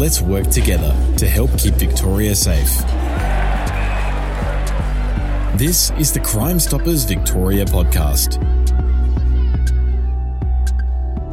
Let's 0.00 0.22
work 0.22 0.48
together 0.48 0.96
to 1.18 1.28
help 1.28 1.50
keep 1.58 1.74
Victoria 1.74 2.34
safe. 2.34 2.74
This 5.58 5.90
is 5.98 6.10
the 6.10 6.22
Crime 6.24 6.58
Stoppers 6.58 7.04
Victoria 7.04 7.66
podcast. 7.66 8.38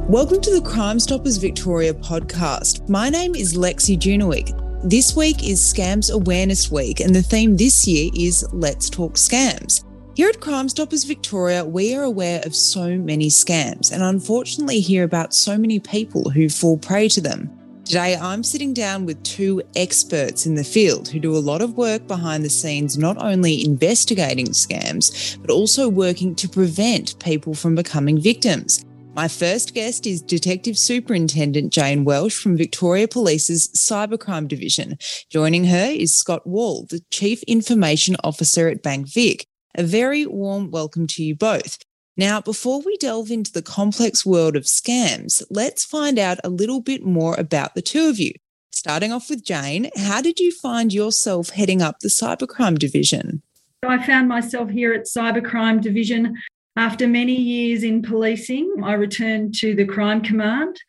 Welcome 0.09 0.41
to 0.41 0.53
the 0.53 0.61
Crime 0.69 0.99
Stoppers 0.99 1.37
Victoria 1.37 1.93
podcast. 1.93 2.89
My 2.89 3.09
name 3.09 3.35
is 3.35 3.57
Lexi 3.57 3.97
Junowick. 3.97 4.51
This 4.83 5.15
week 5.15 5.47
is 5.47 5.61
Scams 5.61 6.11
Awareness 6.11 6.69
Week, 6.69 6.99
and 6.99 7.15
the 7.15 7.23
theme 7.23 7.55
this 7.55 7.87
year 7.87 8.11
is 8.13 8.45
Let's 8.51 8.89
Talk 8.89 9.13
Scams. 9.13 9.85
Here 10.13 10.27
at 10.27 10.41
Crime 10.41 10.67
Stoppers 10.67 11.05
Victoria, 11.05 11.63
we 11.63 11.95
are 11.95 12.03
aware 12.03 12.41
of 12.45 12.53
so 12.53 12.97
many 12.97 13.29
scams 13.29 13.93
and 13.93 14.03
unfortunately 14.03 14.81
hear 14.81 15.05
about 15.05 15.33
so 15.33 15.57
many 15.57 15.79
people 15.79 16.31
who 16.31 16.49
fall 16.49 16.77
prey 16.77 17.07
to 17.07 17.21
them. 17.21 17.56
Today, 17.87 18.17
I'm 18.17 18.43
sitting 18.43 18.73
down 18.73 19.05
with 19.05 19.23
two 19.23 19.61
experts 19.73 20.45
in 20.45 20.55
the 20.55 20.65
field 20.65 21.07
who 21.07 21.21
do 21.21 21.33
a 21.33 21.39
lot 21.39 21.61
of 21.61 21.77
work 21.77 22.05
behind 22.05 22.43
the 22.43 22.49
scenes, 22.49 22.97
not 22.97 23.15
only 23.17 23.63
investigating 23.63 24.47
scams, 24.47 25.39
but 25.39 25.49
also 25.49 25.87
working 25.87 26.35
to 26.35 26.49
prevent 26.49 27.17
people 27.23 27.53
from 27.53 27.75
becoming 27.75 28.19
victims. 28.19 28.83
My 29.15 29.29
first 29.29 29.73
guest 29.73 30.05
is 30.05 30.21
Detective 30.21 30.77
Superintendent 30.77 31.71
Jane 31.71 32.03
Welsh 32.03 32.37
from 32.37 32.57
Victoria 32.57 33.07
Police's 33.07 33.69
Cybercrime 33.69 34.49
Division. 34.49 34.97
Joining 35.29 35.63
her 35.63 35.89
is 35.89 36.13
Scott 36.13 36.45
Wall, 36.45 36.87
the 36.89 37.01
Chief 37.09 37.41
Information 37.43 38.17
Officer 38.21 38.67
at 38.67 38.83
Bank 38.83 39.07
Vic. 39.07 39.47
A 39.75 39.83
very 39.83 40.25
warm 40.25 40.71
welcome 40.71 41.07
to 41.07 41.23
you 41.23 41.37
both. 41.37 41.77
Now, 42.17 42.41
before 42.41 42.81
we 42.81 42.97
delve 42.97 43.29
into 43.29 43.53
the 43.53 43.61
complex 43.61 44.25
world 44.25 44.55
of 44.55 44.63
scams, 44.63 45.43
let's 45.51 45.85
find 45.85 46.17
out 46.17 46.39
a 46.43 46.49
little 46.49 46.81
bit 46.81 47.05
more 47.05 47.35
about 47.35 47.75
the 47.75 47.81
two 47.81 48.09
of 48.09 48.17
you. 48.17 48.33
Starting 48.71 49.11
off 49.11 49.29
with 49.29 49.45
Jane, 49.45 49.91
how 49.95 50.21
did 50.21 50.39
you 50.39 50.51
find 50.51 50.91
yourself 50.91 51.51
heading 51.51 51.81
up 51.81 51.99
the 51.99 52.07
cybercrime 52.07 52.79
division? 52.79 53.43
I 53.87 54.03
found 54.03 54.27
myself 54.27 54.71
here 54.71 54.93
at 54.93 55.05
Cybercrime 55.05 55.79
Division 55.81 56.35
after 56.77 57.07
many 57.07 57.33
years 57.33 57.83
in 57.83 58.03
policing. 58.03 58.71
I 58.83 58.93
returned 58.93 59.55
to 59.55 59.73
the 59.73 59.85
Crime 59.85 60.21
Command 60.21 60.79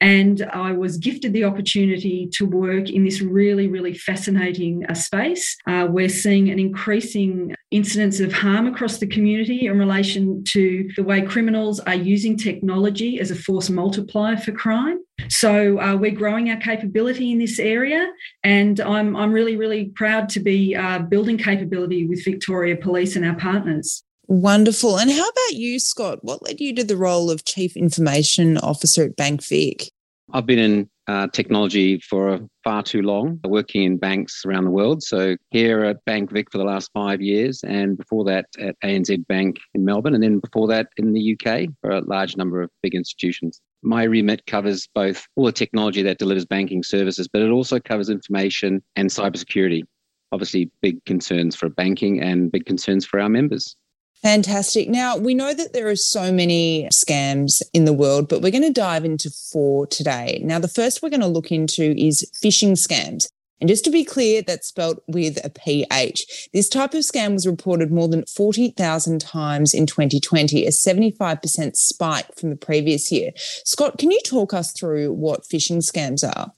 and 0.00 0.42
I 0.52 0.72
was 0.72 0.96
gifted 0.96 1.34
the 1.34 1.44
opportunity 1.44 2.28
to 2.32 2.46
work 2.46 2.88
in 2.90 3.04
this 3.04 3.20
really, 3.20 3.68
really 3.68 3.94
fascinating 3.94 4.84
uh, 4.88 4.94
space. 4.94 5.56
Uh, 5.66 5.86
we're 5.88 6.08
seeing 6.08 6.50
an 6.50 6.58
increasing 6.58 7.54
incidence 7.70 8.20
of 8.20 8.32
harm 8.32 8.66
across 8.66 8.98
the 8.98 9.06
community 9.06 9.66
in 9.66 9.78
relation 9.78 10.42
to 10.44 10.88
the 10.96 11.02
way 11.02 11.20
criminals 11.20 11.78
are 11.80 11.94
using 11.94 12.36
technology 12.36 13.20
as 13.20 13.30
a 13.30 13.34
force 13.34 13.68
multiplier 13.68 14.38
for 14.38 14.52
crime. 14.52 14.98
So 15.28 15.78
uh, 15.78 15.94
we're 15.96 16.10
growing 16.10 16.50
our 16.50 16.56
capability 16.56 17.32
in 17.32 17.38
this 17.38 17.58
area, 17.58 18.10
and 18.42 18.80
I'm, 18.80 19.14
I'm 19.14 19.32
really, 19.32 19.56
really 19.56 19.86
proud 19.86 20.28
to 20.30 20.40
be 20.40 20.74
uh, 20.74 21.00
building 21.00 21.38
capability 21.38 22.06
with 22.06 22.24
Victoria 22.24 22.76
Police 22.76 23.14
and 23.14 23.24
our 23.24 23.36
partners. 23.36 24.02
Wonderful. 24.26 24.98
And 24.98 25.10
how 25.10 25.28
about 25.28 25.54
you, 25.54 25.78
Scott? 25.78 26.20
What 26.22 26.42
led 26.42 26.60
you 26.60 26.74
to 26.76 26.84
the 26.84 26.96
role 26.96 27.30
of 27.30 27.44
Chief 27.44 27.76
Information 27.76 28.58
Officer 28.58 29.04
at 29.04 29.16
Bank 29.16 29.44
Vic? 29.44 29.90
I've 30.32 30.46
been 30.46 30.58
in 30.58 30.90
uh, 31.06 31.28
technology 31.28 31.98
for 31.98 32.40
far 32.62 32.82
too 32.82 33.02
long, 33.02 33.38
working 33.44 33.82
in 33.82 33.98
banks 33.98 34.42
around 34.46 34.64
the 34.64 34.70
world. 34.70 35.02
So 35.02 35.36
here 35.50 35.84
at 35.84 36.04
Bank 36.06 36.32
Vic 36.32 36.50
for 36.50 36.58
the 36.58 36.64
last 36.64 36.90
five 36.94 37.20
years, 37.20 37.62
and 37.64 37.98
before 37.98 38.24
that 38.24 38.46
at 38.58 38.74
ANZ 38.80 39.26
Bank 39.26 39.58
in 39.74 39.84
Melbourne, 39.84 40.14
and 40.14 40.22
then 40.22 40.38
before 40.38 40.66
that 40.68 40.88
in 40.96 41.12
the 41.12 41.36
UK 41.36 41.68
for 41.82 41.90
a 41.90 42.00
large 42.00 42.36
number 42.36 42.62
of 42.62 42.70
big 42.82 42.94
institutions. 42.94 43.60
My 43.82 44.04
remit 44.04 44.46
covers 44.46 44.88
both 44.94 45.26
all 45.36 45.44
the 45.44 45.52
technology 45.52 46.00
that 46.02 46.18
delivers 46.18 46.46
banking 46.46 46.82
services, 46.82 47.28
but 47.28 47.42
it 47.42 47.50
also 47.50 47.78
covers 47.78 48.08
information 48.08 48.82
and 48.96 49.10
cybersecurity. 49.10 49.82
Obviously, 50.32 50.70
big 50.80 51.04
concerns 51.04 51.54
for 51.54 51.68
banking 51.68 52.20
and 52.20 52.50
big 52.50 52.64
concerns 52.64 53.04
for 53.04 53.20
our 53.20 53.28
members. 53.28 53.76
Fantastic. 54.24 54.88
Now, 54.88 55.18
we 55.18 55.34
know 55.34 55.52
that 55.52 55.74
there 55.74 55.86
are 55.88 55.96
so 55.96 56.32
many 56.32 56.88
scams 56.90 57.60
in 57.74 57.84
the 57.84 57.92
world, 57.92 58.26
but 58.26 58.40
we're 58.40 58.50
going 58.50 58.62
to 58.62 58.72
dive 58.72 59.04
into 59.04 59.28
four 59.28 59.86
today. 59.86 60.40
Now, 60.42 60.58
the 60.58 60.66
first 60.66 61.02
we're 61.02 61.10
going 61.10 61.20
to 61.20 61.26
look 61.26 61.52
into 61.52 61.94
is 61.94 62.26
phishing 62.42 62.72
scams. 62.72 63.28
And 63.60 63.68
just 63.68 63.84
to 63.84 63.90
be 63.90 64.02
clear, 64.02 64.40
that's 64.40 64.66
spelled 64.66 65.00
with 65.06 65.44
a 65.44 65.50
PH. 65.50 66.48
This 66.54 66.70
type 66.70 66.94
of 66.94 67.00
scam 67.00 67.34
was 67.34 67.46
reported 67.46 67.92
more 67.92 68.08
than 68.08 68.24
40,000 68.24 69.20
times 69.20 69.74
in 69.74 69.84
2020, 69.84 70.64
a 70.64 70.70
75% 70.70 71.76
spike 71.76 72.34
from 72.34 72.48
the 72.48 72.56
previous 72.56 73.12
year. 73.12 73.32
Scott, 73.36 73.98
can 73.98 74.10
you 74.10 74.20
talk 74.24 74.54
us 74.54 74.72
through 74.72 75.12
what 75.12 75.42
phishing 75.42 75.86
scams 75.86 76.26
are? 76.26 76.50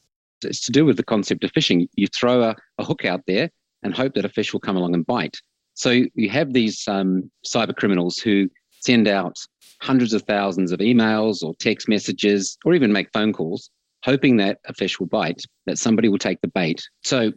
It's 0.45 0.61
to 0.67 0.73
do 0.73 0.85
with 0.85 0.99
the 0.99 1.03
concept 1.03 1.43
of 1.43 1.51
phishing. 1.51 1.89
You 1.97 2.07
throw 2.07 2.45
a, 2.45 2.57
a 2.79 2.85
hook 2.85 3.05
out 3.05 3.25
there 3.27 3.51
and 3.83 3.93
hope 3.93 4.15
that 4.15 4.25
a 4.25 4.29
fish 4.29 4.53
will 4.53 4.61
come 4.61 4.77
along 4.77 4.95
and 4.95 5.05
bite. 5.05 5.41
So 5.77 5.91
you 6.15 6.31
have 6.31 6.53
these 6.53 6.89
um, 6.89 7.31
cyber 7.47 7.77
criminals 7.77 8.19
who 8.19 8.49
send 8.81 9.07
out 9.07 9.37
hundreds 9.83 10.15
of 10.15 10.23
thousands 10.23 10.73
of 10.73 10.81
emails 10.81 11.43
or 11.43 11.55
text 11.57 11.87
messages 11.89 12.57
or 12.65 12.75
even 12.75 12.93
make 12.93 13.13
phone 13.13 13.33
calls, 13.33 13.71
hoping 14.03 14.39
that 14.39 14.59
a 14.65 14.73
fish 14.73 14.99
will 14.99 15.07
bite, 15.07 15.43
that 15.67 15.79
somebody 15.79 16.09
will 16.09 16.19
take 16.19 16.41
the 16.41 16.49
bait. 16.49 16.83
So 17.05 17.31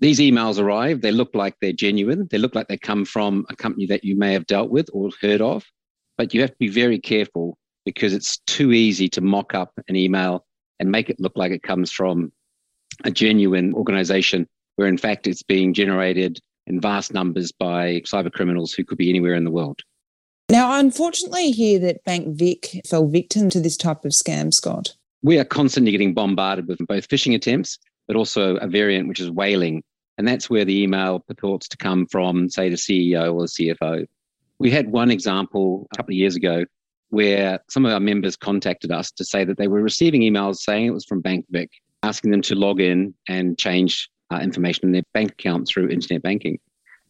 these 0.00 0.18
emails 0.18 0.58
arrive, 0.58 1.02
they 1.02 1.12
look 1.12 1.34
like 1.34 1.54
they're 1.60 1.72
genuine, 1.72 2.26
they 2.32 2.38
look 2.38 2.56
like 2.56 2.66
they 2.66 2.76
come 2.76 3.04
from 3.04 3.46
a 3.48 3.54
company 3.54 3.86
that 3.86 4.02
you 4.02 4.16
may 4.16 4.32
have 4.32 4.46
dealt 4.46 4.70
with 4.70 4.88
or 4.92 5.10
heard 5.22 5.40
of, 5.40 5.64
but 6.18 6.34
you 6.34 6.40
have 6.40 6.50
to 6.50 6.58
be 6.58 6.68
very 6.68 6.98
careful 6.98 7.56
because 7.84 8.12
it's 8.12 8.38
too 8.38 8.72
easy 8.72 9.08
to 9.10 9.20
mock 9.20 9.54
up 9.54 9.72
an 9.86 9.94
email 9.94 10.44
and 10.80 10.90
make 10.90 11.10
it 11.10 11.20
look 11.20 11.36
like 11.36 11.52
it 11.52 11.62
comes 11.62 11.92
from 11.92 12.32
a 13.04 13.10
genuine 13.10 13.72
organization 13.72 14.48
where 14.76 14.88
in 14.88 14.98
fact 14.98 15.28
it's 15.28 15.44
being 15.44 15.72
generated 15.72 16.40
in 16.66 16.80
vast 16.80 17.12
numbers 17.12 17.52
by 17.52 18.00
cyber 18.00 18.32
criminals 18.32 18.72
who 18.72 18.84
could 18.84 18.98
be 18.98 19.08
anywhere 19.08 19.34
in 19.34 19.44
the 19.44 19.50
world. 19.50 19.80
Now, 20.50 20.78
unfortunately, 20.78 21.48
I 21.48 21.50
hear 21.52 21.78
that 21.80 22.04
Bank 22.04 22.36
Vic 22.36 22.82
fell 22.86 23.06
victim 23.06 23.48
to 23.50 23.60
this 23.60 23.76
type 23.76 24.04
of 24.04 24.12
scam, 24.12 24.52
Scott. 24.52 24.94
We 25.22 25.38
are 25.38 25.44
constantly 25.44 25.90
getting 25.90 26.12
bombarded 26.12 26.68
with 26.68 26.78
both 26.86 27.08
phishing 27.08 27.34
attempts, 27.34 27.78
but 28.06 28.16
also 28.16 28.56
a 28.56 28.66
variant 28.66 29.08
which 29.08 29.20
is 29.20 29.30
whaling. 29.30 29.82
And 30.18 30.28
that's 30.28 30.50
where 30.50 30.64
the 30.64 30.82
email 30.82 31.20
purports 31.20 31.66
to 31.68 31.76
come 31.76 32.06
from, 32.06 32.50
say, 32.50 32.68
the 32.68 32.76
CEO 32.76 33.32
or 33.32 33.42
the 33.42 33.48
CFO. 33.48 34.06
We 34.58 34.70
had 34.70 34.92
one 34.92 35.10
example 35.10 35.88
a 35.92 35.96
couple 35.96 36.12
of 36.12 36.18
years 36.18 36.36
ago 36.36 36.64
where 37.08 37.60
some 37.70 37.86
of 37.86 37.92
our 37.92 38.00
members 38.00 38.36
contacted 38.36 38.90
us 38.90 39.10
to 39.12 39.24
say 39.24 39.44
that 39.44 39.56
they 39.56 39.68
were 39.68 39.80
receiving 39.80 40.20
emails 40.20 40.56
saying 40.56 40.86
it 40.86 40.94
was 40.94 41.04
from 41.04 41.20
Bank 41.20 41.46
Vic, 41.50 41.70
asking 42.02 42.30
them 42.30 42.42
to 42.42 42.54
log 42.54 42.80
in 42.80 43.14
and 43.28 43.58
change 43.58 44.10
uh, 44.34 44.40
information 44.40 44.86
in 44.86 44.92
their 44.92 45.02
bank 45.12 45.32
account 45.32 45.68
through 45.68 45.88
internet 45.88 46.22
banking. 46.22 46.58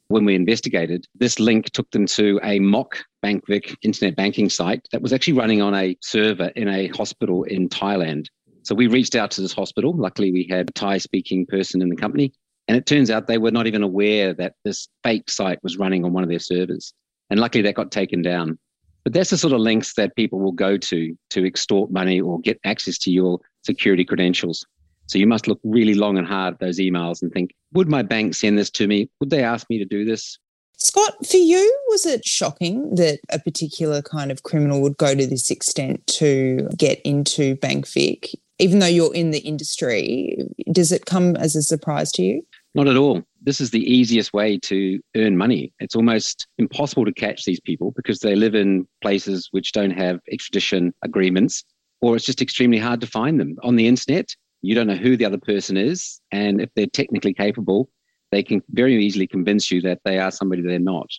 When 0.09 0.25
we 0.25 0.35
investigated, 0.35 1.07
this 1.15 1.41
link 1.41 1.71
took 1.71 1.91
them 1.91 2.07
to 2.07 2.39
a 2.43 2.59
mock 2.59 2.99
BankVic 3.25 3.77
internet 3.83 4.17
banking 4.17 4.51
site 4.51 4.87
that 4.93 5.01
was 5.01 5.13
actually 5.13 5.33
running 5.33 5.63
on 5.63 5.75
a 5.75 5.97
server 6.03 6.49
in 6.57 6.69
a 6.69 6.89
hospital 6.89 7.45
in 7.45 7.69
Thailand. 7.69 8.27
So 8.63 8.75
we 8.75 8.87
reached 8.87 9.15
out 9.15 9.31
to 9.33 9.41
this 9.41 9.53
hospital. 9.53 9.95
Luckily, 9.97 10.31
we 10.31 10.47
had 10.49 10.69
a 10.69 10.73
Thai 10.73 10.99
speaking 10.99 11.47
person 11.47 11.81
in 11.81 11.89
the 11.89 11.97
company. 11.97 12.33
And 12.69 12.77
it 12.77 12.87
turns 12.87 13.11
out 13.11 13.27
they 13.27 13.39
were 13.39 13.51
not 13.51 13.67
even 13.67 13.83
aware 13.83 14.33
that 14.35 14.55
this 14.65 14.89
fake 15.03 15.31
site 15.31 15.59
was 15.63 15.79
running 15.79 16.05
on 16.05 16.13
one 16.13 16.23
of 16.23 16.31
their 16.31 16.39
servers. 16.39 16.95
And 17.31 17.41
luckily 17.41 17.63
that 17.63 17.75
got 17.75 17.91
taken 17.91 18.23
down. 18.23 18.59
But 19.05 19.13
that's 19.13 19.31
the 19.31 19.37
sort 19.37 19.53
of 19.53 19.61
links 19.61 19.95
that 19.95 20.17
people 20.17 20.41
will 20.41 20.53
go 20.53 20.79
to 20.79 21.17
to 21.31 21.47
extort 21.47 21.91
money 21.91 22.21
or 22.21 22.41
get 22.41 22.59
access 22.65 22.97
to 22.99 23.11
your 23.11 23.39
security 23.63 24.05
credentials. 24.05 24.65
So 25.07 25.19
you 25.19 25.27
must 25.27 25.47
look 25.47 25.61
really 25.65 25.95
long 25.95 26.19
and 26.19 26.27
hard 26.27 26.55
at 26.55 26.61
those 26.61 26.79
emails 26.79 27.23
and 27.23 27.33
think, 27.33 27.55
would 27.73 27.89
my 27.89 28.03
bank 28.03 28.35
send 28.35 28.59
this 28.59 28.71
to 28.71 28.87
me? 28.87 29.09
Would 29.21 29.31
they 29.31 29.43
ask 29.43 29.69
me 29.69 29.79
to 29.79 29.85
do 29.85 30.05
this? 30.05 30.39
Scott, 30.77 31.15
for 31.27 31.37
you, 31.37 31.81
was 31.89 32.05
it 32.05 32.27
shocking 32.27 32.95
that 32.97 33.21
a 33.31 33.39
particular 33.39 34.03
kind 34.03 34.33
of 34.33 34.43
criminal 34.43 34.83
would 34.83 34.97
go 34.97 35.15
to 35.15 35.27
this 35.27 35.51
extent 35.51 36.05
to 36.09 36.69
get 36.77 37.01
into 37.03 37.57
BankVic? 37.57 38.35
Even 38.59 38.79
though 38.79 38.87
you're 38.87 39.15
in 39.15 39.31
the 39.31 39.41
industry, 39.41 40.39
does 40.73 40.93
it 40.93 41.07
come 41.07 41.37
as 41.37 41.57
a 41.57 41.63
surprise 41.63 42.13
to 42.13 42.23
you? 42.23 42.47
Not 42.75 42.89
at 42.89 42.97
all. 42.97 43.23
This 43.43 43.61
is 43.61 43.71
the 43.71 43.85
easiest 43.85 44.33
way 44.33 44.59
to 44.61 45.01
earn 45.17 45.37
money. 45.37 45.73
It's 45.79 45.95
almost 45.95 46.47
impossible 46.59 47.05
to 47.05 47.13
catch 47.13 47.45
these 47.45 47.61
people 47.61 47.93
because 47.93 48.21
they 48.21 48.35
live 48.35 48.55
in 48.55 48.87
places 49.01 49.49
which 49.53 49.73
don't 49.73 49.93
have 49.93 50.19
extradition 50.31 50.93
agreements, 51.03 51.65
or 52.01 52.17
it's 52.17 52.25
just 52.25 52.43
extremely 52.43 52.79
hard 52.79 53.01
to 53.01 53.07
find 53.07 53.39
them. 53.39 53.57
On 53.63 53.77
the 53.77 53.87
internet, 53.87 54.35
you 54.67 54.75
don't 54.75 54.87
know 54.87 54.95
who 54.95 55.17
the 55.17 55.25
other 55.25 55.39
person 55.39 55.77
is. 55.77 56.21
And 56.33 56.61
if 56.61 56.71
they're 56.75 56.87
technically 56.87 57.35
capable, 57.35 57.91
they 58.33 58.43
can 58.43 58.63
very 58.71 59.05
easily 59.05 59.27
convince 59.27 59.71
you 59.71 59.81
that 59.83 60.01
they 60.05 60.19
are 60.19 60.31
somebody 60.31 60.63
they're 60.63 60.79
not. 60.79 61.11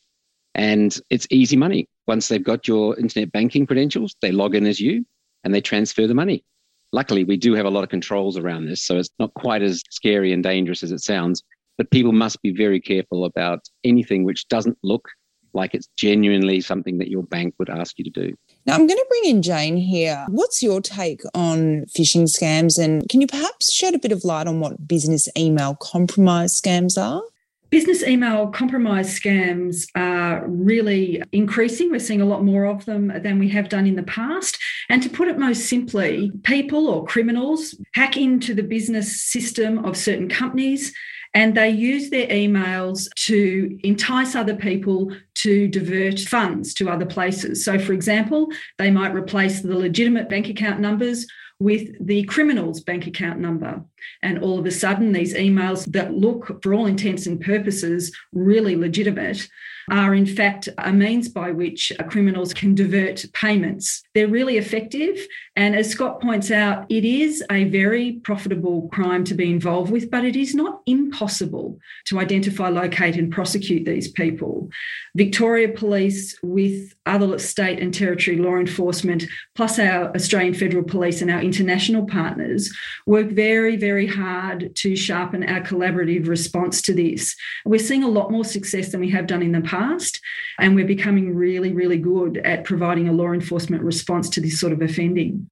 And 0.54 0.98
it's 1.10 1.28
easy 1.30 1.56
money. 1.56 1.88
Once 2.08 2.28
they've 2.28 2.44
got 2.44 2.68
your 2.68 2.98
internet 2.98 3.32
banking 3.32 3.66
credentials, 3.66 4.16
they 4.22 4.32
log 4.32 4.56
in 4.56 4.66
as 4.66 4.80
you 4.80 5.06
and 5.44 5.54
they 5.54 5.62
transfer 5.62 6.08
the 6.08 6.14
money. 6.14 6.44
Luckily, 6.92 7.24
we 7.24 7.36
do 7.36 7.54
have 7.56 7.66
a 7.66 7.70
lot 7.70 7.84
of 7.84 7.90
controls 7.90 8.38
around 8.38 8.66
this, 8.66 8.82
so 8.82 8.98
it's 8.98 9.10
not 9.20 9.34
quite 9.34 9.62
as 9.62 9.84
scary 9.90 10.32
and 10.32 10.44
dangerous 10.44 10.82
as 10.82 10.92
it 10.92 11.02
sounds. 11.02 11.44
But 11.78 11.92
people 11.92 12.14
must 12.14 12.42
be 12.42 12.52
very 12.52 12.80
careful 12.80 13.26
about 13.26 13.60
anything 13.84 14.24
which 14.24 14.48
doesn't 14.48 14.78
look 14.82 15.10
like 15.54 15.74
it's 15.74 15.90
genuinely 15.98 16.62
something 16.62 16.98
that 17.00 17.10
your 17.10 17.24
bank 17.24 17.54
would 17.60 17.70
ask 17.70 17.98
you 17.98 18.06
to 18.06 18.10
do. 18.10 18.36
Now, 18.66 18.74
I'm 18.74 18.88
going 18.88 18.98
to 18.98 19.06
bring 19.10 19.26
in 19.26 19.42
Jane 19.44 19.78
here. 19.78 20.26
What's 20.28 20.64
your 20.64 20.82
take 20.82 21.22
on 21.36 21.86
phishing 21.86 22.24
scams? 22.24 22.84
And 22.84 23.08
can 23.10 23.22
you 23.22 23.28
perhaps 23.28 23.72
shed 23.72 23.94
a 23.94 24.00
bit 24.00 24.12
of 24.12 24.24
light 24.24 24.48
on 24.48 24.60
what 24.60 24.88
business 24.88 25.30
email 25.38 25.76
compromise 25.76 26.60
scams 26.60 26.98
are? 26.98 27.22
Business 27.70 28.04
email 28.04 28.48
compromise 28.48 29.20
scams 29.20 29.86
are 29.96 30.48
really 30.48 31.22
increasing. 31.32 31.92
We're 31.92 32.00
seeing 32.00 32.22
a 32.22 32.26
lot 32.26 32.44
more 32.44 32.66
of 32.66 32.86
them 32.86 33.12
than 33.22 33.38
we 33.38 33.50
have 33.50 33.70
done 33.70 33.86
in 33.86 33.98
the 33.98 34.04
past. 34.04 34.58
And 34.90 35.04
to 35.04 35.10
put 35.10 35.28
it 35.28 35.38
most 35.38 35.68
simply, 35.68 36.32
people 36.44 36.88
or 36.88 37.06
criminals 37.06 37.76
hack 37.94 38.18
into 38.18 38.56
the 38.56 38.64
business 38.64 39.22
system 39.22 39.86
of 39.86 39.96
certain 39.96 40.30
companies 40.30 40.92
and 41.36 41.54
they 41.54 41.70
use 41.70 42.10
their 42.10 42.28
emails 42.28 43.10
to 43.16 43.78
entice 43.84 44.36
other 44.36 44.56
people 44.56 45.12
to 45.36 45.68
divert 45.68 46.22
funds 46.22 46.74
to 46.76 46.90
other 46.90 47.06
places. 47.06 47.64
So, 47.64 47.78
for 47.78 47.92
example, 47.92 48.48
they 48.78 48.90
might 48.90 49.14
replace 49.14 49.62
the 49.62 49.78
legitimate 49.78 50.30
bank 50.30 50.48
account 50.48 50.80
numbers 50.80 51.28
with 51.60 51.90
the 52.06 52.24
criminal's 52.24 52.80
bank 52.82 53.06
account 53.06 53.40
number. 53.40 53.84
And 54.22 54.40
all 54.40 54.60
of 54.60 54.66
a 54.66 54.72
sudden, 54.72 55.12
these 55.12 55.34
emails 55.36 55.86
that 55.92 56.14
look, 56.14 56.62
for 56.64 56.74
all 56.74 56.86
intents 56.86 57.26
and 57.26 57.40
purposes, 57.40 58.16
really 58.34 58.76
legitimate 58.76 59.48
are 59.92 60.16
in 60.16 60.26
fact 60.26 60.68
a 60.80 60.92
means 60.92 61.30
by 61.30 61.52
which 61.52 61.92
criminals 62.10 62.54
can 62.54 62.74
divert 62.74 63.24
payments. 63.34 64.04
They're 64.14 64.28
really 64.28 64.58
effective. 64.58 65.28
And 65.56 65.76
as 65.76 65.92
Scott 65.92 66.22
points 66.22 66.50
out, 66.52 66.86
it 66.90 67.06
is 67.06 67.44
a 67.52 67.66
very 67.66 68.14
profitable 68.24 68.90
crime 68.92 69.24
to 69.26 69.36
be 69.36 69.52
involved 69.52 69.92
with, 69.92 70.10
but 70.10 70.26
it 70.26 70.36
is 70.36 70.56
not 70.56 70.82
impossible 70.86 71.78
to 72.06 72.20
identify, 72.20 72.70
locate, 72.70 73.16
and 73.16 73.32
prosecute 73.32 73.86
these 73.86 74.08
people. 74.08 74.70
Victoria 75.16 75.70
Police, 75.70 76.38
with 76.42 76.94
other 77.06 77.38
state 77.38 77.80
and 77.80 77.94
territory 77.94 78.38
law 78.38 78.56
enforcement, 78.56 79.26
plus 79.56 79.80
our 79.80 80.14
Australian 80.16 80.56
Federal 80.56 80.84
Police 80.84 81.22
and 81.22 81.32
our 81.32 81.42
international 81.42 82.06
partners, 82.06 82.76
work 83.06 83.30
very, 83.30 83.76
very 83.76 83.95
hard 84.04 84.76
to 84.76 84.96
sharpen 84.98 85.44
our 85.44 85.62
collaborative 85.62 86.28
response 86.28 86.82
to 86.82 86.94
this. 86.94 87.34
We're 87.64 87.80
seeing 87.80 88.04
a 88.04 88.10
lot 88.10 88.32
more 88.32 88.44
success 88.44 88.92
than 88.92 89.00
we 89.00 89.10
have 89.12 89.28
done 89.28 89.42
in 89.42 89.54
the 89.54 89.62
past, 89.62 90.20
and 90.60 90.76
we're 90.76 90.86
becoming 90.86 91.34
really, 91.34 91.72
really 91.72 91.98
good 91.98 92.38
at 92.40 92.66
providing 92.66 93.08
a 93.08 93.14
law 93.14 93.32
enforcement 93.32 93.84
response 93.84 94.30
to 94.32 94.42
this 94.42 94.60
sort 94.60 94.74
of 94.74 94.82
offending. 94.82 95.50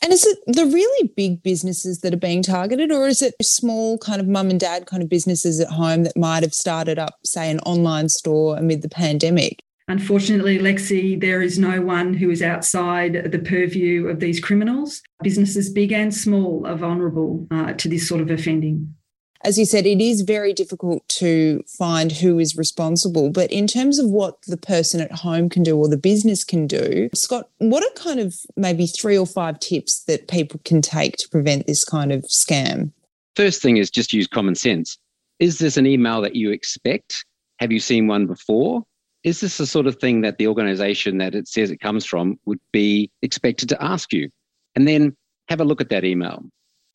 And 0.00 0.12
is 0.12 0.26
it 0.26 0.38
the 0.46 0.64
really 0.64 1.12
big 1.14 1.42
businesses 1.42 2.00
that 2.00 2.14
are 2.14 2.18
being 2.18 2.42
targeted, 2.42 2.90
or 2.90 3.06
is 3.06 3.20
it 3.20 3.34
small 3.42 3.98
kind 3.98 4.20
of 4.20 4.26
mum 4.26 4.48
and 4.48 4.58
dad 4.58 4.86
kind 4.86 5.02
of 5.02 5.08
businesses 5.10 5.60
at 5.60 5.68
home 5.68 6.04
that 6.04 6.16
might 6.16 6.42
have 6.42 6.54
started 6.54 6.98
up, 6.98 7.16
say, 7.24 7.50
an 7.50 7.60
online 7.60 8.08
store 8.08 8.56
amid 8.56 8.82
the 8.82 8.88
pandemic? 8.88 9.62
Unfortunately, 9.88 10.58
Lexi, 10.58 11.20
there 11.20 11.42
is 11.42 11.58
no 11.58 11.82
one 11.82 12.14
who 12.14 12.30
is 12.30 12.42
outside 12.42 13.30
the 13.30 13.38
purview 13.38 14.08
of 14.08 14.20
these 14.20 14.40
criminals. 14.40 15.02
Businesses 15.22 15.70
big 15.70 15.92
and 15.92 16.14
small 16.14 16.66
are 16.66 16.76
vulnerable 16.76 17.46
uh, 17.50 17.72
to 17.74 17.88
this 17.88 18.08
sort 18.08 18.20
of 18.20 18.30
offending 18.30 18.94
as 19.44 19.58
you 19.58 19.64
said, 19.64 19.86
it 19.86 20.00
is 20.00 20.22
very 20.22 20.52
difficult 20.52 21.06
to 21.08 21.62
find 21.66 22.12
who 22.12 22.38
is 22.38 22.56
responsible. 22.56 23.30
But 23.30 23.50
in 23.50 23.66
terms 23.66 23.98
of 23.98 24.08
what 24.08 24.40
the 24.42 24.56
person 24.56 25.00
at 25.00 25.12
home 25.12 25.48
can 25.48 25.62
do 25.62 25.76
or 25.76 25.88
the 25.88 25.96
business 25.96 26.44
can 26.44 26.66
do, 26.66 27.08
Scott, 27.14 27.48
what 27.58 27.82
are 27.82 28.02
kind 28.02 28.20
of 28.20 28.36
maybe 28.56 28.86
three 28.86 29.18
or 29.18 29.26
five 29.26 29.58
tips 29.58 30.04
that 30.04 30.28
people 30.28 30.60
can 30.64 30.80
take 30.80 31.16
to 31.16 31.28
prevent 31.28 31.66
this 31.66 31.84
kind 31.84 32.12
of 32.12 32.22
scam? 32.22 32.92
First 33.34 33.62
thing 33.62 33.78
is 33.78 33.90
just 33.90 34.12
use 34.12 34.26
common 34.26 34.54
sense. 34.54 34.98
Is 35.38 35.58
this 35.58 35.76
an 35.76 35.86
email 35.86 36.20
that 36.20 36.36
you 36.36 36.50
expect? 36.50 37.24
Have 37.58 37.72
you 37.72 37.80
seen 37.80 38.06
one 38.06 38.26
before? 38.26 38.84
Is 39.24 39.40
this 39.40 39.58
the 39.58 39.66
sort 39.66 39.86
of 39.86 39.96
thing 39.96 40.22
that 40.22 40.38
the 40.38 40.48
organization 40.48 41.18
that 41.18 41.34
it 41.34 41.46
says 41.46 41.70
it 41.70 41.78
comes 41.78 42.04
from 42.04 42.38
would 42.44 42.60
be 42.72 43.10
expected 43.22 43.68
to 43.68 43.82
ask 43.82 44.12
you? 44.12 44.30
And 44.74 44.88
then 44.88 45.16
have 45.48 45.60
a 45.60 45.64
look 45.64 45.80
at 45.80 45.90
that 45.90 46.04
email 46.04 46.42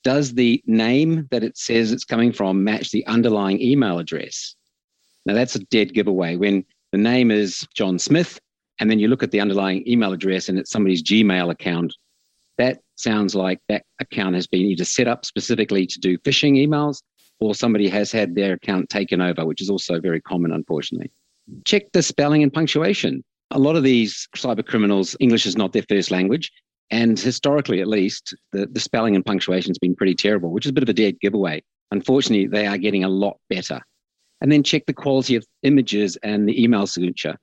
does 0.08 0.36
the 0.36 0.64
name 0.66 1.28
that 1.32 1.44
it 1.44 1.58
says 1.58 1.92
it's 1.92 2.06
coming 2.06 2.32
from 2.32 2.64
match 2.64 2.92
the 2.92 3.06
underlying 3.08 3.62
email 3.62 4.00
address? 4.00 4.56
Now, 5.26 5.34
that's 5.34 5.56
a 5.56 5.60
dead 5.66 5.94
giveaway. 5.94 6.38
When 6.38 6.64
the 6.94 6.98
name 6.98 7.30
is 7.30 7.68
John 7.76 8.00
Smith, 8.00 8.40
and 8.80 8.90
then 8.90 9.00
you 9.00 9.10
look 9.10 9.22
at 9.22 9.32
the 9.32 9.42
underlying 9.42 9.86
email 9.86 10.14
address 10.14 10.48
and 10.48 10.58
it's 10.58 10.72
somebody's 10.72 11.04
Gmail 11.04 11.52
account, 11.52 11.94
that 12.58 12.80
sounds 12.96 13.36
like 13.36 13.60
that 13.68 13.84
account 14.00 14.36
has 14.36 14.48
been 14.48 14.62
either 14.62 14.86
set 14.86 15.10
up 15.10 15.26
specifically 15.26 15.86
to 15.86 16.00
do 16.00 16.18
phishing 16.20 16.54
emails 16.54 17.02
or 17.42 17.54
somebody 17.54 17.90
has 17.90 18.10
had 18.10 18.34
their 18.34 18.54
account 18.54 18.90
taken 18.90 19.20
over, 19.20 19.46
which 19.46 19.62
is 19.62 19.70
also 19.70 20.00
very 20.00 20.22
common, 20.22 20.54
unfortunately. 20.54 21.12
Check 21.66 21.92
the 21.94 22.04
spelling 22.04 22.44
and 22.44 22.54
punctuation. 22.54 23.24
A 23.52 23.60
lot 23.60 23.76
of 23.76 23.84
these 23.84 24.28
cyber 24.36 24.66
criminals, 24.66 25.16
English 25.20 25.46
is 25.46 25.58
not 25.58 25.74
their 25.74 25.86
first 25.88 26.12
language. 26.12 26.52
And 26.90 27.20
historically, 27.20 27.82
at 27.82 27.88
least, 27.88 28.36
the, 28.52 28.66
the 28.68 28.80
spelling 28.80 29.16
and 29.16 29.26
punctuation 29.26 29.70
has 29.70 29.78
been 29.78 29.96
pretty 29.96 30.16
terrible, 30.16 30.52
which 30.52 30.66
is 30.66 30.70
a 30.70 30.74
bit 30.74 30.84
of 30.84 30.90
a 30.90 30.94
dead 30.94 31.20
giveaway. 31.20 31.62
Unfortunately, 31.92 32.48
they 32.48 32.66
are 32.66 32.78
getting 32.78 33.04
a 33.04 33.10
lot 33.10 33.38
better. 33.50 33.82
And 34.42 34.52
then 34.52 34.64
check 34.64 34.86
the 34.86 34.94
quality 34.94 35.36
of 35.36 35.46
images 35.64 36.18
and 36.24 36.48
the 36.48 36.62
email 36.62 36.88
signature. 36.88 37.38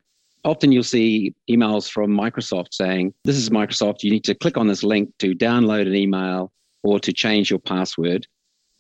Often 0.45 0.73
you'll 0.73 0.83
see 0.83 1.35
emails 1.51 1.91
from 1.91 2.11
Microsoft 2.11 2.73
saying, 2.73 3.15
This 3.25 3.37
is 3.37 3.51
Microsoft. 3.51 4.03
You 4.03 4.11
need 4.11 4.25
to 4.25 4.35
click 4.35 4.57
on 4.57 4.69
this 4.69 4.83
link 4.83 5.11
to 5.19 5.35
download 5.35 5.87
an 5.87 5.95
email 5.95 6.53
or 6.83 7.01
to 7.01 7.13
change 7.13 7.51
your 7.51 7.59
password. 7.59 8.27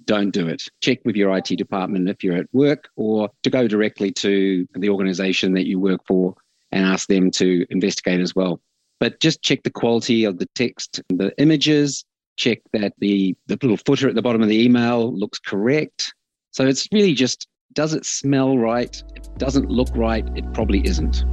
Don't 0.06 0.30
do 0.30 0.49
it. 0.49 0.62
Check 0.82 0.99
with 1.04 1.16
your 1.16 1.37
IT 1.37 1.56
department 1.56 2.08
if 2.08 2.23
you're 2.23 2.37
at 2.37 2.46
work 2.52 2.88
or 2.96 3.30
to 3.42 3.50
go 3.50 3.66
directly 3.66 4.11
to 4.12 4.66
the 4.75 4.90
organization 4.90 5.54
that 5.54 5.66
you 5.66 5.80
work 5.80 6.00
for 6.06 6.34
and 6.73 6.84
ask 6.84 7.08
them 7.08 7.30
to 7.30 7.64
investigate 7.70 8.20
as 8.20 8.34
well 8.34 8.61
but 9.04 9.20
just 9.20 9.42
check 9.42 9.62
the 9.62 9.70
quality 9.70 10.25
of 10.25 10.38
the 10.38 10.46
text, 10.54 11.02
the 11.08 11.32
images, 11.38 12.04
check 12.37 12.61
that 12.73 12.94
the, 12.99 13.37
the 13.49 13.58
little 13.61 13.76
footer 13.76 14.08
at 14.08 14.14
the 14.14 14.23
bottom 14.23 14.42
of 14.42 14.49
the 14.49 14.64
email 14.64 15.14
looks 15.14 15.38
correct. 15.38 16.14
So 16.52 16.66
it's 16.66 16.88
really 16.92 17.14
just 17.14 17.46
does 17.75 17.92
it 17.92 18.06
smell 18.06 18.56
right? 18.56 19.02
It 19.16 19.28
doesn't 19.37 19.68
look 19.68 19.88
right, 19.94 20.26
it 20.37 20.50
probably 20.54 20.87
isn't. 20.87 21.25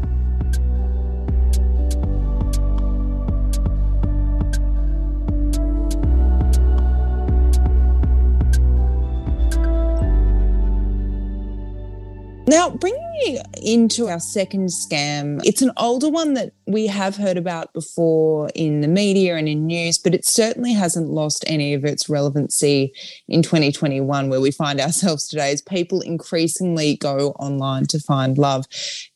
Now, 12.51 12.69
bringing 12.69 13.15
you 13.21 13.39
into 13.63 14.09
our 14.09 14.19
second 14.19 14.71
scam, 14.71 15.39
it's 15.45 15.61
an 15.61 15.71
older 15.77 16.09
one 16.09 16.33
that 16.33 16.51
we 16.67 16.85
have 16.87 17.15
heard 17.15 17.37
about 17.37 17.71
before 17.71 18.49
in 18.53 18.81
the 18.81 18.89
media 18.89 19.37
and 19.37 19.47
in 19.47 19.67
news, 19.67 19.97
but 19.97 20.13
it 20.13 20.25
certainly 20.25 20.73
hasn't 20.73 21.07
lost 21.07 21.45
any 21.47 21.73
of 21.73 21.85
its 21.85 22.09
relevancy 22.09 22.93
in 23.29 23.41
2021, 23.41 24.27
where 24.27 24.41
we 24.41 24.51
find 24.51 24.81
ourselves 24.81 25.29
today 25.29 25.53
as 25.53 25.61
people 25.61 26.01
increasingly 26.01 26.97
go 26.97 27.29
online 27.39 27.85
to 27.85 27.99
find 28.01 28.37
love. 28.37 28.65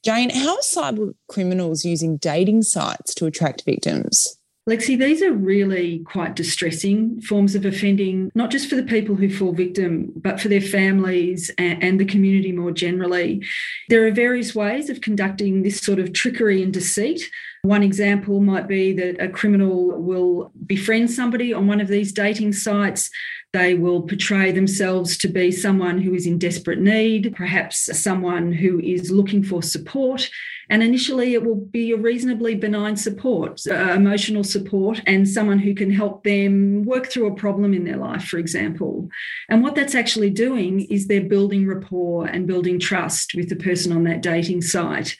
Jane, 0.01 0.30
how 0.30 0.56
are 0.56 0.62
cyber 0.62 1.13
criminals 1.27 1.84
using 1.84 2.15
dating 2.15 2.63
sites 2.63 3.13
to 3.15 3.25
attract 3.25 3.65
victims? 3.65 4.39
Lexi, 4.67 4.98
these 4.98 5.22
are 5.22 5.31
really 5.31 6.00
quite 6.00 6.36
distressing 6.36 7.22
forms 7.22 7.53
of 7.53 7.65
offending, 7.65 8.31
not 8.34 8.50
just 8.50 8.67
for 8.67 8.75
the 8.75 8.81
people 8.81 9.15
who 9.15 9.29
fall 9.29 9.51
victim, 9.51 10.12
but 10.15 10.39
for 10.39 10.48
their 10.48 10.60
families 10.60 11.51
and, 11.60 12.00
the 12.00 12.05
community 12.05 12.51
more 12.51 12.72
generally. 12.72 13.43
There 13.89 14.07
are 14.07 14.12
various 14.12 14.55
ways 14.55 14.89
of 14.89 15.01
conducting 15.01 15.62
this 15.62 15.79
sort 15.79 16.00
of 16.00 16.13
trickery 16.13 16.63
and 16.63 16.74
deceit. 16.74 17.29
One 17.65 17.81
example 17.81 18.41
might 18.41 18.67
be 18.67 18.93
that 18.93 19.19
a 19.19 19.27
criminal 19.27 20.00
will 20.00 20.51
befriend 20.67 21.10
somebody 21.10 21.51
on 21.51 21.65
one 21.65 21.81
of 21.81 21.88
these 21.88 22.12
dating 22.12 22.53
sites. 22.53 23.10
They 23.53 23.74
will 23.74 24.03
portray 24.03 24.51
themselves 24.51 25.17
to 25.17 25.27
be 25.27 25.51
someone 25.51 26.00
who 26.00 26.13
is 26.13 26.27
in 26.27 26.38
desperate 26.38 26.77
need, 26.77 27.34
perhaps 27.36 27.89
someone 28.00 28.51
who 28.51 28.79
is 28.79 29.10
looking 29.10 29.41
for 29.41 29.63
support. 29.63 30.29
And 30.69 30.84
initially, 30.84 31.34
it 31.34 31.43
will 31.43 31.55
be 31.55 31.91
a 31.91 31.98
reasonably 31.98 32.53
benign 32.53 32.98
support, 32.98 33.62
uh, 33.67 33.74
emotional 33.74 34.43
support, 34.43 35.01
and 35.07 35.27
someone 35.27 35.57
who 35.57 35.74
can 35.74 35.89
help 35.89 36.24
them 36.24 36.84
work 36.86 37.07
through 37.07 37.31
a 37.31 37.36
problem 37.36 37.74
in 37.74 37.84
their 37.84 37.98
life, 37.98 38.25
for 38.25 38.38
example. 38.38 39.10
And 39.50 39.63
what 39.63 39.74
that's 39.74 39.95
actually 39.95 40.29
doing 40.29 40.81
is 40.81 41.07
they're 41.07 41.22
building 41.22 41.65
rapport 41.65 42.27
and 42.27 42.45
building 42.45 42.79
trust 42.79 43.34
with 43.34 43.50
the 43.50 43.55
person 43.55 43.91
on 43.91 44.03
that 44.03 44.22
dating 44.22 44.62
site. 44.62 45.17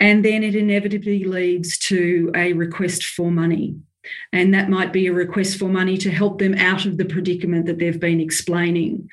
And 0.00 0.24
then 0.24 0.42
it 0.42 0.56
inevitably 0.56 1.24
leads 1.24 1.78
to 1.78 2.32
a 2.34 2.54
request 2.54 3.04
for 3.04 3.30
money. 3.30 3.76
And 4.32 4.54
that 4.54 4.70
might 4.70 4.92
be 4.92 5.06
a 5.06 5.12
request 5.12 5.58
for 5.58 5.68
money 5.68 5.98
to 5.98 6.10
help 6.10 6.38
them 6.38 6.54
out 6.54 6.86
of 6.86 6.96
the 6.96 7.04
predicament 7.04 7.66
that 7.66 7.78
they've 7.78 8.00
been 8.00 8.18
explaining. 8.18 9.08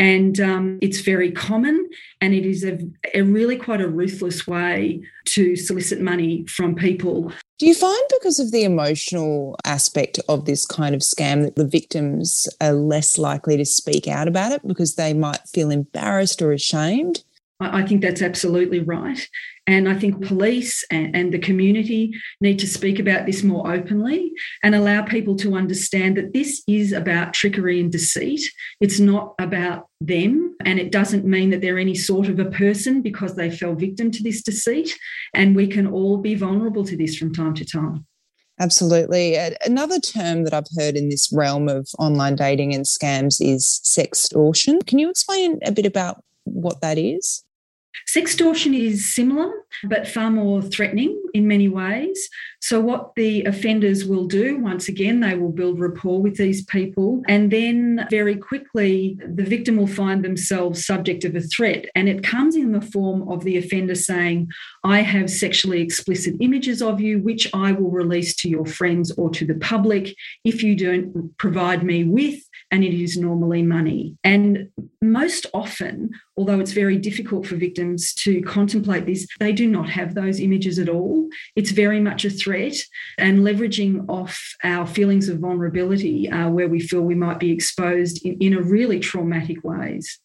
And 0.00 0.40
um, 0.40 0.78
it's 0.82 1.00
very 1.00 1.30
common, 1.30 1.88
and 2.20 2.34
it 2.34 2.44
is 2.44 2.64
a, 2.64 2.78
a 3.14 3.22
really 3.22 3.56
quite 3.56 3.80
a 3.80 3.88
ruthless 3.88 4.46
way 4.46 5.02
to 5.26 5.54
solicit 5.54 6.00
money 6.00 6.44
from 6.46 6.74
people. 6.74 7.32
Do 7.58 7.66
you 7.68 7.74
find 7.74 8.02
because 8.10 8.40
of 8.40 8.50
the 8.50 8.64
emotional 8.64 9.56
aspect 9.64 10.18
of 10.28 10.46
this 10.46 10.66
kind 10.66 10.96
of 10.96 11.02
scam 11.02 11.42
that 11.44 11.54
the 11.54 11.66
victims 11.66 12.48
are 12.60 12.72
less 12.72 13.18
likely 13.18 13.56
to 13.56 13.64
speak 13.64 14.08
out 14.08 14.26
about 14.26 14.50
it 14.50 14.66
because 14.66 14.96
they 14.96 15.14
might 15.14 15.48
feel 15.48 15.70
embarrassed 15.70 16.42
or 16.42 16.52
ashamed? 16.52 17.22
I 17.60 17.86
think 17.86 18.02
that's 18.02 18.22
absolutely 18.22 18.80
right. 18.80 19.28
And 19.66 19.88
I 19.88 19.94
think 19.96 20.26
police 20.26 20.84
and, 20.90 21.14
and, 21.14 21.32
the 21.32 21.38
community 21.38 22.12
need 22.40 22.58
to 22.58 22.66
speak 22.66 22.98
about 22.98 23.26
this 23.26 23.44
more 23.44 23.72
openly 23.72 24.32
and 24.64 24.74
allow 24.74 25.02
people 25.02 25.36
to 25.36 25.54
understand 25.54 26.16
that 26.16 26.32
this 26.32 26.64
is 26.66 26.92
about 26.92 27.32
trickery 27.32 27.78
and 27.78 27.90
deceit. 27.90 28.42
It's 28.80 28.98
not 28.98 29.34
about 29.38 29.86
them. 30.00 30.56
And 30.64 30.80
it 30.80 30.90
doesn't 30.90 31.24
mean 31.24 31.50
that 31.50 31.60
they're 31.60 31.78
any 31.78 31.94
sort 31.94 32.28
of 32.28 32.40
a 32.40 32.50
person 32.50 33.02
because 33.02 33.36
they 33.36 33.50
fell 33.50 33.74
victim 33.74 34.10
to 34.10 34.22
this 34.22 34.42
deceit. 34.42 34.98
And 35.32 35.54
we 35.54 35.68
can 35.68 35.86
all 35.86 36.18
be 36.18 36.34
vulnerable 36.34 36.84
to 36.84 36.96
this 36.96 37.16
from 37.16 37.32
time 37.32 37.54
to 37.54 37.64
time. 37.64 38.04
Absolutely. 38.58 39.36
Another 39.64 39.98
term 39.98 40.44
that 40.44 40.54
I've 40.54 40.66
heard 40.76 40.96
in 40.96 41.08
this 41.08 41.32
realm 41.32 41.68
of 41.68 41.88
online 41.98 42.36
dating 42.36 42.74
and 42.74 42.84
scams 42.84 43.36
is 43.40 43.80
sextortion. 43.84 44.84
Can 44.86 44.98
you 44.98 45.08
explain 45.08 45.58
a 45.64 45.72
bit 45.72 45.86
about 45.86 46.22
what 46.44 46.80
that 46.80 46.98
is? 46.98 47.44
Sextortion 48.08 48.78
is 48.78 49.14
similar, 49.14 49.50
but 49.84 50.06
far 50.06 50.30
more 50.30 50.62
threatening 50.62 51.20
in 51.34 51.48
many 51.48 51.68
ways. 51.68 52.28
So, 52.60 52.80
what 52.80 53.14
the 53.16 53.44
offenders 53.44 54.04
will 54.04 54.26
do, 54.26 54.58
once 54.58 54.88
again, 54.88 55.20
they 55.20 55.34
will 55.34 55.50
build 55.50 55.80
rapport 55.80 56.20
with 56.20 56.36
these 56.36 56.64
people, 56.66 57.22
and 57.26 57.50
then 57.50 58.06
very 58.10 58.36
quickly, 58.36 59.18
the 59.26 59.42
victim 59.42 59.76
will 59.76 59.86
find 59.86 60.24
themselves 60.24 60.86
subject 60.86 61.24
of 61.24 61.34
a 61.34 61.40
threat. 61.40 61.86
And 61.94 62.08
it 62.08 62.22
comes 62.22 62.54
in 62.54 62.72
the 62.72 62.80
form 62.80 63.28
of 63.28 63.44
the 63.44 63.56
offender 63.56 63.94
saying, 63.94 64.48
I 64.84 65.00
have 65.00 65.30
sexually 65.30 65.80
explicit 65.80 66.34
images 66.40 66.82
of 66.82 67.00
you, 67.00 67.18
which 67.18 67.48
I 67.54 67.72
will 67.72 67.90
release 67.90 68.36
to 68.36 68.48
your 68.48 68.66
friends 68.66 69.10
or 69.12 69.30
to 69.30 69.44
the 69.44 69.54
public 69.54 70.14
if 70.44 70.62
you 70.62 70.76
don't 70.76 71.36
provide 71.38 71.82
me 71.82 72.04
with 72.04 72.42
and 72.72 72.82
it 72.82 72.94
is 72.94 73.18
normally 73.18 73.62
money. 73.62 74.16
And 74.24 74.70
most 75.02 75.46
often, 75.52 76.10
although 76.36 76.58
it's 76.58 76.72
very 76.72 76.96
difficult 76.96 77.46
for 77.46 77.54
victims 77.56 78.14
to 78.14 78.40
contemplate 78.42 79.04
this, 79.04 79.28
they 79.38 79.52
do 79.52 79.68
not 79.68 79.90
have 79.90 80.14
those 80.14 80.40
images 80.40 80.78
at 80.78 80.88
all. 80.88 81.28
It's 81.54 81.70
very 81.70 82.00
much 82.00 82.24
a 82.24 82.30
threat 82.30 82.74
and 83.18 83.40
leveraging 83.40 84.06
off 84.08 84.56
our 84.64 84.86
feelings 84.86 85.28
of 85.28 85.38
vulnerability 85.38 86.30
uh, 86.30 86.48
where 86.48 86.68
we 86.68 86.80
feel 86.80 87.02
we 87.02 87.14
might 87.14 87.38
be 87.38 87.52
exposed 87.52 88.24
in, 88.24 88.38
in 88.40 88.54
a 88.54 88.62
really 88.62 88.98
traumatic 88.98 89.62
ways. 89.62 90.18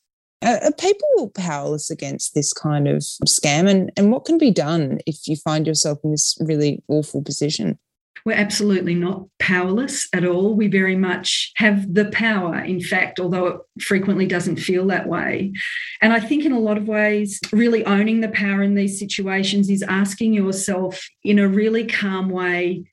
Are 0.44 0.72
people 0.72 1.32
powerless 1.36 1.90
against 1.90 2.36
this 2.36 2.54
kind 2.54 2.88
of 2.88 2.98
scam? 2.98 3.68
And, 3.68 3.92
and 3.98 4.12
what 4.12 4.24
can 4.24 4.38
be 4.38 4.52
done 4.52 5.00
if 5.08 5.28
you 5.28 5.36
find 5.36 5.66
yourself 5.66 5.98
in 6.04 6.12
this 6.12 6.38
really 6.40 6.84
awful 6.88 7.24
position? 7.24 7.80
We're 8.26 8.34
absolutely 8.34 8.96
not 8.96 9.26
powerless 9.40 10.08
at 10.14 10.26
all. 10.26 10.56
We 10.56 10.68
very 10.68 10.96
much 10.96 11.52
have 11.58 11.94
the 11.94 12.06
power, 12.06 12.60
in 12.60 12.82
fact, 12.82 13.20
although 13.20 13.48
it 13.48 13.62
frequently 13.82 14.26
doesn't 14.26 14.58
feel 14.58 14.88
that 14.88 15.08
way. 15.08 15.54
And 16.02 16.14
I 16.14 16.20
think, 16.20 16.46
in 16.46 16.52
a 16.52 16.60
lot 16.60 16.78
of 16.78 16.88
ways, 16.88 17.40
really 17.52 17.86
owning 17.86 18.22
the 18.22 18.30
power 18.30 18.62
in 18.62 18.76
these 18.76 19.00
situations 19.00 19.70
is 19.70 19.84
asking 19.84 20.34
yourself 20.34 21.08
in 21.24 21.40
a 21.40 21.48
really 21.48 21.86
calm 21.86 22.30
way 22.30 22.86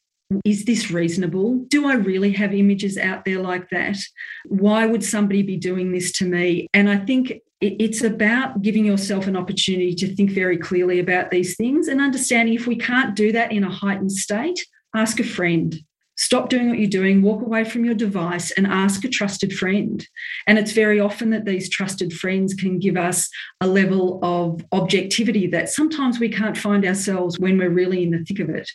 is 0.44 0.64
this 0.64 0.90
reasonable? 0.90 1.64
Do 1.68 1.86
I 1.86 1.94
really 1.94 2.32
have 2.32 2.54
images 2.54 2.96
out 2.96 3.24
there 3.24 3.40
like 3.40 3.68
that? 3.70 3.96
Why 4.46 4.86
would 4.86 5.04
somebody 5.04 5.42
be 5.42 5.56
doing 5.56 5.92
this 5.92 6.12
to 6.12 6.24
me? 6.24 6.66
And 6.72 6.88
I 6.88 6.96
think 6.96 7.40
it's 7.60 8.02
about 8.02 8.62
giving 8.62 8.84
yourself 8.84 9.26
an 9.26 9.36
opportunity 9.36 9.94
to 9.94 10.14
think 10.14 10.30
very 10.30 10.58
clearly 10.58 10.98
about 10.98 11.30
these 11.30 11.56
things 11.56 11.88
and 11.88 12.00
understanding 12.00 12.54
if 12.54 12.66
we 12.66 12.76
can't 12.76 13.14
do 13.14 13.32
that 13.32 13.52
in 13.52 13.64
a 13.64 13.70
heightened 13.70 14.12
state, 14.12 14.66
ask 14.94 15.20
a 15.20 15.24
friend. 15.24 15.76
Stop 16.16 16.48
doing 16.48 16.68
what 16.68 16.78
you're 16.78 16.88
doing, 16.88 17.22
walk 17.22 17.42
away 17.42 17.64
from 17.64 17.84
your 17.84 17.94
device 17.94 18.52
and 18.52 18.68
ask 18.68 19.04
a 19.04 19.08
trusted 19.08 19.52
friend. 19.52 20.06
And 20.46 20.58
it's 20.58 20.72
very 20.72 21.00
often 21.00 21.30
that 21.30 21.44
these 21.44 21.68
trusted 21.68 22.12
friends 22.12 22.54
can 22.54 22.78
give 22.78 22.96
us 22.96 23.28
a 23.60 23.66
level 23.66 24.20
of 24.22 24.64
objectivity 24.70 25.48
that 25.48 25.68
sometimes 25.68 26.20
we 26.20 26.28
can't 26.28 26.56
find 26.56 26.84
ourselves 26.84 27.40
when 27.40 27.58
we're 27.58 27.70
really 27.70 28.04
in 28.04 28.12
the 28.12 28.24
thick 28.24 28.38
of 28.38 28.48
it. 28.48 28.70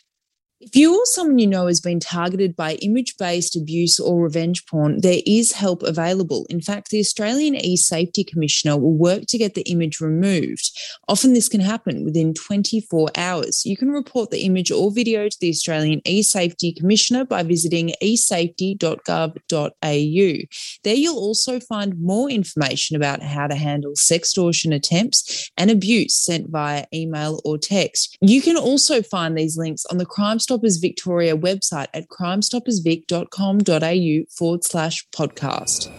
If 0.62 0.76
you 0.76 0.94
or 0.94 1.06
someone 1.06 1.38
you 1.38 1.46
know 1.46 1.68
has 1.68 1.80
been 1.80 2.00
targeted 2.00 2.54
by 2.54 2.74
image 2.74 3.16
based 3.16 3.56
abuse 3.56 3.98
or 3.98 4.22
revenge 4.22 4.66
porn, 4.66 5.00
there 5.00 5.22
is 5.24 5.52
help 5.52 5.82
available. 5.82 6.44
In 6.50 6.60
fact, 6.60 6.90
the 6.90 7.00
Australian 7.00 7.54
e 7.54 7.78
Safety 7.78 8.22
Commissioner 8.22 8.76
will 8.76 8.92
work 8.92 9.22
to 9.28 9.38
get 9.38 9.54
the 9.54 9.62
image 9.62 10.00
removed. 10.00 10.78
Often, 11.08 11.32
this 11.32 11.48
can 11.48 11.62
happen 11.62 12.04
within 12.04 12.34
24 12.34 13.08
hours. 13.16 13.64
You 13.64 13.74
can 13.74 13.90
report 13.90 14.30
the 14.30 14.42
image 14.42 14.70
or 14.70 14.90
video 14.90 15.30
to 15.30 15.36
the 15.40 15.48
Australian 15.48 16.02
e 16.04 16.22
Safety 16.22 16.74
Commissioner 16.74 17.24
by 17.24 17.42
visiting 17.42 17.94
esafety.gov.au. 18.02 20.46
There, 20.84 20.94
you'll 20.94 21.16
also 21.16 21.58
find 21.58 21.98
more 21.98 22.28
information 22.28 22.96
about 22.96 23.22
how 23.22 23.46
to 23.46 23.54
handle 23.54 23.92
sextortion 23.92 24.74
attempts 24.74 25.50
and 25.56 25.70
abuse 25.70 26.14
sent 26.14 26.50
via 26.50 26.84
email 26.92 27.40
or 27.46 27.56
text. 27.56 28.18
You 28.20 28.42
can 28.42 28.58
also 28.58 29.00
find 29.00 29.38
these 29.38 29.56
links 29.56 29.86
on 29.86 29.96
the 29.96 30.04
Crime 30.04 30.38
Stoppers 30.50 30.78
Victoria 30.78 31.36
website 31.36 31.86
at 31.94 32.08
crimestoppersvic.com.au 32.08 34.24
forward 34.36 34.64
slash 34.64 35.08
podcast. 35.10 35.92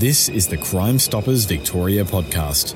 This 0.00 0.28
is 0.28 0.48
the 0.48 0.56
Crime 0.56 0.98
Stoppers 0.98 1.44
Victoria 1.44 2.02
podcast. 2.02 2.74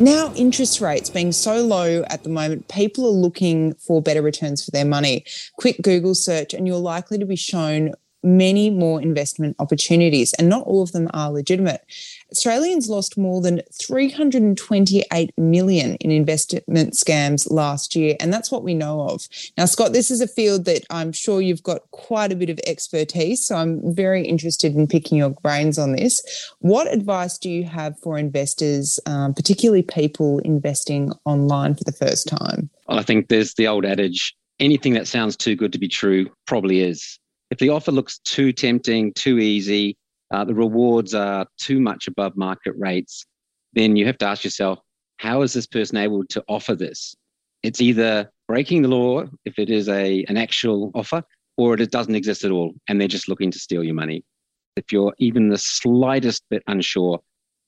Now, 0.00 0.32
interest 0.34 0.80
rates 0.80 1.10
being 1.10 1.30
so 1.30 1.62
low 1.62 2.04
at 2.08 2.22
the 2.22 2.30
moment, 2.30 2.68
people 2.68 3.04
are 3.04 3.10
looking 3.10 3.74
for 3.74 4.00
better 4.00 4.22
returns 4.22 4.64
for 4.64 4.70
their 4.70 4.86
money. 4.86 5.26
Quick 5.58 5.82
Google 5.82 6.14
search, 6.14 6.54
and 6.54 6.66
you're 6.66 6.78
likely 6.78 7.18
to 7.18 7.26
be 7.26 7.36
shown 7.36 7.92
many 8.26 8.70
more 8.70 9.00
investment 9.00 9.56
opportunities, 9.58 10.34
and 10.34 10.48
not 10.48 10.66
all 10.66 10.82
of 10.82 10.92
them 10.92 11.08
are 11.14 11.30
legitimate. 11.30 11.82
Australians 12.32 12.88
lost 12.88 13.16
more 13.16 13.40
than 13.40 13.62
328 13.72 15.30
million 15.38 15.94
in 15.96 16.10
investment 16.10 16.94
scams 16.94 17.50
last 17.50 17.94
year, 17.94 18.16
and 18.18 18.32
that's 18.32 18.50
what 18.50 18.64
we 18.64 18.74
know 18.74 19.02
of. 19.02 19.28
Now, 19.56 19.64
Scott, 19.64 19.92
this 19.92 20.10
is 20.10 20.20
a 20.20 20.26
field 20.26 20.64
that 20.64 20.84
I'm 20.90 21.12
sure 21.12 21.40
you've 21.40 21.62
got 21.62 21.90
quite 21.92 22.32
a 22.32 22.36
bit 22.36 22.50
of 22.50 22.58
expertise, 22.66 23.44
so 23.44 23.56
I'm 23.56 23.94
very 23.94 24.26
interested 24.26 24.74
in 24.74 24.86
picking 24.88 25.18
your 25.18 25.30
brains 25.30 25.78
on 25.78 25.92
this. 25.92 26.20
What 26.58 26.92
advice 26.92 27.38
do 27.38 27.48
you 27.48 27.64
have 27.64 27.98
for 28.00 28.18
investors, 28.18 28.98
um, 29.06 29.34
particularly 29.34 29.82
people 29.82 30.40
investing 30.40 31.12
online 31.24 31.74
for 31.74 31.84
the 31.84 31.92
first 31.92 32.26
time? 32.26 32.68
I 32.88 33.02
think 33.02 33.28
there's 33.28 33.54
the 33.54 33.68
old 33.68 33.84
adage 33.84 34.34
anything 34.60 34.94
that 34.94 35.06
sounds 35.06 35.36
too 35.36 35.56
good 35.56 35.72
to 35.72 35.78
be 35.78 35.88
true 35.88 36.30
probably 36.46 36.80
is. 36.80 37.18
If 37.50 37.58
the 37.58 37.68
offer 37.68 37.92
looks 37.92 38.18
too 38.18 38.52
tempting, 38.52 39.12
too 39.12 39.38
easy, 39.38 39.96
uh, 40.32 40.44
the 40.44 40.54
rewards 40.54 41.14
are 41.14 41.46
too 41.58 41.80
much 41.80 42.08
above 42.08 42.36
market 42.36 42.74
rates, 42.76 43.24
then 43.72 43.94
you 43.96 44.06
have 44.06 44.18
to 44.18 44.26
ask 44.26 44.42
yourself, 44.42 44.80
how 45.18 45.42
is 45.42 45.52
this 45.52 45.66
person 45.66 45.96
able 45.96 46.24
to 46.26 46.44
offer 46.48 46.74
this? 46.74 47.14
It's 47.62 47.80
either 47.80 48.30
breaking 48.48 48.82
the 48.82 48.88
law 48.88 49.24
if 49.44 49.58
it 49.58 49.70
is 49.70 49.88
a 49.88 50.24
an 50.28 50.36
actual 50.36 50.90
offer, 50.94 51.22
or 51.56 51.74
it 51.74 51.90
doesn't 51.90 52.14
exist 52.14 52.44
at 52.44 52.50
all, 52.50 52.74
and 52.88 53.00
they're 53.00 53.08
just 53.08 53.28
looking 53.28 53.50
to 53.50 53.58
steal 53.58 53.84
your 53.84 53.94
money. 53.94 54.24
If 54.76 54.92
you're 54.92 55.14
even 55.18 55.48
the 55.48 55.58
slightest 55.58 56.42
bit 56.50 56.62
unsure, 56.66 57.20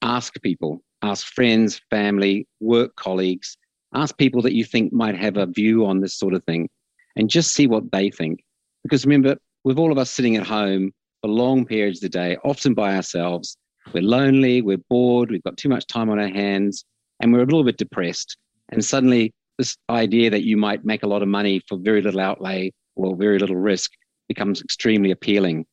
ask 0.03 0.41
people, 0.43 0.83
ask 1.03 1.27
friends, 1.27 1.81
family, 1.89 2.47
work 2.61 2.97
colleagues, 2.97 3.57
ask 3.95 4.17
people 4.19 4.43
that 4.43 4.53
you 4.53 4.65
think 4.65 4.93
might 4.93 5.17
have 5.17 5.37
a 5.37 5.47
view 5.47 5.87
on 5.87 6.01
this 6.01 6.15
sort 6.15 6.35
of 6.35 6.45
thing, 6.45 6.69
and 7.17 7.31
just 7.31 7.55
see 7.55 7.67
what 7.67 7.91
they 7.93 8.11
think. 8.11 8.45
Because 8.83 9.07
remember, 9.07 9.37
with 9.65 9.79
all 9.79 9.93
of 9.93 9.99
us 9.99 10.11
sitting 10.11 10.37
at 10.37 10.47
home 10.47 10.93
for 11.21 11.29
long 11.29 11.65
periods 11.65 11.99
of 11.99 12.03
the 12.03 12.19
day, 12.19 12.37
often 12.45 12.75
by 12.75 12.95
ourselves, 12.95 13.57
we're 13.93 14.03
lonely, 14.03 14.63
we're 14.63 14.83
bored, 14.89 15.31
we've 15.31 15.43
got 15.43 15.57
too 15.57 15.69
much 15.69 15.87
time 15.87 16.11
on 16.11 16.19
our 16.19 16.29
hands, 16.29 16.85
and 17.21 17.33
we're 17.33 17.43
a 17.43 17.47
little 17.47 17.65
bit 17.65 17.79
depressed. 17.79 18.37
And 18.71 18.85
suddenly, 18.85 19.33
this 19.57 19.77
idea 19.91 20.31
that 20.31 20.45
you 20.45 20.57
might 20.57 20.85
make 20.85 21.03
a 21.03 21.09
lot 21.09 21.23
of 21.23 21.29
money 21.29 21.63
for 21.69 21.79
very 21.79 22.01
little 22.01 22.21
outlay 22.21 22.73
or 22.97 23.17
very 23.17 23.39
little 23.39 23.57
risk 23.57 23.93
becomes 24.29 24.61
extremely 24.61 25.11
appealing. 25.11 25.67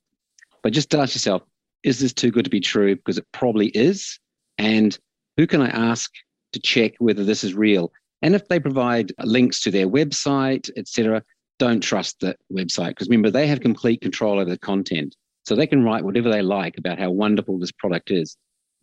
But 0.63 0.73
just 0.73 0.93
ask 0.95 1.13
yourself, 1.13 1.43
is 1.83 1.99
this 1.99 2.13
too 2.13 2.31
good 2.31 2.45
to 2.45 2.49
be 2.49 2.61
true? 2.61 2.95
Because 2.95 3.17
it 3.17 3.27
probably 3.31 3.67
is. 3.67 4.19
And 4.57 4.97
who 5.37 5.45
can 5.45 5.61
I 5.61 5.67
ask 5.69 6.11
to 6.53 6.59
check 6.59 6.93
whether 6.99 7.23
this 7.23 7.43
is 7.43 7.53
real? 7.53 7.91
And 8.21 8.33
if 8.33 8.47
they 8.47 8.59
provide 8.59 9.11
links 9.23 9.61
to 9.61 9.71
their 9.71 9.87
website, 9.87 10.69
etc., 10.77 11.21
don't 11.59 11.81
trust 11.81 12.19
the 12.19 12.35
website 12.51 12.89
because 12.89 13.07
remember 13.07 13.31
they 13.31 13.47
have 13.47 13.61
complete 13.61 14.01
control 14.01 14.39
over 14.39 14.49
the 14.49 14.57
content. 14.57 15.15
So 15.45 15.55
they 15.55 15.67
can 15.67 15.83
write 15.83 16.03
whatever 16.03 16.29
they 16.29 16.41
like 16.41 16.77
about 16.77 16.99
how 16.99 17.11
wonderful 17.11 17.59
this 17.59 17.71
product 17.71 18.11
is. 18.11 18.35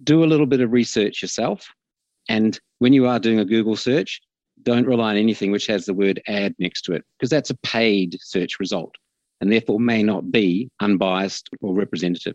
Do 0.03 0.23
a 0.23 0.27
little 0.27 0.47
bit 0.47 0.61
of 0.61 0.73
research 0.73 1.21
yourself. 1.21 1.67
And 2.29 2.59
when 2.79 2.93
you 2.93 3.07
are 3.09 3.19
doing 3.19 3.41
a 3.41 3.45
Google 3.45 3.77
search, 3.77 4.21
don't 4.63 4.87
rely 4.87 5.11
on 5.11 5.17
anything 5.17 5.51
which 5.51 5.67
has 5.67 5.87
the 5.87 5.95
word 5.95 6.23
ad 6.29 6.55
next 6.59 6.83
to 6.83 6.93
it 6.93 7.05
because 7.19 7.31
that's 7.31 7.51
a 7.51 7.59
paid 7.59 8.17
search 8.21 8.61
result 8.61 8.95
and 9.41 9.51
therefore 9.51 9.81
may 9.81 10.03
not 10.03 10.31
be 10.31 10.71
unbiased 10.81 11.49
or 11.61 11.75
representative. 11.75 12.35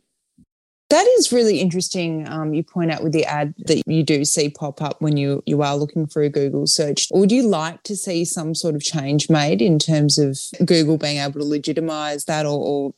That 0.90 1.06
is 1.18 1.34
really 1.34 1.60
interesting. 1.60 2.28
Um, 2.30 2.54
you 2.54 2.64
point 2.64 2.92
out 2.92 3.04
with 3.04 3.12
the 3.12 3.26
ad 3.26 3.54
that 3.66 3.84
you 3.86 4.04
do 4.04 4.24
see 4.24 4.50
pop 4.50 4.82
up 4.82 5.02
when 5.02 5.18
you 5.18 5.44
you 5.46 5.62
are 5.62 5.76
looking 5.76 6.08
for 6.08 6.22
a 6.22 6.30
Google 6.30 6.66
search. 6.66 7.08
Would 7.12 7.32
you 7.32 7.44
like 7.44 7.84
to 7.84 7.96
see 7.96 8.24
some 8.24 8.56
sort 8.56 8.76
of 8.76 8.82
change 8.82 9.30
made 9.30 9.62
in 9.62 9.80
terms 9.80 10.18
of 10.18 10.40
Google 10.66 10.98
being 10.98 11.18
able 11.18 11.42
to 11.42 11.46
legitimize 11.46 12.26
that, 12.26 12.46
or 12.46 12.60
or, 12.60 12.94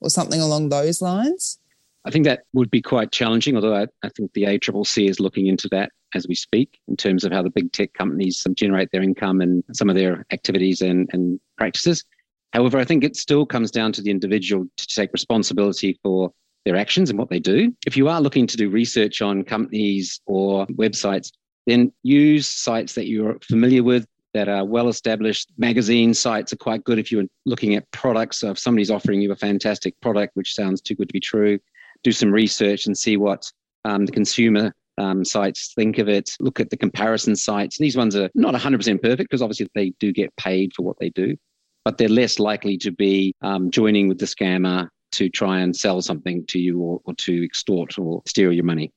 or 0.00 0.10
something 0.10 0.40
along 0.40 0.68
those 0.68 1.00
lines? 1.00 1.58
I 2.04 2.10
think 2.10 2.24
that 2.26 2.44
would 2.52 2.70
be 2.70 2.82
quite 2.82 3.10
challenging. 3.10 3.56
Although 3.56 3.74
I, 3.74 3.86
I 4.02 4.10
think 4.10 4.34
the 4.34 4.44
ACCC 4.44 5.08
is 5.08 5.18
looking 5.18 5.46
into 5.46 5.68
that 5.70 5.92
as 6.14 6.26
we 6.28 6.34
speak, 6.34 6.78
in 6.88 6.96
terms 6.96 7.24
of 7.24 7.32
how 7.32 7.42
the 7.42 7.50
big 7.50 7.72
tech 7.72 7.94
companies 7.94 8.44
generate 8.54 8.90
their 8.90 9.02
income 9.02 9.40
and 9.40 9.62
some 9.72 9.88
of 9.88 9.96
their 9.96 10.26
activities 10.32 10.82
and, 10.82 11.08
and 11.12 11.40
practices. 11.56 12.04
However, 12.52 12.78
I 12.78 12.84
think 12.84 13.04
it 13.04 13.16
still 13.16 13.46
comes 13.46 13.70
down 13.70 13.92
to 13.92 14.02
the 14.02 14.10
individual 14.10 14.66
to 14.76 14.86
take 14.88 15.12
responsibility 15.12 15.98
for 16.02 16.32
their 16.64 16.76
actions 16.76 17.10
and 17.10 17.18
what 17.18 17.30
they 17.30 17.40
do. 17.40 17.74
If 17.86 17.96
you 17.96 18.08
are 18.08 18.20
looking 18.20 18.46
to 18.46 18.56
do 18.56 18.70
research 18.70 19.22
on 19.22 19.44
companies 19.44 20.20
or 20.26 20.66
websites, 20.66 21.30
then 21.66 21.92
use 22.02 22.46
sites 22.46 22.94
that 22.94 23.06
you're 23.06 23.38
familiar 23.40 23.82
with 23.82 24.06
that 24.34 24.48
are 24.48 24.64
well 24.64 24.88
established. 24.88 25.50
Magazine 25.58 26.14
sites 26.14 26.52
are 26.52 26.56
quite 26.56 26.84
good 26.84 26.98
if 26.98 27.10
you're 27.10 27.24
looking 27.46 27.74
at 27.74 27.90
products. 27.90 28.38
So 28.38 28.50
if 28.50 28.58
somebody's 28.58 28.90
offering 28.90 29.20
you 29.20 29.32
a 29.32 29.36
fantastic 29.36 29.98
product, 30.00 30.36
which 30.36 30.54
sounds 30.54 30.80
too 30.80 30.94
good 30.94 31.08
to 31.08 31.12
be 31.12 31.20
true, 31.20 31.58
do 32.02 32.12
some 32.12 32.32
research 32.32 32.86
and 32.86 32.96
see 32.96 33.16
what 33.16 33.50
um, 33.84 34.06
the 34.06 34.12
consumer 34.12 34.72
um, 34.98 35.24
sites 35.24 35.72
think 35.74 35.98
of 35.98 36.08
it. 36.08 36.30
Look 36.40 36.60
at 36.60 36.70
the 36.70 36.76
comparison 36.76 37.34
sites. 37.34 37.78
These 37.78 37.96
ones 37.96 38.14
are 38.14 38.30
not 38.34 38.54
100% 38.54 39.02
perfect 39.02 39.30
because 39.30 39.42
obviously 39.42 39.68
they 39.74 39.90
do 39.98 40.12
get 40.12 40.34
paid 40.36 40.72
for 40.74 40.82
what 40.82 40.98
they 41.00 41.10
do, 41.10 41.36
but 41.84 41.98
they're 41.98 42.08
less 42.08 42.38
likely 42.38 42.76
to 42.78 42.92
be 42.92 43.34
um, 43.42 43.70
joining 43.70 44.08
with 44.08 44.18
the 44.18 44.26
scammer 44.26 44.88
to 45.12 45.28
try 45.28 45.60
and 45.60 45.76
sell 45.76 46.02
something 46.02 46.46
to 46.46 46.58
you 46.58 46.78
or, 46.80 47.00
or 47.04 47.14
to 47.14 47.44
extort 47.44 47.98
or 47.98 48.22
steal 48.26 48.52
your 48.52 48.64
money. 48.64 48.92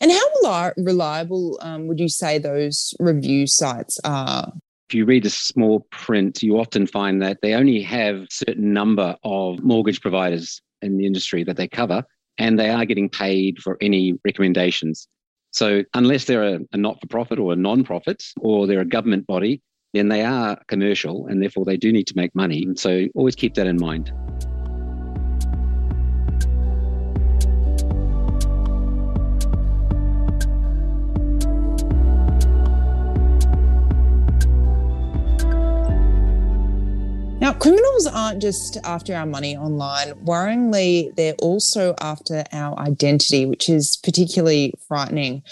And 0.00 0.10
how 0.10 0.72
reliable 0.76 1.58
um, 1.62 1.86
would 1.86 2.00
you 2.00 2.08
say 2.08 2.38
those 2.38 2.94
review 2.98 3.46
sites 3.46 3.98
are? 4.04 4.52
If 4.88 4.94
you 4.94 5.04
read 5.04 5.24
a 5.24 5.30
small 5.30 5.86
print, 5.90 6.42
you 6.42 6.58
often 6.58 6.86
find 6.86 7.22
that 7.22 7.38
they 7.42 7.54
only 7.54 7.80
have 7.82 8.16
a 8.16 8.26
certain 8.30 8.72
number 8.72 9.16
of 9.24 9.62
mortgage 9.62 10.00
providers 10.00 10.60
in 10.82 10.98
the 10.98 11.06
industry 11.06 11.42
that 11.44 11.56
they 11.56 11.68
cover, 11.68 12.04
and 12.38 12.58
they 12.58 12.68
are 12.68 12.84
getting 12.84 13.08
paid 13.08 13.58
for 13.60 13.78
any 13.80 14.18
recommendations. 14.24 15.08
So, 15.52 15.84
unless 15.94 16.24
they're 16.24 16.56
a, 16.56 16.60
a 16.72 16.76
not 16.76 17.00
for 17.00 17.06
profit 17.06 17.38
or 17.38 17.52
a 17.52 17.56
non 17.56 17.84
profit 17.84 18.22
or 18.40 18.66
they're 18.66 18.80
a 18.80 18.84
government 18.84 19.26
body, 19.26 19.62
then 19.94 20.08
they 20.08 20.22
are 20.22 20.60
commercial 20.66 21.28
and 21.28 21.40
therefore 21.40 21.64
they 21.64 21.76
do 21.76 21.92
need 21.92 22.08
to 22.08 22.14
make 22.16 22.34
money. 22.34 22.66
So, 22.74 23.06
always 23.14 23.36
keep 23.36 23.54
that 23.54 23.66
in 23.66 23.76
mind. 23.76 24.12
Now, 37.44 37.52
criminals 37.52 38.06
aren't 38.06 38.40
just 38.40 38.78
after 38.84 39.14
our 39.14 39.26
money 39.26 39.54
online. 39.54 40.14
Worryingly, 40.24 41.14
they're 41.14 41.34
also 41.42 41.94
after 42.00 42.42
our 42.52 42.78
identity, 42.78 43.44
which 43.44 43.68
is 43.68 43.98
particularly 44.02 44.72
frightening. 44.88 45.42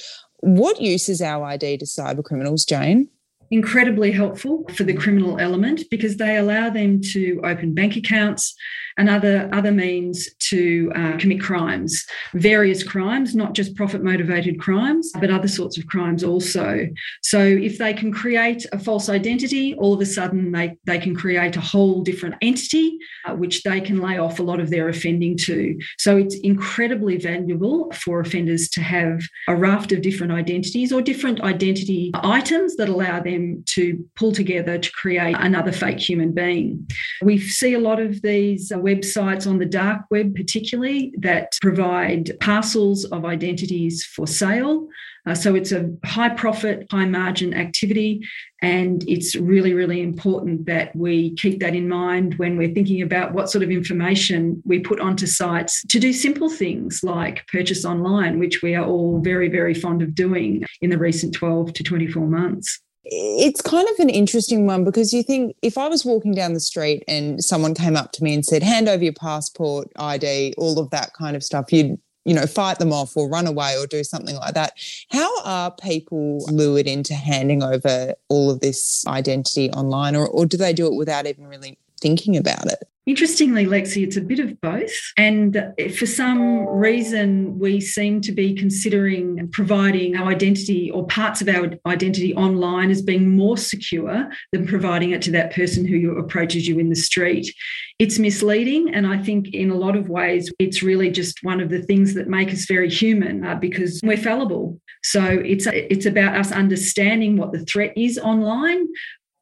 What 0.40 0.81
use 0.81 1.11
is 1.11 1.20
our 1.20 1.44
ID 1.44 1.76
to 1.76 1.85
cyber 1.85 2.24
criminals, 2.24 2.64
Jane? 2.64 3.11
incredibly 3.52 4.11
helpful 4.11 4.64
for 4.74 4.83
the 4.83 4.94
criminal 4.94 5.38
element 5.38 5.83
because 5.90 6.16
they 6.16 6.38
allow 6.38 6.70
them 6.70 7.02
to 7.02 7.38
open 7.44 7.74
bank 7.74 7.96
accounts 7.96 8.55
and 8.96 9.09
other 9.09 9.48
other 9.52 9.72
means 9.72 10.28
to 10.50 10.90
uh, 10.94 11.16
commit 11.18 11.40
crimes, 11.40 12.05
various 12.35 12.83
crimes, 12.83 13.35
not 13.35 13.55
just 13.55 13.74
profit 13.74 14.02
motivated 14.02 14.61
crimes, 14.61 15.11
but 15.20 15.31
other 15.31 15.48
sorts 15.48 15.76
of 15.76 15.87
crimes 15.87 16.24
also. 16.24 16.87
So 17.22 17.40
if 17.40 17.78
they 17.78 17.92
can 17.92 18.12
create 18.12 18.64
a 18.72 18.78
false 18.78 19.09
identity, 19.09 19.74
all 19.74 19.92
of 19.92 20.00
a 20.00 20.07
sudden 20.07 20.52
they 20.52 20.76
they 20.85 20.98
can 20.98 21.14
create 21.14 21.57
a 21.57 21.61
whole 21.61 22.02
different 22.02 22.37
entity 22.40 22.98
uh, 23.26 23.35
which 23.35 23.62
they 23.62 23.81
can 23.81 24.00
lay 24.00 24.18
off 24.18 24.38
a 24.38 24.42
lot 24.42 24.61
of 24.61 24.70
their 24.70 24.88
offending 24.88 25.37
to. 25.37 25.78
So 25.98 26.16
it's 26.16 26.37
incredibly 26.37 27.16
valuable 27.16 27.90
for 27.92 28.20
offenders 28.20 28.68
to 28.70 28.81
have 28.81 29.22
a 29.48 29.57
raft 29.57 29.92
of 29.92 30.02
different 30.02 30.33
identities 30.33 30.92
or 30.92 31.02
different 31.02 31.40
identity 31.40 32.12
items 32.14 32.76
that 32.76 32.88
allow 32.88 33.20
them 33.20 33.33
them 33.33 33.64
to 33.66 34.05
pull 34.16 34.33
together 34.33 34.78
to 34.78 34.92
create 34.92 35.37
another 35.38 35.72
fake 35.72 35.98
human 35.98 36.33
being. 36.33 36.87
We 37.22 37.38
see 37.38 37.74
a 37.74 37.78
lot 37.78 38.00
of 38.00 38.22
these 38.22 38.70
websites 38.83 39.47
on 39.47 39.59
the 39.59 39.66
dark 39.66 40.03
web, 40.11 40.35
particularly, 40.35 41.12
that 41.18 41.57
provide 41.61 42.38
parcels 42.40 43.05
of 43.07 43.25
identities 43.25 44.05
for 44.05 44.27
sale. 44.27 44.88
Uh, 45.25 45.35
so 45.35 45.55
it's 45.55 45.71
a 45.71 45.88
high 46.05 46.29
profit, 46.29 46.87
high 46.90 47.05
margin 47.05 47.55
activity. 47.55 48.21
And 48.61 49.09
it's 49.09 49.37
really, 49.37 49.73
really 49.73 50.03
important 50.03 50.66
that 50.66 50.95
we 50.97 51.35
keep 51.35 51.61
that 51.61 51.75
in 51.75 51.88
mind 51.88 52.35
when 52.35 52.57
we're 52.57 52.75
thinking 52.75 53.03
about 53.03 53.33
what 53.33 53.51
sort 53.51 53.62
of 53.62 53.71
information 53.71 54.62
we 54.64 54.81
put 54.81 55.01
onto 55.01 55.27
sites 55.27 55.83
to 55.87 56.01
do 56.01 56.12
simple 56.12 56.51
things 56.51 57.01
like 57.03 57.47
purchase 57.47 57.85
online, 57.85 58.38
which 58.38 58.62
we 58.62 58.75
are 58.75 58.85
all 58.85 59.21
very, 59.21 59.49
very 59.49 59.75
fond 59.75 60.03
of 60.03 60.14
doing 60.14 60.64
in 60.81 60.90
the 60.90 60.99
recent 60.99 61.35
12 61.35 61.73
to 61.75 61.83
24 61.85 62.27
months 62.27 62.81
it's 63.14 63.61
kind 63.61 63.88
of 63.88 63.98
an 63.98 64.09
interesting 64.09 64.66
one 64.66 64.85
because 64.85 65.12
you 65.12 65.22
think 65.22 65.57
if 65.62 65.77
I 65.77 65.88
was 65.88 66.05
walking 66.05 66.35
down 66.35 66.55
the 66.55 66.61
street 66.61 67.05
and 67.07 67.42
someone 67.42 67.75
came 67.75 67.96
up 67.96 68.12
to 68.12 68.25
me 68.25 68.35
and 68.35 68.44
said, 68.44 68.62
hand 68.62 68.88
over 68.88 69.03
your 69.05 69.12
passport, 69.12 69.88
ID, 69.96 70.55
all 70.57 70.79
of 70.79 70.90
that 70.90 71.12
kind 71.14 71.37
of 71.37 71.42
stuff, 71.42 71.72
you'd, 71.72 71.98
you 72.25 72.35
know, 72.35 72.46
fight 72.46 72.79
them 72.79 72.92
off 72.92 73.16
or 73.16 73.29
run 73.29 73.46
away 73.46 73.77
or 73.77 73.87
do 73.87 74.03
something 74.05 74.37
like 74.37 74.55
that. 74.55 74.75
How 75.11 75.42
are 75.44 75.70
people 75.70 76.44
lured 76.51 76.87
into 76.87 77.14
handing 77.14 77.62
over 77.62 78.14
all 78.29 78.51
of 78.51 78.61
this 78.61 79.05
identity 79.07 79.70
online 79.72 80.16
or, 80.16 80.27
or 80.27 80.46
do 80.46 80.57
they 80.57 80.72
do 80.72 80.87
it 80.87 80.94
without 80.94 81.27
even 81.27 81.46
really 81.46 81.79
thinking 82.01 82.37
about 82.37 82.66
it? 82.66 82.83
Interestingly, 83.04 83.66
Lexi, 83.66 84.04
it's 84.04 84.16
a 84.16 84.20
bit 84.20 84.38
of 84.38 84.60
both. 84.60 84.92
And 85.16 85.72
for 85.96 86.06
some 86.06 86.66
reason, 86.68 87.58
we 87.58 87.80
seem 87.80 88.20
to 88.20 88.30
be 88.30 88.54
considering 88.54 89.48
providing 89.48 90.16
our 90.16 90.28
identity 90.28 90.88
or 90.88 91.04
parts 91.08 91.42
of 91.42 91.48
our 91.48 91.72
identity 91.84 92.32
online 92.36 92.92
as 92.92 93.02
being 93.02 93.36
more 93.36 93.56
secure 93.56 94.30
than 94.52 94.68
providing 94.68 95.10
it 95.10 95.20
to 95.22 95.32
that 95.32 95.52
person 95.52 95.84
who 95.84 96.16
approaches 96.16 96.68
you 96.68 96.78
in 96.78 96.90
the 96.90 96.96
street. 96.96 97.52
It's 97.98 98.20
misleading. 98.20 98.94
And 98.94 99.04
I 99.04 99.18
think 99.18 99.52
in 99.52 99.70
a 99.70 99.76
lot 99.76 99.96
of 99.96 100.08
ways, 100.08 100.52
it's 100.60 100.80
really 100.80 101.10
just 101.10 101.40
one 101.42 101.60
of 101.60 101.70
the 101.70 101.82
things 101.82 102.14
that 102.14 102.28
make 102.28 102.52
us 102.52 102.66
very 102.66 102.88
human 102.88 103.44
uh, 103.44 103.56
because 103.56 104.00
we're 104.04 104.16
fallible. 104.16 104.80
So 105.02 105.24
it's, 105.24 105.66
it's 105.66 106.06
about 106.06 106.36
us 106.36 106.52
understanding 106.52 107.36
what 107.36 107.50
the 107.50 107.64
threat 107.64 107.92
is 107.96 108.16
online, 108.16 108.86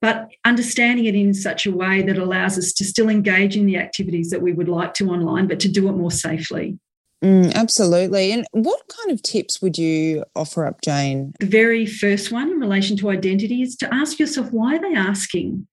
but 0.00 0.28
understanding 0.44 1.04
it 1.04 1.14
in 1.14 1.34
such 1.34 1.66
a 1.66 1.72
way 1.72 2.02
that 2.02 2.18
allows 2.18 2.56
us 2.56 2.72
to 2.72 2.84
still 2.84 3.08
engage 3.08 3.56
in 3.56 3.66
the 3.66 3.76
activities 3.76 4.30
that 4.30 4.42
we 4.42 4.52
would 4.52 4.68
like 4.68 4.94
to 4.94 5.10
online, 5.10 5.46
but 5.46 5.60
to 5.60 5.68
do 5.68 5.88
it 5.88 5.92
more 5.92 6.10
safely. 6.10 6.78
Mm, 7.22 7.54
absolutely. 7.54 8.32
And 8.32 8.46
what 8.52 8.80
kind 8.88 9.12
of 9.12 9.22
tips 9.22 9.60
would 9.60 9.76
you 9.76 10.24
offer 10.34 10.64
up, 10.64 10.80
Jane? 10.80 11.34
The 11.38 11.46
very 11.46 11.84
first 11.84 12.32
one 12.32 12.50
in 12.50 12.58
relation 12.58 12.96
to 12.98 13.10
identity 13.10 13.60
is 13.60 13.76
to 13.76 13.94
ask 13.94 14.18
yourself 14.18 14.52
why 14.52 14.76
are 14.76 14.80
they 14.80 14.94
asking? 14.94 15.66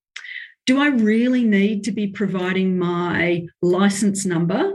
Do 0.66 0.82
I 0.82 0.88
really 0.88 1.46
need 1.46 1.86
to 1.86 1.92
be 1.94 2.08
providing 2.08 2.78
my 2.78 3.48
license 3.62 4.26
number 4.26 4.74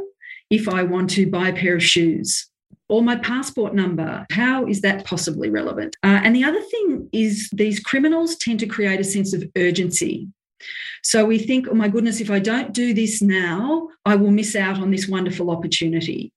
if 0.48 0.66
I 0.66 0.82
want 0.82 1.10
to 1.10 1.30
buy 1.30 1.50
a 1.50 1.52
pair 1.52 1.76
of 1.76 1.84
shoes? 1.84 2.48
Or 2.88 3.02
my 3.02 3.16
passport 3.16 3.74
number. 3.74 4.26
How 4.30 4.66
is 4.66 4.80
that 4.82 5.04
possibly 5.04 5.50
relevant? 5.50 5.96
Uh, 6.02 6.20
and 6.22 6.34
the 6.36 6.44
other 6.44 6.60
thing 6.60 7.08
is 7.12 7.48
these 7.52 7.80
criminals 7.80 8.36
tend 8.36 8.60
to 8.60 8.66
create 8.66 9.00
a 9.00 9.04
sense 9.04 9.32
of 9.32 9.44
urgency. 9.56 10.28
So 11.02 11.24
we 11.24 11.38
think, 11.38 11.66
oh 11.68 11.74
my 11.74 11.88
goodness, 11.88 12.20
if 12.20 12.30
I 12.30 12.38
don't 12.38 12.72
do 12.72 12.94
this 12.94 13.20
now, 13.20 13.88
I 14.04 14.14
will 14.16 14.30
miss 14.30 14.54
out 14.54 14.78
on 14.78 14.90
this 14.90 15.08
wonderful 15.08 15.50
opportunity. 15.50 16.32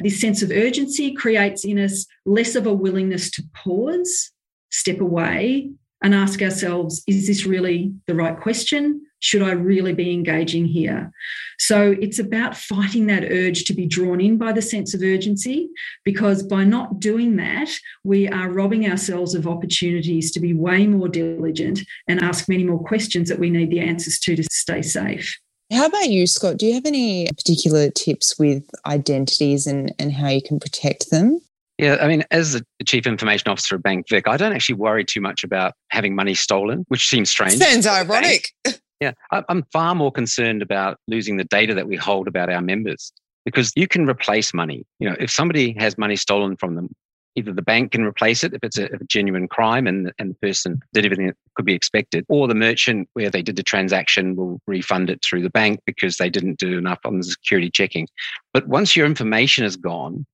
This 0.00 0.20
sense 0.20 0.42
of 0.42 0.50
urgency 0.50 1.14
creates 1.14 1.64
in 1.64 1.78
us 1.78 2.06
less 2.26 2.54
of 2.54 2.66
a 2.66 2.74
willingness 2.74 3.30
to 3.32 3.42
pause, 3.54 4.30
step 4.70 5.00
away, 5.00 5.70
and 6.02 6.14
ask 6.14 6.42
ourselves, 6.42 7.02
is 7.06 7.26
this 7.26 7.46
really 7.46 7.92
the 8.06 8.14
right 8.14 8.38
question? 8.38 9.06
Should 9.20 9.42
I 9.42 9.52
really 9.52 9.92
be 9.92 10.12
engaging 10.12 10.64
here? 10.64 11.12
So 11.58 11.94
it's 12.00 12.18
about 12.18 12.56
fighting 12.56 13.06
that 13.06 13.30
urge 13.30 13.64
to 13.66 13.72
be 13.72 13.86
drawn 13.86 14.20
in 14.20 14.36
by 14.36 14.50
the 14.50 14.60
sense 14.60 14.94
of 14.94 15.02
urgency, 15.02 15.68
because 16.04 16.42
by 16.42 16.64
not 16.64 16.98
doing 16.98 17.36
that, 17.36 17.70
we 18.02 18.26
are 18.28 18.50
robbing 18.50 18.90
ourselves 18.90 19.36
of 19.36 19.46
opportunities 19.46 20.32
to 20.32 20.40
be 20.40 20.54
way 20.54 20.88
more 20.88 21.08
diligent 21.08 21.82
and 22.08 22.20
ask 22.20 22.48
many 22.48 22.64
more 22.64 22.82
questions 22.82 23.28
that 23.28 23.38
we 23.38 23.48
need 23.48 23.70
the 23.70 23.80
answers 23.80 24.18
to 24.20 24.34
to 24.34 24.42
stay 24.50 24.82
safe. 24.82 25.38
How 25.72 25.86
about 25.86 26.10
you, 26.10 26.26
Scott? 26.26 26.58
Do 26.58 26.66
you 26.66 26.74
have 26.74 26.84
any 26.84 27.28
particular 27.28 27.90
tips 27.90 28.38
with 28.38 28.68
identities 28.84 29.66
and, 29.66 29.94
and 29.98 30.12
how 30.12 30.28
you 30.28 30.42
can 30.42 30.58
protect 30.58 31.10
them? 31.10 31.40
Yeah, 31.82 31.96
I 32.00 32.06
mean, 32.06 32.22
as 32.30 32.52
the 32.52 32.64
chief 32.86 33.08
information 33.08 33.50
officer 33.50 33.74
of 33.74 33.82
Bank 33.82 34.06
Vic, 34.08 34.28
I 34.28 34.36
don't 34.36 34.52
actually 34.52 34.76
worry 34.76 35.04
too 35.04 35.20
much 35.20 35.42
about 35.42 35.74
having 35.88 36.14
money 36.14 36.32
stolen, 36.32 36.84
which 36.86 37.08
seems 37.08 37.28
strange. 37.28 37.54
Sounds 37.54 37.88
ironic. 37.88 38.52
Yeah, 39.00 39.10
I'm 39.32 39.64
far 39.72 39.96
more 39.96 40.12
concerned 40.12 40.62
about 40.62 40.98
losing 41.08 41.38
the 41.38 41.44
data 41.44 41.74
that 41.74 41.88
we 41.88 41.96
hold 41.96 42.28
about 42.28 42.50
our 42.50 42.62
members 42.62 43.12
because 43.44 43.72
you 43.74 43.88
can 43.88 44.08
replace 44.08 44.54
money. 44.54 44.86
You 45.00 45.10
know, 45.10 45.16
if 45.18 45.32
somebody 45.32 45.74
has 45.76 45.98
money 45.98 46.14
stolen 46.14 46.56
from 46.56 46.76
them, 46.76 46.88
either 47.34 47.52
the 47.52 47.62
bank 47.62 47.90
can 47.90 48.04
replace 48.04 48.44
it 48.44 48.54
if 48.54 48.62
it's 48.62 48.78
a, 48.78 48.84
a 48.84 49.04
genuine 49.08 49.48
crime 49.48 49.88
and, 49.88 50.12
and 50.20 50.30
the 50.30 50.34
person 50.34 50.78
did 50.92 51.04
everything 51.04 51.26
that 51.26 51.36
could 51.56 51.66
be 51.66 51.74
expected, 51.74 52.24
or 52.28 52.46
the 52.46 52.54
merchant 52.54 53.08
where 53.14 53.28
they 53.28 53.42
did 53.42 53.56
the 53.56 53.62
transaction 53.64 54.36
will 54.36 54.60
refund 54.68 55.10
it 55.10 55.20
through 55.24 55.42
the 55.42 55.50
bank 55.50 55.80
because 55.84 56.18
they 56.18 56.30
didn't 56.30 56.60
do 56.60 56.78
enough 56.78 57.00
on 57.04 57.18
the 57.18 57.24
security 57.24 57.70
checking. 57.70 58.06
But 58.54 58.68
once 58.68 58.94
your 58.94 59.04
information 59.04 59.64
is 59.64 59.76
gone, 59.76 60.24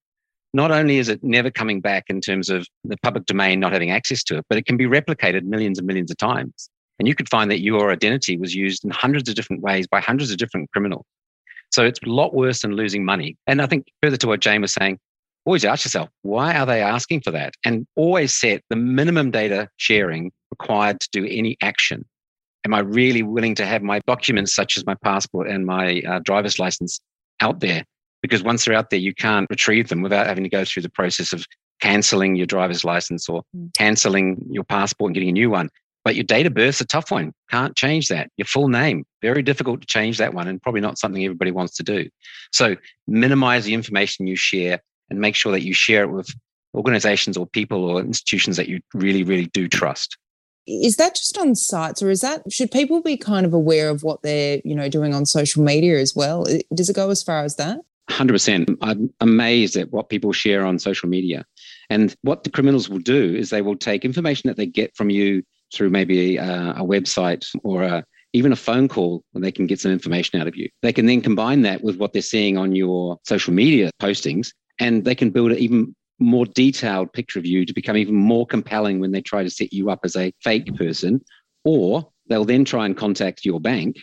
not 0.54 0.70
only 0.70 0.98
is 0.98 1.08
it 1.08 1.22
never 1.22 1.50
coming 1.50 1.80
back 1.80 2.04
in 2.08 2.20
terms 2.20 2.48
of 2.48 2.66
the 2.84 2.96
public 3.02 3.26
domain 3.26 3.60
not 3.60 3.72
having 3.72 3.90
access 3.90 4.22
to 4.24 4.38
it, 4.38 4.44
but 4.48 4.58
it 4.58 4.66
can 4.66 4.76
be 4.76 4.86
replicated 4.86 5.42
millions 5.44 5.78
and 5.78 5.86
millions 5.86 6.10
of 6.10 6.16
times. 6.16 6.70
And 6.98 7.06
you 7.06 7.14
could 7.14 7.28
find 7.28 7.50
that 7.50 7.60
your 7.60 7.92
identity 7.92 8.36
was 8.36 8.54
used 8.54 8.84
in 8.84 8.90
hundreds 8.90 9.28
of 9.28 9.34
different 9.34 9.62
ways 9.62 9.86
by 9.86 10.00
hundreds 10.00 10.30
of 10.30 10.38
different 10.38 10.70
criminals. 10.72 11.04
So 11.70 11.84
it's 11.84 12.00
a 12.04 12.08
lot 12.08 12.34
worse 12.34 12.62
than 12.62 12.72
losing 12.72 13.04
money. 13.04 13.36
And 13.46 13.60
I 13.60 13.66
think 13.66 13.86
further 14.02 14.16
to 14.16 14.26
what 14.26 14.40
Jane 14.40 14.62
was 14.62 14.72
saying, 14.72 14.98
always 15.44 15.64
ask 15.64 15.84
yourself, 15.84 16.08
why 16.22 16.54
are 16.54 16.66
they 16.66 16.82
asking 16.82 17.20
for 17.20 17.30
that? 17.30 17.54
And 17.64 17.86
always 17.94 18.34
set 18.34 18.62
the 18.70 18.76
minimum 18.76 19.30
data 19.30 19.68
sharing 19.76 20.32
required 20.50 21.00
to 21.00 21.08
do 21.12 21.26
any 21.26 21.56
action. 21.62 22.04
Am 22.64 22.74
I 22.74 22.80
really 22.80 23.22
willing 23.22 23.54
to 23.56 23.66
have 23.66 23.82
my 23.82 24.00
documents, 24.06 24.54
such 24.54 24.76
as 24.76 24.84
my 24.84 24.94
passport 25.02 25.48
and 25.48 25.64
my 25.64 26.02
uh, 26.08 26.20
driver's 26.20 26.58
license, 26.58 27.00
out 27.40 27.60
there? 27.60 27.84
Because 28.22 28.42
once 28.42 28.64
they're 28.64 28.74
out 28.74 28.90
there, 28.90 28.98
you 28.98 29.14
can't 29.14 29.48
retrieve 29.48 29.88
them 29.88 30.02
without 30.02 30.26
having 30.26 30.44
to 30.44 30.50
go 30.50 30.64
through 30.64 30.82
the 30.82 30.90
process 30.90 31.32
of 31.32 31.46
cancelling 31.80 32.36
your 32.36 32.46
driver's 32.46 32.84
license 32.84 33.28
or 33.28 33.42
mm. 33.56 33.72
cancelling 33.74 34.44
your 34.50 34.64
passport 34.64 35.10
and 35.10 35.14
getting 35.14 35.28
a 35.30 35.32
new 35.32 35.50
one. 35.50 35.68
But 36.04 36.14
your 36.14 36.24
date 36.24 36.46
of 36.46 36.54
birth's 36.54 36.80
a 36.80 36.86
tough 36.86 37.10
one. 37.10 37.32
Can't 37.50 37.76
change 37.76 38.08
that. 38.08 38.30
Your 38.36 38.46
full 38.46 38.68
name, 38.68 39.04
very 39.20 39.42
difficult 39.42 39.80
to 39.82 39.86
change 39.86 40.18
that 40.18 40.32
one, 40.32 40.48
and 40.48 40.62
probably 40.62 40.80
not 40.80 40.98
something 40.98 41.22
everybody 41.22 41.50
wants 41.50 41.76
to 41.76 41.82
do. 41.82 42.08
So 42.52 42.76
minimize 43.06 43.64
the 43.64 43.74
information 43.74 44.26
you 44.26 44.36
share 44.36 44.80
and 45.10 45.20
make 45.20 45.34
sure 45.34 45.52
that 45.52 45.64
you 45.64 45.74
share 45.74 46.04
it 46.04 46.10
with 46.10 46.34
organizations 46.74 47.36
or 47.36 47.46
people 47.46 47.84
or 47.84 48.00
institutions 48.00 48.56
that 48.56 48.68
you 48.68 48.80
really, 48.94 49.22
really 49.22 49.46
do 49.46 49.68
trust. 49.68 50.16
Is 50.66 50.96
that 50.96 51.14
just 51.14 51.38
on 51.38 51.54
sites 51.54 52.02
or 52.02 52.10
is 52.10 52.20
that 52.20 52.42
should 52.52 52.70
people 52.70 53.02
be 53.02 53.16
kind 53.16 53.46
of 53.46 53.54
aware 53.54 53.88
of 53.88 54.02
what 54.02 54.22
they're, 54.22 54.60
you 54.64 54.74
know, 54.74 54.88
doing 54.88 55.14
on 55.14 55.24
social 55.24 55.62
media 55.62 55.98
as 55.98 56.14
well? 56.14 56.44
Does 56.74 56.88
it 56.90 56.96
go 56.96 57.10
as 57.10 57.22
far 57.22 57.42
as 57.42 57.56
that? 57.56 57.80
100%. 58.08 58.76
I'm 58.80 59.12
amazed 59.20 59.76
at 59.76 59.90
what 59.92 60.08
people 60.08 60.32
share 60.32 60.64
on 60.64 60.78
social 60.78 61.08
media. 61.08 61.44
And 61.90 62.14
what 62.22 62.44
the 62.44 62.50
criminals 62.50 62.88
will 62.88 62.98
do 62.98 63.34
is 63.34 63.50
they 63.50 63.62
will 63.62 63.76
take 63.76 64.04
information 64.04 64.48
that 64.48 64.56
they 64.56 64.66
get 64.66 64.94
from 64.96 65.10
you 65.10 65.42
through 65.74 65.90
maybe 65.90 66.36
a, 66.36 66.70
a 66.70 66.84
website 66.84 67.46
or 67.62 67.82
a, 67.82 68.04
even 68.32 68.52
a 68.52 68.56
phone 68.56 68.88
call 68.88 69.24
when 69.32 69.42
they 69.42 69.52
can 69.52 69.66
get 69.66 69.80
some 69.80 69.92
information 69.92 70.40
out 70.40 70.46
of 70.46 70.56
you. 70.56 70.68
They 70.82 70.92
can 70.92 71.06
then 71.06 71.20
combine 71.20 71.62
that 71.62 71.82
with 71.82 71.96
what 71.96 72.12
they're 72.12 72.22
seeing 72.22 72.56
on 72.56 72.74
your 72.74 73.18
social 73.24 73.52
media 73.52 73.90
postings 74.00 74.52
and 74.80 75.04
they 75.04 75.14
can 75.14 75.30
build 75.30 75.52
an 75.52 75.58
even 75.58 75.94
more 76.18 76.46
detailed 76.46 77.12
picture 77.12 77.38
of 77.38 77.46
you 77.46 77.64
to 77.64 77.72
become 77.72 77.96
even 77.96 78.14
more 78.14 78.46
compelling 78.46 79.00
when 79.00 79.12
they 79.12 79.20
try 79.20 79.42
to 79.42 79.50
set 79.50 79.72
you 79.72 79.90
up 79.90 80.00
as 80.04 80.16
a 80.16 80.32
fake 80.42 80.74
person. 80.76 81.22
Or 81.64 82.10
they'll 82.28 82.44
then 82.44 82.64
try 82.64 82.86
and 82.86 82.96
contact 82.96 83.44
your 83.44 83.60
bank 83.60 83.96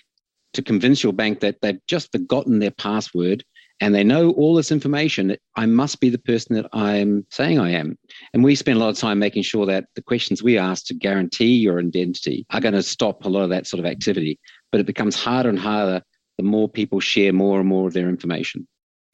to 0.53 0.61
convince 0.61 1.03
your 1.03 1.13
bank 1.13 1.41
that 1.41 1.57
they've 1.61 1.79
just 1.87 2.11
forgotten 2.11 2.59
their 2.59 2.71
password 2.71 3.43
and 3.81 3.93
they 3.93 4.03
know 4.03 4.31
all 4.31 4.55
this 4.55 4.71
information 4.71 5.35
I 5.55 5.65
must 5.65 5.99
be 5.99 6.09
the 6.09 6.17
person 6.17 6.55
that 6.55 6.67
I'm 6.73 7.25
saying 7.29 7.59
I 7.59 7.71
am. 7.71 7.97
And 8.33 8.43
we 8.43 8.55
spend 8.55 8.77
a 8.77 8.79
lot 8.79 8.89
of 8.89 8.97
time 8.97 9.19
making 9.19 9.43
sure 9.43 9.65
that 9.65 9.85
the 9.95 10.01
questions 10.01 10.43
we 10.43 10.57
ask 10.57 10.85
to 10.88 10.93
guarantee 10.93 11.55
your 11.55 11.79
identity 11.79 12.45
are 12.51 12.61
going 12.61 12.73
to 12.73 12.83
stop 12.83 13.23
a 13.25 13.29
lot 13.29 13.43
of 13.43 13.49
that 13.49 13.67
sort 13.67 13.79
of 13.79 13.85
activity. 13.85 14.39
But 14.71 14.81
it 14.81 14.88
becomes 14.88 15.15
harder 15.15 15.49
and 15.49 15.59
harder 15.59 16.01
the 16.38 16.43
more 16.43 16.67
people 16.67 16.99
share 16.99 17.31
more 17.31 17.59
and 17.59 17.69
more 17.69 17.88
of 17.88 17.93
their 17.93 18.09
information. 18.09 18.67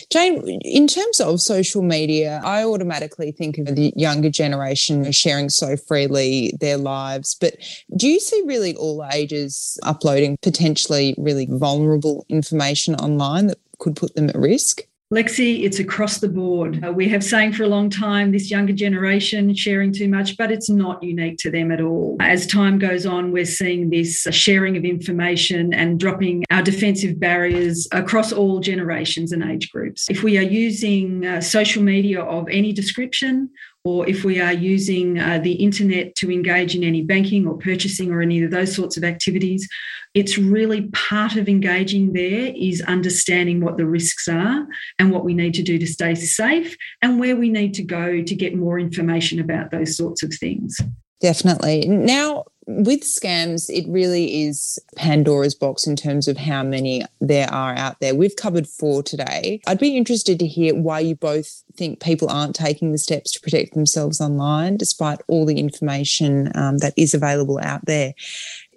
Jane, 0.09 0.59
in 0.61 0.87
terms 0.87 1.19
of 1.19 1.39
social 1.41 1.83
media, 1.83 2.41
I 2.43 2.63
automatically 2.63 3.31
think 3.31 3.59
of 3.59 3.75
the 3.75 3.93
younger 3.95 4.29
generation 4.29 5.11
sharing 5.11 5.49
so 5.49 5.77
freely 5.77 6.53
their 6.59 6.77
lives. 6.77 7.37
But 7.39 7.55
do 7.95 8.07
you 8.07 8.19
see 8.19 8.41
really 8.45 8.75
all 8.75 9.05
ages 9.13 9.77
uploading 9.83 10.37
potentially 10.41 11.13
really 11.17 11.47
vulnerable 11.49 12.25
information 12.29 12.95
online 12.95 13.47
that 13.47 13.59
could 13.81 13.97
put 13.97 14.15
them 14.15 14.29
at 14.29 14.35
risk? 14.35 14.83
Lexi, 15.13 15.65
it's 15.65 15.77
across 15.77 16.19
the 16.19 16.29
board. 16.29 16.81
Uh, 16.81 16.93
we 16.93 17.09
have 17.09 17.21
saying 17.21 17.51
for 17.51 17.63
a 17.63 17.67
long 17.67 17.89
time 17.89 18.31
this 18.31 18.49
younger 18.49 18.71
generation 18.71 19.53
sharing 19.53 19.91
too 19.91 20.07
much, 20.07 20.37
but 20.37 20.51
it's 20.51 20.69
not 20.69 21.03
unique 21.03 21.37
to 21.39 21.51
them 21.51 21.69
at 21.69 21.81
all. 21.81 22.15
As 22.21 22.47
time 22.47 22.79
goes 22.79 23.05
on, 23.05 23.33
we're 23.33 23.43
seeing 23.43 23.89
this 23.89 24.25
sharing 24.31 24.77
of 24.77 24.85
information 24.85 25.73
and 25.73 25.99
dropping 25.99 26.45
our 26.49 26.61
defensive 26.61 27.19
barriers 27.19 27.89
across 27.91 28.31
all 28.31 28.61
generations 28.61 29.33
and 29.33 29.43
age 29.43 29.69
groups. 29.69 30.09
If 30.09 30.23
we 30.23 30.37
are 30.37 30.43
using 30.43 31.25
uh, 31.25 31.41
social 31.41 31.83
media 31.83 32.21
of 32.21 32.47
any 32.49 32.71
description, 32.71 33.49
or 33.83 34.07
if 34.07 34.23
we 34.23 34.39
are 34.39 34.53
using 34.53 35.19
uh, 35.19 35.39
the 35.39 35.53
internet 35.53 36.15
to 36.15 36.31
engage 36.31 36.75
in 36.75 36.83
any 36.83 37.01
banking 37.01 37.47
or 37.47 37.57
purchasing 37.57 38.11
or 38.11 38.21
any 38.21 38.43
of 38.43 38.51
those 38.51 38.75
sorts 38.75 38.95
of 38.95 39.03
activities, 39.03 39.67
it's 40.13 40.37
really 40.37 40.83
part 40.89 41.35
of 41.35 41.47
engaging 41.47 42.13
there 42.13 42.53
is 42.55 42.81
understanding 42.81 43.61
what 43.61 43.77
the 43.77 43.85
risks 43.85 44.27
are 44.27 44.67
and 44.99 45.11
what 45.11 45.23
we 45.23 45.33
need 45.33 45.53
to 45.53 45.63
do 45.63 45.79
to 45.79 45.87
stay 45.87 46.13
safe 46.15 46.75
and 47.01 47.19
where 47.19 47.35
we 47.35 47.49
need 47.49 47.73
to 47.73 47.83
go 47.83 48.21
to 48.21 48.35
get 48.35 48.55
more 48.55 48.79
information 48.79 49.39
about 49.39 49.71
those 49.71 49.95
sorts 49.95 50.21
of 50.21 50.33
things. 50.33 50.79
Definitely. 51.21 51.87
Now, 51.87 52.45
with 52.77 53.01
scams, 53.01 53.69
it 53.69 53.87
really 53.87 54.43
is 54.43 54.79
Pandora's 54.95 55.55
box 55.55 55.85
in 55.85 55.95
terms 55.95 56.27
of 56.27 56.37
how 56.37 56.63
many 56.63 57.03
there 57.19 57.51
are 57.51 57.75
out 57.75 57.99
there. 57.99 58.15
We've 58.15 58.35
covered 58.35 58.67
four 58.67 59.03
today. 59.03 59.61
I'd 59.67 59.79
be 59.79 59.97
interested 59.97 60.39
to 60.39 60.47
hear 60.47 60.75
why 60.75 60.99
you 60.99 61.15
both 61.15 61.63
think 61.75 61.99
people 61.99 62.29
aren't 62.29 62.55
taking 62.55 62.91
the 62.91 62.97
steps 62.97 63.31
to 63.33 63.41
protect 63.41 63.73
themselves 63.73 64.21
online, 64.21 64.77
despite 64.77 65.19
all 65.27 65.45
the 65.45 65.59
information 65.59 66.51
um, 66.55 66.77
that 66.79 66.93
is 66.97 67.13
available 67.13 67.59
out 67.61 67.85
there. 67.85 68.13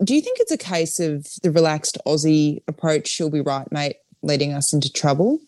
Do 0.02 0.14
you 0.14 0.20
think 0.20 0.38
it's 0.40 0.52
a 0.52 0.58
case 0.58 1.00
of 1.00 1.26
the 1.42 1.50
relaxed 1.50 1.98
Aussie 2.06 2.62
approach, 2.68 3.08
she'll 3.08 3.30
be 3.30 3.40
right, 3.40 3.70
mate, 3.70 3.96
leading 4.22 4.52
us 4.52 4.72
into 4.72 4.92
trouble? 4.92 5.38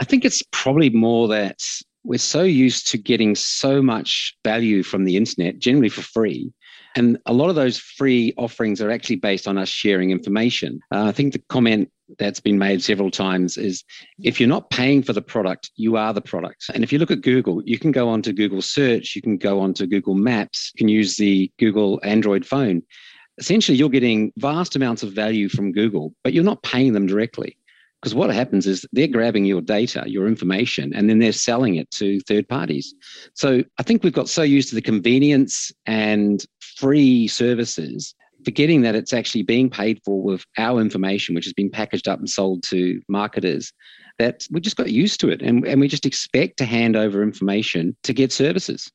I 0.00 0.04
think 0.04 0.24
it's 0.24 0.42
probably 0.50 0.90
more 0.90 1.28
that 1.28 1.62
we're 2.04 2.18
so 2.18 2.42
used 2.42 2.88
to 2.88 2.98
getting 2.98 3.34
so 3.34 3.80
much 3.80 4.36
value 4.44 4.82
from 4.82 5.04
the 5.04 5.16
internet, 5.16 5.58
generally 5.58 5.88
for 5.88 6.02
free. 6.02 6.52
And 6.96 7.18
a 7.26 7.32
lot 7.32 7.48
of 7.48 7.54
those 7.54 7.78
free 7.78 8.34
offerings 8.36 8.80
are 8.80 8.90
actually 8.90 9.16
based 9.16 9.48
on 9.48 9.58
us 9.58 9.68
sharing 9.68 10.10
information. 10.10 10.80
Uh, 10.90 11.04
I 11.04 11.12
think 11.12 11.32
the 11.32 11.42
comment 11.48 11.90
that's 12.18 12.40
been 12.40 12.58
made 12.58 12.82
several 12.82 13.10
times 13.10 13.56
is 13.56 13.84
if 14.18 14.38
you're 14.38 14.48
not 14.48 14.70
paying 14.70 15.02
for 15.02 15.12
the 15.12 15.22
product, 15.22 15.70
you 15.76 15.96
are 15.96 16.12
the 16.12 16.20
product. 16.20 16.66
And 16.74 16.84
if 16.84 16.92
you 16.92 16.98
look 16.98 17.10
at 17.10 17.22
Google, 17.22 17.62
you 17.64 17.78
can 17.78 17.92
go 17.92 18.08
onto 18.08 18.32
Google 18.32 18.62
Search, 18.62 19.16
you 19.16 19.22
can 19.22 19.38
go 19.38 19.60
onto 19.60 19.86
Google 19.86 20.14
Maps, 20.14 20.72
you 20.74 20.78
can 20.78 20.88
use 20.88 21.16
the 21.16 21.50
Google 21.58 22.00
Android 22.02 22.44
phone. 22.44 22.82
Essentially, 23.38 23.78
you're 23.78 23.88
getting 23.88 24.32
vast 24.36 24.76
amounts 24.76 25.02
of 25.02 25.12
value 25.12 25.48
from 25.48 25.72
Google, 25.72 26.14
but 26.22 26.34
you're 26.34 26.44
not 26.44 26.62
paying 26.62 26.92
them 26.92 27.06
directly. 27.06 27.56
Because 28.00 28.14
what 28.16 28.30
happens 28.30 28.66
is 28.66 28.84
they're 28.92 29.06
grabbing 29.06 29.44
your 29.44 29.60
data, 29.60 30.02
your 30.06 30.26
information, 30.26 30.92
and 30.92 31.08
then 31.08 31.20
they're 31.20 31.30
selling 31.30 31.76
it 31.76 31.88
to 31.92 32.18
third 32.22 32.48
parties. 32.48 32.92
So 33.34 33.62
I 33.78 33.84
think 33.84 34.02
we've 34.02 34.12
got 34.12 34.28
so 34.28 34.42
used 34.42 34.70
to 34.70 34.74
the 34.74 34.82
convenience 34.82 35.70
and 35.86 36.44
free 36.76 37.28
services, 37.28 38.14
forgetting 38.44 38.82
that 38.82 38.94
it's 38.94 39.12
actually 39.12 39.42
being 39.42 39.70
paid 39.70 40.00
for 40.04 40.22
with 40.22 40.44
our 40.58 40.80
information, 40.80 41.34
which 41.34 41.46
is 41.46 41.52
being 41.52 41.70
packaged 41.70 42.08
up 42.08 42.18
and 42.18 42.28
sold 42.28 42.62
to 42.64 43.00
marketers, 43.08 43.72
that 44.18 44.46
we 44.50 44.60
just 44.60 44.76
got 44.76 44.90
used 44.90 45.20
to 45.20 45.28
it. 45.28 45.42
And, 45.42 45.66
and 45.66 45.80
we 45.80 45.88
just 45.88 46.06
expect 46.06 46.56
to 46.58 46.64
hand 46.64 46.96
over 46.96 47.22
information 47.22 47.96
to 48.02 48.12
get 48.12 48.32
services. 48.32 48.90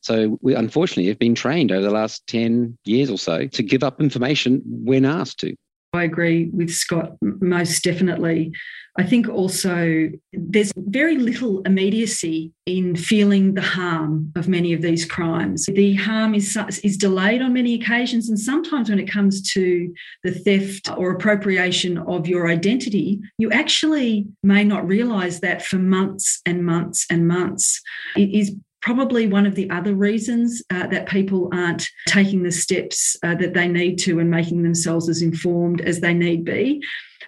So 0.00 0.38
we 0.42 0.54
unfortunately 0.54 1.06
have 1.08 1.18
been 1.18 1.34
trained 1.34 1.70
over 1.70 1.82
the 1.82 1.90
last 1.90 2.26
10 2.26 2.76
years 2.84 3.08
or 3.08 3.18
so 3.18 3.46
to 3.46 3.62
give 3.62 3.84
up 3.84 4.00
information 4.00 4.60
when 4.64 5.04
asked 5.04 5.38
to. 5.40 5.54
I 5.94 6.04
agree 6.04 6.48
with 6.52 6.70
Scott 6.70 7.16
most 7.20 7.84
definitely. 7.84 8.52
I 8.98 9.02
think 9.02 9.28
also 9.28 10.08
there's 10.32 10.72
very 10.76 11.16
little 11.16 11.60
immediacy 11.62 12.52
in 12.66 12.96
feeling 12.96 13.54
the 13.54 13.62
harm 13.62 14.32
of 14.36 14.48
many 14.48 14.72
of 14.72 14.80
these 14.82 15.04
crimes. 15.04 15.66
The 15.66 15.94
harm 15.94 16.34
is, 16.34 16.56
is 16.82 16.96
delayed 16.96 17.42
on 17.42 17.52
many 17.52 17.74
occasions, 17.74 18.28
and 18.28 18.38
sometimes 18.38 18.88
when 18.88 18.98
it 18.98 19.10
comes 19.10 19.50
to 19.52 19.92
the 20.24 20.32
theft 20.32 20.90
or 20.96 21.10
appropriation 21.10 21.98
of 21.98 22.26
your 22.26 22.48
identity, 22.48 23.20
you 23.38 23.50
actually 23.50 24.26
may 24.42 24.64
not 24.64 24.86
realize 24.86 25.40
that 25.40 25.62
for 25.62 25.76
months 25.76 26.40
and 26.46 26.64
months 26.64 27.06
and 27.10 27.28
months. 27.28 27.80
It 28.16 28.30
is 28.30 28.54
probably 28.82 29.26
one 29.26 29.46
of 29.46 29.54
the 29.54 29.70
other 29.70 29.94
reasons 29.94 30.62
uh, 30.70 30.86
that 30.88 31.08
people 31.08 31.48
aren't 31.52 31.88
taking 32.06 32.42
the 32.42 32.52
steps 32.52 33.16
uh, 33.22 33.34
that 33.36 33.54
they 33.54 33.68
need 33.68 33.96
to 33.96 34.18
and 34.18 34.30
making 34.30 34.62
themselves 34.62 35.08
as 35.08 35.22
informed 35.22 35.80
as 35.80 36.00
they 36.00 36.12
need 36.12 36.44
be. 36.44 36.82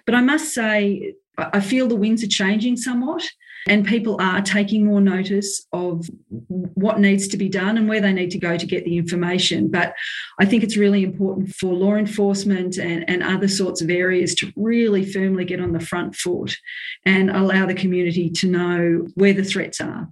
But 0.05 0.15
I 0.15 0.21
must 0.21 0.53
say, 0.53 1.15
I 1.37 1.61
feel 1.61 1.87
the 1.87 1.95
winds 1.95 2.23
are 2.23 2.27
changing 2.27 2.77
somewhat 2.77 3.25
and 3.67 3.87
people 3.87 4.21
are 4.21 4.41
taking 4.41 4.85
more 4.85 5.01
notice 5.01 5.65
of 5.73 6.07
what 6.29 6.99
needs 6.99 7.27
to 7.29 7.37
be 7.37 7.49
done 7.49 7.77
and 7.77 7.89
where 7.89 8.01
they 8.01 8.13
need 8.13 8.31
to 8.31 8.37
go 8.37 8.57
to 8.57 8.65
get 8.65 8.85
the 8.85 8.97
information. 8.97 9.71
But 9.71 9.95
I 10.39 10.45
think 10.45 10.63
it's 10.63 10.77
really 10.77 11.03
important 11.03 11.49
for 11.55 11.73
law 11.73 11.95
enforcement 11.95 12.77
and, 12.77 13.09
and 13.09 13.23
other 13.23 13.47
sorts 13.47 13.81
of 13.81 13.89
areas 13.89 14.35
to 14.35 14.51
really 14.55 15.03
firmly 15.03 15.45
get 15.45 15.59
on 15.59 15.71
the 15.71 15.79
front 15.79 16.15
foot 16.15 16.55
and 17.05 17.31
allow 17.31 17.65
the 17.65 17.73
community 17.73 18.29
to 18.29 18.47
know 18.47 19.07
where 19.15 19.33
the 19.33 19.43
threats 19.43 19.81
are. 19.81 20.09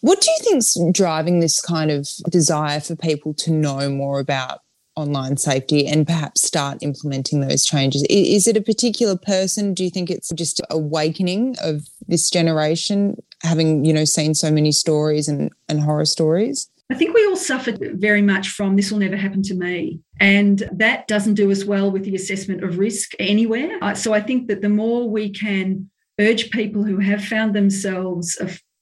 What 0.00 0.20
do 0.20 0.30
you 0.30 0.38
think's 0.42 0.76
driving 0.92 1.40
this 1.40 1.60
kind 1.60 1.90
of 1.90 2.08
desire 2.28 2.80
for 2.80 2.96
people 2.96 3.34
to 3.34 3.50
know 3.50 3.88
more 3.88 4.20
about 4.20 4.60
online 4.96 5.36
safety 5.36 5.86
and 5.86 6.06
perhaps 6.06 6.42
start 6.42 6.82
implementing 6.82 7.40
those 7.40 7.64
changes? 7.64 8.04
Is 8.10 8.46
it 8.46 8.56
a 8.56 8.62
particular 8.62 9.16
person? 9.16 9.74
Do 9.74 9.84
you 9.84 9.90
think 9.90 10.10
it's 10.10 10.30
just 10.30 10.60
awakening 10.70 11.56
of 11.62 11.88
this 12.06 12.30
generation, 12.30 13.22
having 13.42 13.84
you 13.84 13.92
know 13.92 14.04
seen 14.04 14.34
so 14.34 14.50
many 14.50 14.72
stories 14.72 15.28
and, 15.28 15.52
and 15.68 15.80
horror 15.80 16.04
stories? 16.04 16.68
I 16.90 16.94
think 16.94 17.14
we 17.14 17.26
all 17.26 17.36
suffered 17.36 17.78
very 18.00 18.22
much 18.22 18.48
from 18.48 18.76
this 18.76 18.90
will 18.90 18.98
never 18.98 19.16
happen 19.16 19.42
to 19.42 19.54
me. 19.54 20.00
And 20.20 20.68
that 20.72 21.06
doesn't 21.06 21.34
do 21.34 21.50
us 21.50 21.64
well 21.64 21.90
with 21.90 22.04
the 22.04 22.14
assessment 22.14 22.64
of 22.64 22.78
risk 22.78 23.12
anywhere. 23.18 23.78
So 23.94 24.14
I 24.14 24.20
think 24.20 24.48
that 24.48 24.62
the 24.62 24.70
more 24.70 25.08
we 25.08 25.30
can 25.30 25.90
urge 26.18 26.50
people 26.50 26.84
who 26.84 26.98
have 26.98 27.22
found 27.22 27.54
themselves 27.54 28.40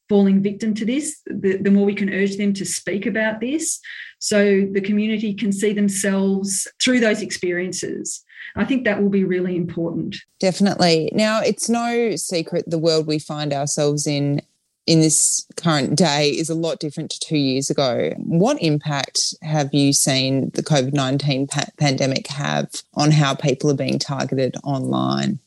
falling 0.08 0.42
victim 0.42 0.74
to 0.74 0.84
this, 0.84 1.20
the, 1.26 1.56
the 1.56 1.70
more 1.70 1.84
we 1.84 1.94
can 1.94 2.12
urge 2.12 2.36
them 2.36 2.52
to 2.54 2.64
speak 2.64 3.06
about 3.06 3.40
this 3.40 3.80
so 4.18 4.66
the 4.72 4.80
community 4.80 5.34
can 5.34 5.52
see 5.52 5.72
themselves 5.72 6.66
through 6.80 7.00
those 7.00 7.22
experiences. 7.22 8.22
I 8.54 8.64
think 8.64 8.84
that 8.84 9.02
will 9.02 9.10
be 9.10 9.24
really 9.24 9.56
important. 9.56 10.16
Definitely. 10.40 11.10
Now, 11.12 11.40
it's 11.40 11.68
no 11.68 12.16
secret 12.16 12.64
the 12.66 12.78
world 12.78 13.06
we 13.06 13.18
find 13.18 13.52
ourselves 13.52 14.06
in 14.06 14.40
in 14.86 15.00
this 15.00 15.44
current 15.56 15.96
day 15.96 16.30
is 16.30 16.48
a 16.48 16.54
lot 16.54 16.78
different 16.78 17.10
to 17.10 17.18
two 17.18 17.36
years 17.36 17.70
ago. 17.70 18.12
What 18.18 18.62
impact 18.62 19.34
have 19.42 19.74
you 19.74 19.92
seen 19.92 20.50
the 20.50 20.62
COVID 20.62 20.92
19 20.92 21.48
pa- 21.48 21.64
pandemic 21.76 22.28
have 22.28 22.70
on 22.94 23.10
how 23.10 23.34
people 23.34 23.68
are 23.70 23.74
being 23.74 23.98
targeted 23.98 24.56
online? 24.62 25.40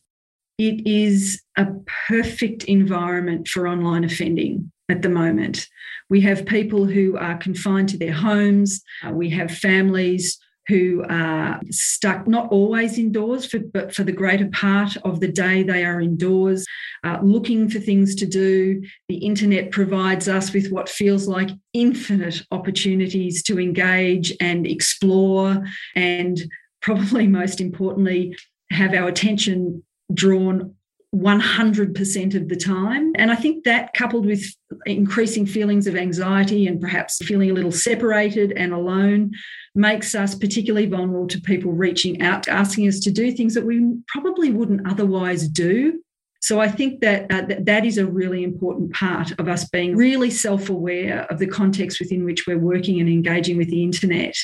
It 0.60 0.86
is 0.86 1.42
a 1.58 1.68
perfect 2.10 2.66
environment 2.66 3.48
for 3.48 3.66
online 3.66 4.04
offending 4.04 4.72
at 4.90 5.02
the 5.02 5.10
moment. 5.10 5.68
We 6.10 6.20
have 6.22 6.46
people 6.46 6.86
who 6.86 7.18
are 7.18 7.38
confined 7.38 7.88
to 7.90 7.98
their 7.98 8.12
homes. 8.12 8.82
Uh, 9.02 9.12
we 9.12 9.30
have 9.30 9.52
families 9.52 10.38
who 10.68 11.04
are 11.10 11.62
stuck 11.72 12.28
not 12.28 12.52
always 12.52 13.00
indoors, 13.00 13.46
for, 13.46 13.60
but 13.60 13.96
for 13.96 14.04
the 14.04 14.12
greater 14.12 14.50
part 14.50 14.98
of 14.98 15.22
the 15.22 15.32
day 15.32 15.64
they 15.64 15.86
are 15.86 16.02
indoors, 16.02 16.66
uh, 17.06 17.20
looking 17.24 17.70
for 17.70 17.80
things 17.80 18.14
to 18.16 18.26
do. 18.26 18.84
The 19.08 19.18
internet 19.18 19.72
provides 19.72 20.28
us 20.28 20.52
with 20.52 20.72
what 20.72 20.90
feels 20.90 21.26
like 21.26 21.50
infinite 21.74 22.44
opportunities 22.52 23.42
to 23.44 23.60
engage 23.60 24.36
and 24.42 24.68
explore, 24.68 25.64
and 25.96 26.38
probably 26.82 27.28
most 27.42 27.62
importantly, 27.62 28.36
have 28.72 28.94
our 28.94 29.08
attention 29.08 29.84
drawn 30.14 30.76
100% 31.16 32.36
of 32.36 32.50
the 32.50 32.56
time. 32.56 33.14
And 33.16 33.32
I 33.32 33.36
think 33.36 33.64
that 33.64 33.94
coupled 33.94 34.26
with 34.26 34.44
increasing 34.86 35.46
feelings 35.46 35.88
of 35.88 35.96
anxiety 35.96 36.68
and 36.68 36.80
perhaps 36.80 37.18
feeling 37.26 37.50
a 37.50 37.54
little 37.54 37.72
separated 37.72 38.52
and 38.52 38.74
alone 38.74 39.32
makes 39.74 40.14
us 40.14 40.36
particularly 40.36 40.86
vulnerable 40.86 41.28
to 41.28 41.42
people 41.42 41.72
reaching 41.72 42.22
out, 42.22 42.48
asking 42.48 42.88
us 42.88 43.00
to 43.00 43.12
do 43.12 43.32
things 43.32 43.56
that 43.56 43.66
we 43.66 43.98
probably 44.08 44.52
wouldn't 44.52 44.88
otherwise 44.88 45.48
do 45.48 46.00
so 46.42 46.60
I 46.60 46.70
think 46.70 47.02
that 47.02 47.32
uh, 47.32 47.56
that 47.60 47.86
is 47.86 47.98
a 47.98 48.06
really 48.06 48.44
important 48.44 48.94
part 48.94 49.38
of 49.40 49.48
us 49.50 49.68
being 49.70 49.96
really 49.96 50.30
self-aware 50.30 51.26
of 51.30 51.40
the 51.40 51.48
context 51.48 52.00
within 52.00 52.24
which 52.24 52.48
we're 52.48 52.58
working 52.58 53.00
and 53.00 53.10
engaging 53.10 53.58
with 53.58 53.70
the 53.70 53.84
internet. 53.84 54.36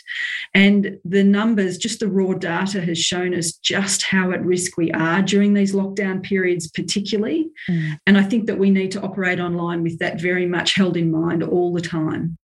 And 0.54 1.00
the 1.06 1.24
numbers, 1.24 1.78
just 1.78 2.02
the 2.02 2.10
raw 2.10 2.34
data 2.34 2.82
has 2.82 2.98
shown 2.98 3.34
us 3.34 3.54
just 3.54 4.04
how 4.04 4.32
at 4.32 4.44
risk 4.44 4.78
we 4.78 4.92
are 4.92 5.22
during 5.22 5.54
these 5.54 5.74
lockdown 5.74 6.22
periods 6.22 6.70
particularly. 6.70 7.50
Mm. 7.70 8.00
And 8.06 8.18
I 8.18 8.24
think 8.24 8.48
that 8.48 8.60
we 8.60 8.70
need 8.72 8.92
to 8.92 9.02
operate 9.02 9.40
online 9.40 9.82
with 9.82 10.00
that 10.00 10.20
very 10.20 10.46
much 10.46 10.76
held 10.76 10.98
in 10.98 11.12
mind 11.12 11.44
all 11.44 11.74
the 11.74 11.82
time. 11.82 12.38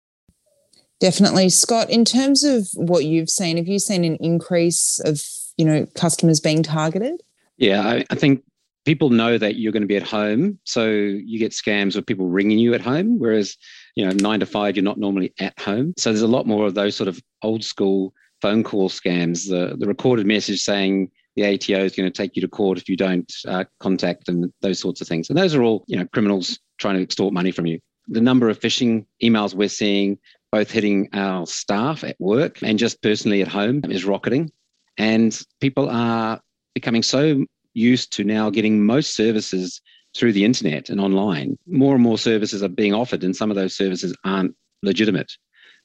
Definitely. 1.00 1.48
Scott, 1.48 1.88
in 1.90 2.04
terms 2.04 2.42
of 2.42 2.68
what 2.74 3.04
you've 3.04 3.30
seen, 3.30 3.56
have 3.56 3.68
you 3.68 3.78
seen 3.78 4.04
an 4.04 4.16
increase 4.16 4.98
of, 5.04 5.22
you 5.56 5.64
know, 5.64 5.87
customers 5.94 6.40
being 6.40 6.62
targeted? 6.62 7.22
Yeah, 7.56 7.82
I, 7.82 8.04
I 8.11 8.14
think 8.14 8.42
people 8.88 9.11
know 9.11 9.37
that 9.37 9.57
you're 9.57 9.70
going 9.70 9.83
to 9.83 9.87
be 9.87 9.98
at 9.98 10.03
home, 10.03 10.59
so 10.64 10.87
you 10.87 11.38
get 11.38 11.53
scams 11.53 11.94
of 11.94 12.07
people 12.07 12.27
ringing 12.27 12.59
you 12.59 12.72
at 12.72 12.81
home, 12.81 13.18
whereas 13.18 13.55
you 13.96 14.03
know 14.03 14.12
nine 14.12 14.40
to 14.40 14.46
five 14.46 14.77
you're 14.77 14.83
not 14.83 14.96
normally 14.96 15.31
at 15.40 15.61
home. 15.61 15.92
So 15.98 16.11
there's 16.11 16.22
a 16.22 16.27
lot 16.27 16.46
more 16.46 16.66
of 16.66 16.72
those 16.74 16.96
sort 16.96 17.07
of 17.07 17.20
old 17.42 17.62
school 17.62 18.14
phone 18.40 18.64
call 18.64 18.88
scams. 18.88 19.46
The 19.46 19.77
the 19.77 19.87
recorded 19.87 20.27
message 20.27 20.62
saying 20.62 21.11
the 21.37 21.44
ATO 21.44 21.85
is 21.85 21.94
going 21.94 22.11
to 22.11 22.16
take 22.16 22.35
you 22.35 22.40
to 22.40 22.48
court 22.48 22.79
if 22.79 22.88
you 22.88 22.96
don't 22.96 23.31
uh, 23.46 23.64
contact 23.79 24.31
and 24.31 24.51
those 24.62 24.79
sorts 24.79 25.03
of 25.03 25.07
things. 25.07 25.29
And 25.29 25.38
those 25.38 25.55
are 25.55 25.62
all 25.62 25.85
you 25.87 25.98
know 25.98 26.07
criminals 26.14 26.59
trying 26.79 26.96
to 26.96 27.03
extort 27.03 27.35
money 27.35 27.51
from 27.51 27.66
you. 27.66 27.81
The 28.07 28.22
number 28.22 28.48
of 28.48 28.59
phishing 28.59 29.05
emails 29.22 29.53
we're 29.53 29.68
seeing, 29.68 30.16
both 30.51 30.70
hitting 30.70 31.11
our 31.12 31.46
staff 31.46 32.05
at 32.05 32.16
work 32.18 32.62
and 32.62 32.79
just 32.79 33.03
personally 33.03 33.42
at 33.42 33.48
home, 33.48 33.83
is 33.90 34.07
rocketing. 34.07 34.51
And 34.96 35.38
people 35.61 35.90
are 35.90 36.40
becoming 36.74 37.03
so 37.03 37.44
used 37.78 38.12
to 38.14 38.24
now 38.24 38.50
getting 38.50 38.84
most 38.84 39.14
services 39.14 39.80
through 40.16 40.32
the 40.32 40.44
internet 40.44 40.88
and 40.88 41.00
online. 41.00 41.56
More 41.66 41.94
and 41.94 42.02
more 42.02 42.18
services 42.18 42.62
are 42.62 42.68
being 42.68 42.94
offered, 42.94 43.24
and 43.24 43.36
some 43.36 43.50
of 43.50 43.56
those 43.56 43.76
services 43.76 44.16
aren't 44.24 44.54
legitimate. 44.82 45.32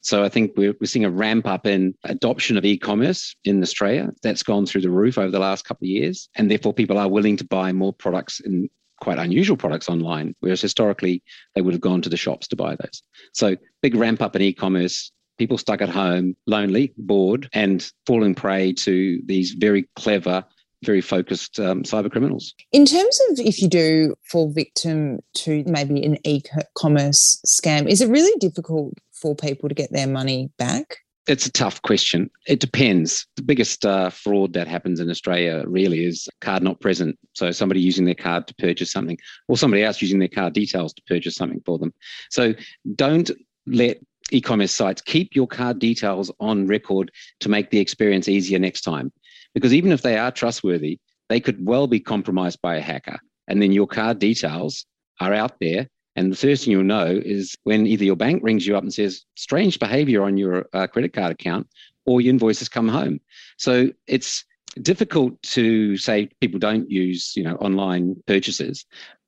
So 0.00 0.22
I 0.22 0.28
think 0.28 0.52
we're, 0.56 0.74
we're 0.80 0.86
seeing 0.86 1.04
a 1.04 1.10
ramp 1.10 1.46
up 1.46 1.66
in 1.66 1.94
adoption 2.04 2.58
of 2.58 2.64
e-commerce 2.64 3.34
in 3.44 3.62
Australia. 3.62 4.12
That's 4.22 4.42
gone 4.42 4.66
through 4.66 4.82
the 4.82 4.90
roof 4.90 5.16
over 5.16 5.30
the 5.30 5.38
last 5.38 5.64
couple 5.64 5.86
of 5.86 5.90
years, 5.90 6.28
and 6.36 6.50
therefore 6.50 6.74
people 6.74 6.98
are 6.98 7.08
willing 7.08 7.38
to 7.38 7.44
buy 7.46 7.72
more 7.72 7.92
products 7.92 8.40
in 8.40 8.68
quite 9.00 9.18
unusual 9.18 9.56
products 9.56 9.88
online, 9.88 10.34
whereas 10.40 10.60
historically 10.60 11.22
they 11.54 11.62
would 11.62 11.74
have 11.74 11.80
gone 11.80 12.02
to 12.02 12.08
the 12.08 12.16
shops 12.16 12.46
to 12.48 12.56
buy 12.56 12.76
those. 12.76 13.02
So 13.32 13.56
big 13.82 13.94
ramp 13.94 14.20
up 14.20 14.36
in 14.36 14.42
e-commerce. 14.42 15.10
People 15.38 15.58
stuck 15.58 15.82
at 15.82 15.88
home, 15.88 16.36
lonely, 16.46 16.92
bored, 16.96 17.48
and 17.52 17.90
falling 18.06 18.34
prey 18.34 18.72
to 18.72 19.20
these 19.26 19.52
very 19.52 19.88
clever 19.96 20.44
very 20.84 21.00
focused 21.00 21.58
um, 21.58 21.82
cyber 21.82 22.10
criminals. 22.10 22.54
In 22.72 22.84
terms 22.84 23.18
of 23.30 23.40
if 23.40 23.60
you 23.60 23.68
do 23.68 24.14
fall 24.30 24.50
victim 24.50 25.20
to 25.34 25.64
maybe 25.66 26.04
an 26.04 26.18
e-commerce 26.24 27.40
scam, 27.46 27.88
is 27.88 28.00
it 28.00 28.08
really 28.08 28.36
difficult 28.38 28.94
for 29.12 29.34
people 29.34 29.68
to 29.68 29.74
get 29.74 29.92
their 29.92 30.06
money 30.06 30.50
back? 30.58 30.98
It's 31.26 31.46
a 31.46 31.52
tough 31.52 31.80
question. 31.80 32.30
It 32.46 32.60
depends. 32.60 33.26
The 33.36 33.42
biggest 33.42 33.86
uh, 33.86 34.10
fraud 34.10 34.52
that 34.52 34.68
happens 34.68 35.00
in 35.00 35.08
Australia 35.08 35.64
really 35.66 36.04
is 36.04 36.28
card 36.42 36.62
not 36.62 36.80
present. 36.80 37.18
So 37.32 37.50
somebody 37.50 37.80
using 37.80 38.04
their 38.04 38.14
card 38.14 38.46
to 38.48 38.54
purchase 38.56 38.92
something, 38.92 39.16
or 39.48 39.56
somebody 39.56 39.82
else 39.82 40.02
using 40.02 40.18
their 40.18 40.28
card 40.28 40.52
details 40.52 40.92
to 40.92 41.02
purchase 41.06 41.34
something 41.34 41.62
for 41.64 41.78
them. 41.78 41.94
So 42.30 42.52
don't 42.94 43.30
let 43.66 44.00
e-commerce 44.32 44.72
sites 44.72 45.00
keep 45.00 45.34
your 45.34 45.46
card 45.46 45.78
details 45.78 46.30
on 46.40 46.66
record 46.66 47.10
to 47.40 47.48
make 47.48 47.70
the 47.70 47.78
experience 47.78 48.28
easier 48.28 48.58
next 48.58 48.82
time. 48.82 49.10
Because 49.54 49.72
even 49.72 49.92
if 49.92 50.02
they 50.02 50.18
are 50.18 50.30
trustworthy, 50.30 50.98
they 51.28 51.40
could 51.40 51.64
well 51.64 51.86
be 51.86 52.00
compromised 52.00 52.60
by 52.60 52.76
a 52.76 52.80
hacker. 52.80 53.18
And 53.48 53.62
then 53.62 53.72
your 53.72 53.86
card 53.86 54.18
details 54.18 54.84
are 55.20 55.32
out 55.32 55.58
there. 55.60 55.88
And 56.16 56.30
the 56.30 56.36
first 56.36 56.64
thing 56.64 56.72
you'll 56.72 56.84
know 56.84 57.06
is 57.06 57.56
when 57.64 57.86
either 57.86 58.04
your 58.04 58.16
bank 58.16 58.42
rings 58.44 58.66
you 58.66 58.76
up 58.76 58.82
and 58.82 58.92
says, 58.92 59.24
strange 59.36 59.78
behavior 59.78 60.22
on 60.22 60.36
your 60.36 60.66
uh, 60.72 60.86
credit 60.86 61.12
card 61.12 61.32
account, 61.32 61.68
or 62.06 62.20
your 62.20 62.30
invoices 62.30 62.68
come 62.68 62.88
home. 62.88 63.20
So 63.56 63.90
it's 64.06 64.44
difficult 64.80 65.40
to 65.42 65.96
say 65.96 66.28
people 66.40 66.58
don't 66.58 66.90
use 66.90 67.32
you 67.36 67.42
know 67.42 67.54
online 67.56 68.16
purchases 68.26 68.84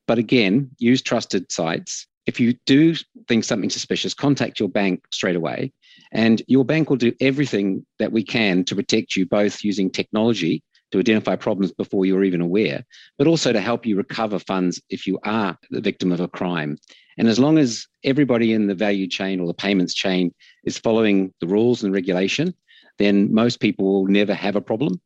but 0.07 0.19
again 0.19 0.71
use 0.79 1.03
trusted 1.03 1.51
sites 1.51 2.07
if 2.27 2.41
you 2.41 2.55
do 2.67 2.95
think 3.29 3.45
something 3.45 3.71
suspicious 3.71 4.15
contact 4.15 4.61
your 4.61 4.69
bank 4.69 5.05
straight 5.11 5.37
away 5.37 5.73
and 6.13 6.43
your 6.47 6.65
bank 6.65 6.91
will 6.91 6.97
do 6.97 7.13
everything 7.21 7.87
that 7.99 8.13
we 8.13 8.23
can 8.23 8.65
to 8.65 8.75
protect 8.75 9.17
you, 9.17 9.27
both 9.27 9.65
using 9.65 9.91
technology 9.91 10.63
to 10.93 10.99
identify 10.99 11.35
problems 11.35 11.73
before 11.73 12.07
you're 12.07 12.25
even 12.25 12.41
aware, 12.41 12.85
but 13.19 13.27
also 13.27 13.53
to 13.53 13.61
help 13.61 13.85
you 13.87 13.97
recover 13.97 14.39
funds 14.39 14.81
if 14.89 15.07
you 15.07 15.19
are 15.25 15.57
the 15.71 15.81
victim 15.81 16.13
of 16.13 16.21
a 16.21 16.29
crime. 16.29 16.79
And 17.19 17.29
as 17.29 17.39
long 17.39 17.59
as 17.59 17.87
everybody 18.05 18.53
in 18.53 18.67
the 18.67 18.75
value 18.75 19.09
chain 19.09 19.41
or 19.41 19.47
the 19.47 19.55
payments 19.55 19.95
chain 19.95 20.33
is 20.65 20.79
following 20.79 21.33
the 21.41 21.47
rules 21.47 21.83
and 21.83 21.93
regulation, 21.93 22.55
then 22.99 23.33
most 23.33 23.61
people 23.61 23.87
will 23.87 24.07
never 24.07 24.35
have 24.35 24.57
a 24.57 24.61
problem. 24.61 25.01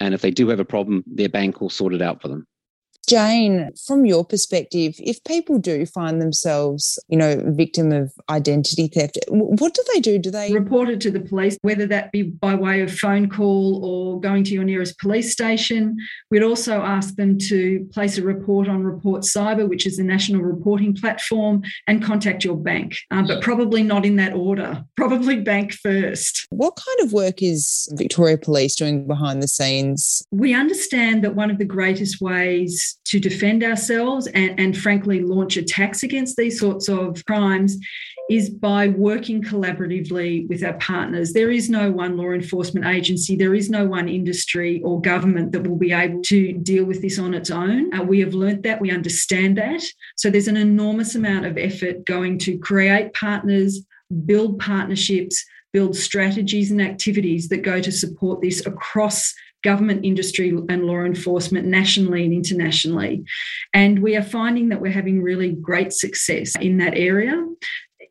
And 0.00 0.14
if 0.14 0.20
they 0.20 0.30
do 0.30 0.48
have 0.48 0.60
a 0.60 0.64
problem, 0.64 1.04
their 1.06 1.28
bank 1.28 1.60
will 1.60 1.70
sort 1.70 1.94
it 1.94 2.02
out 2.02 2.22
for 2.22 2.28
them. 2.28 2.46
Jane, 3.08 3.70
from 3.86 4.04
your 4.04 4.24
perspective, 4.24 4.94
if 4.98 5.22
people 5.24 5.58
do 5.58 5.86
find 5.86 6.20
themselves, 6.20 6.98
you 7.08 7.16
know, 7.16 7.40
victim 7.46 7.92
of 7.92 8.12
identity 8.28 8.88
theft, 8.88 9.18
what 9.28 9.74
do 9.74 9.82
they 9.94 10.00
do? 10.00 10.18
Do 10.18 10.30
they 10.30 10.52
report 10.52 10.88
it 10.88 11.00
to 11.02 11.10
the 11.10 11.20
police, 11.20 11.56
whether 11.62 11.86
that 11.86 12.10
be 12.10 12.22
by 12.22 12.54
way 12.54 12.80
of 12.80 12.92
phone 12.92 13.28
call 13.28 13.84
or 13.84 14.20
going 14.20 14.42
to 14.44 14.54
your 14.54 14.64
nearest 14.64 14.98
police 14.98 15.32
station? 15.32 15.96
We'd 16.30 16.42
also 16.42 16.80
ask 16.82 17.14
them 17.14 17.38
to 17.48 17.88
place 17.92 18.18
a 18.18 18.22
report 18.22 18.68
on 18.68 18.82
Report 18.82 19.22
Cyber, 19.22 19.68
which 19.68 19.86
is 19.86 19.96
the 19.96 20.02
national 20.02 20.42
reporting 20.42 20.94
platform, 20.94 21.62
and 21.86 22.02
contact 22.02 22.44
your 22.44 22.56
bank, 22.56 22.96
uh, 23.10 23.22
but 23.26 23.42
probably 23.42 23.82
not 23.82 24.04
in 24.04 24.16
that 24.16 24.34
order. 24.34 24.84
Probably 24.96 25.40
bank 25.40 25.72
first. 25.72 26.46
What 26.50 26.76
kind 26.76 27.06
of 27.06 27.12
work 27.12 27.42
is 27.42 27.88
Victoria 27.94 28.38
Police 28.38 28.74
doing 28.74 29.06
behind 29.06 29.42
the 29.42 29.48
scenes? 29.48 30.22
We 30.30 30.54
understand 30.54 31.22
that 31.24 31.36
one 31.36 31.50
of 31.50 31.58
the 31.58 31.64
greatest 31.64 32.20
ways 32.20 32.95
to 33.04 33.20
defend 33.20 33.62
ourselves 33.62 34.26
and, 34.28 34.58
and 34.58 34.76
frankly 34.76 35.20
launch 35.22 35.56
attacks 35.56 36.02
against 36.02 36.36
these 36.36 36.58
sorts 36.58 36.88
of 36.88 37.24
crimes 37.24 37.78
is 38.28 38.50
by 38.50 38.88
working 38.88 39.40
collaboratively 39.42 40.48
with 40.48 40.64
our 40.64 40.74
partners. 40.74 41.32
There 41.32 41.50
is 41.50 41.70
no 41.70 41.92
one 41.92 42.16
law 42.16 42.32
enforcement 42.32 42.86
agency, 42.86 43.36
there 43.36 43.54
is 43.54 43.70
no 43.70 43.86
one 43.86 44.08
industry 44.08 44.82
or 44.82 45.00
government 45.00 45.52
that 45.52 45.66
will 45.66 45.76
be 45.76 45.92
able 45.92 46.22
to 46.22 46.52
deal 46.54 46.84
with 46.84 47.02
this 47.02 47.18
on 47.18 47.34
its 47.34 47.50
own. 47.50 47.94
Uh, 47.94 48.02
we 48.02 48.20
have 48.20 48.34
learnt 48.34 48.64
that, 48.64 48.80
we 48.80 48.90
understand 48.90 49.56
that. 49.58 49.82
So 50.16 50.28
there's 50.28 50.48
an 50.48 50.56
enormous 50.56 51.14
amount 51.14 51.46
of 51.46 51.56
effort 51.56 52.04
going 52.04 52.38
to 52.40 52.58
create 52.58 53.14
partners, 53.14 53.80
build 54.24 54.58
partnerships, 54.58 55.44
build 55.72 55.94
strategies 55.94 56.70
and 56.70 56.80
activities 56.80 57.48
that 57.48 57.58
go 57.58 57.80
to 57.80 57.92
support 57.92 58.40
this 58.40 58.66
across 58.66 59.34
government, 59.70 60.04
industry, 60.04 60.48
and 60.68 60.84
law 60.84 61.02
enforcement 61.12 61.66
nationally 61.66 62.24
and 62.24 62.32
internationally. 62.32 63.24
And 63.74 63.98
we 63.98 64.16
are 64.16 64.22
finding 64.38 64.68
that 64.68 64.80
we're 64.80 64.98
having 65.00 65.22
really 65.22 65.50
great 65.52 65.92
success 65.92 66.54
in 66.60 66.78
that 66.78 66.94
area 66.96 67.36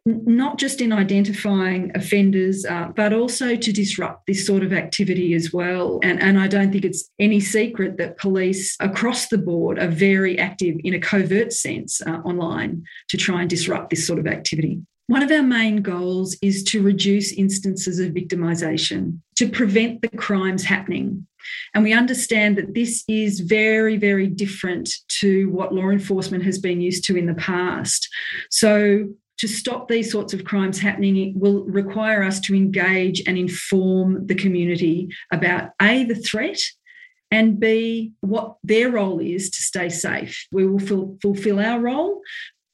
not 0.07 0.59
just 0.59 0.81
in 0.81 0.93
identifying 0.93 1.91
offenders, 1.95 2.63
uh, 2.63 2.89
but 2.95 3.11
also 3.11 3.55
to 3.55 3.71
disrupt 3.71 4.27
this 4.27 4.45
sort 4.45 4.63
of 4.63 4.71
activity 4.71 5.33
as 5.33 5.51
well. 5.51 5.99
And, 6.03 6.21
and 6.21 6.39
I 6.39 6.47
don't 6.47 6.71
think 6.71 6.85
it's 6.85 7.09
any 7.17 7.39
secret 7.39 7.97
that 7.97 8.17
police 8.17 8.77
across 8.79 9.29
the 9.29 9.39
board 9.39 9.79
are 9.79 9.87
very 9.87 10.37
active 10.37 10.75
in 10.83 10.93
a 10.93 10.99
covert 10.99 11.51
sense 11.53 12.01
uh, 12.05 12.19
online 12.23 12.83
to 13.09 13.17
try 13.17 13.41
and 13.41 13.49
disrupt 13.49 13.89
this 13.89 14.05
sort 14.05 14.19
of 14.19 14.27
activity. 14.27 14.79
One 15.07 15.23
of 15.23 15.31
our 15.31 15.43
main 15.43 15.81
goals 15.81 16.35
is 16.41 16.63
to 16.65 16.81
reduce 16.81 17.31
instances 17.33 17.99
of 17.99 18.13
victimisation, 18.13 19.19
to 19.35 19.47
prevent 19.47 20.01
the 20.01 20.09
crimes 20.09 20.63
happening. 20.63 21.27
And 21.73 21.84
we 21.84 21.93
understand 21.93 22.58
that 22.58 22.73
this 22.73 23.03
is 23.08 23.39
very, 23.39 23.97
very 23.97 24.27
different 24.27 24.89
to 25.19 25.49
what 25.49 25.73
law 25.73 25.89
enforcement 25.89 26.43
has 26.43 26.60
been 26.60 26.81
used 26.81 27.03
to 27.05 27.17
in 27.17 27.25
the 27.25 27.36
past. 27.36 28.08
So, 28.49 29.10
to 29.38 29.47
stop 29.49 29.89
these 29.89 30.10
sorts 30.10 30.34
of 30.34 30.45
crimes 30.45 30.79
happening, 30.79 31.17
it 31.17 31.36
will 31.36 31.65
require 31.65 32.23
us 32.23 32.39
to 32.39 32.55
engage 32.55 33.21
and 33.27 33.38
inform 33.38 34.25
the 34.27 34.36
community 34.36 35.10
about 35.29 35.71
A, 35.81 36.05
the 36.05 36.15
threat, 36.15 36.58
and 37.31 37.60
B, 37.60 38.13
what 38.21 38.55
their 38.63 38.91
role 38.91 39.19
is 39.19 39.49
to 39.49 39.62
stay 39.62 39.89
safe. 39.89 40.47
We 40.53 40.65
will 40.65 41.17
fulfill 41.21 41.60
our 41.60 41.81
role. 41.81 42.21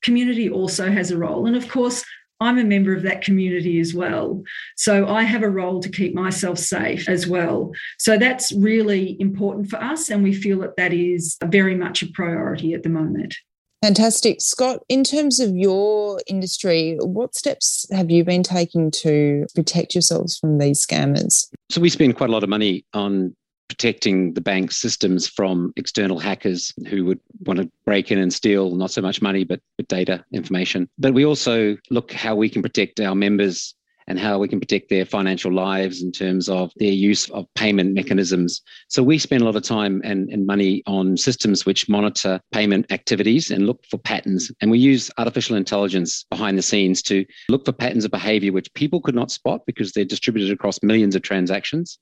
Community 0.04 0.50
also 0.52 0.92
has 0.92 1.10
a 1.10 1.18
role. 1.18 1.48
And 1.48 1.56
of 1.56 1.68
course, 1.68 2.04
I'm 2.42 2.58
a 2.58 2.64
member 2.64 2.94
of 2.94 3.04
that 3.04 3.24
community 3.24 3.80
as 3.80 3.94
well. 3.94 4.44
So 4.76 5.08
I 5.08 5.24
have 5.24 5.44
a 5.44 5.50
role 5.50 5.80
to 5.82 5.90
keep 5.90 6.14
myself 6.14 6.58
safe 6.58 7.08
as 7.08 7.28
well. 7.28 7.72
So 8.00 8.18
that's 8.18 8.52
really 8.52 9.16
important 9.20 9.70
for 9.70 9.78
us. 9.78 10.10
And 10.10 10.24
we 10.24 10.34
feel 10.34 10.60
that 10.60 10.76
that 10.76 10.92
is 10.92 11.38
very 11.46 11.76
much 11.76 12.02
a 12.02 12.08
priority 12.08 12.74
at 12.74 12.84
the 12.84 12.90
moment. 12.90 13.36
Fantastic. 13.84 14.42
Scott, 14.42 14.82
in 14.90 15.04
terms 15.04 15.40
of 15.40 15.56
your 15.56 16.22
industry, 16.28 16.98
what 17.02 17.36
steps 17.36 17.88
have 17.92 18.12
you 18.12 18.24
been 18.24 18.44
taking 18.44 18.92
to 18.92 19.48
protect 19.56 19.96
yourselves 19.96 20.38
from 20.38 20.60
these 20.60 20.86
scammers? 20.86 21.48
So, 21.72 21.82
we 21.82 21.90
spend 21.90 22.16
quite 22.16 22.30
a 22.30 22.34
lot 22.34 22.44
of 22.44 22.50
money 22.50 22.86
on 22.94 23.36
protecting 23.72 24.34
the 24.34 24.42
bank 24.42 24.70
systems 24.70 25.26
from 25.26 25.72
external 25.78 26.20
hackers 26.20 26.74
who 26.90 27.06
would 27.06 27.22
want 27.46 27.58
to 27.58 27.72
break 27.86 28.12
in 28.12 28.18
and 28.20 28.34
steal 28.34 28.76
not 28.76 28.92
so 28.92 29.02
much 29.02 29.22
money, 29.22 29.46
but, 29.46 29.62
but 29.78 29.88
data 29.88 30.26
information. 30.34 30.90
But 31.00 31.14
we 31.14 31.26
also 31.26 31.78
look 31.90 32.12
how 32.12 32.36
we 32.36 32.50
can 32.50 32.62
protect 32.62 33.00
our 33.00 33.16
members 33.16 33.74
and 34.08 34.20
how 34.20 34.40
we 34.40 34.48
can 34.48 34.60
protect 34.60 34.90
their 34.90 35.06
financial 35.06 35.52
lives 35.52 36.02
in 36.02 36.12
terms 36.12 36.50
of 36.50 36.72
their 36.78 36.92
use 36.92 37.30
of 37.30 37.46
payment 37.56 37.94
mechanisms. 37.94 38.62
So 38.90 39.04
we 39.04 39.18
spend 39.18 39.42
a 39.42 39.46
lot 39.46 39.56
of 39.56 39.64
time 39.64 40.02
and, 40.04 40.30
and 40.30 40.46
money 40.46 40.84
on 40.86 41.18
systems 41.18 41.66
which 41.66 41.90
monitor 41.90 42.40
payment 42.52 42.92
activities 42.92 43.52
and 43.52 43.66
look 43.66 43.84
for 43.90 43.98
patterns. 43.98 44.52
And 44.62 44.72
we 44.72 44.80
use 44.80 45.12
artificial 45.18 45.56
intelligence 45.56 46.26
behind 46.30 46.58
the 46.58 46.64
scenes 46.64 47.02
to 47.04 47.26
look 47.50 47.66
for 47.66 47.72
patterns 47.72 48.06
of 48.06 48.12
behavior 48.12 48.52
which 48.52 48.74
people 48.74 49.02
could 49.02 49.16
not 49.16 49.32
spot 49.32 49.62
because 49.66 49.92
they're 49.92 50.06
distributed 50.06 50.52
across 50.52 50.82
millions 50.84 51.16
of 51.16 51.22
transactions, 51.22 52.00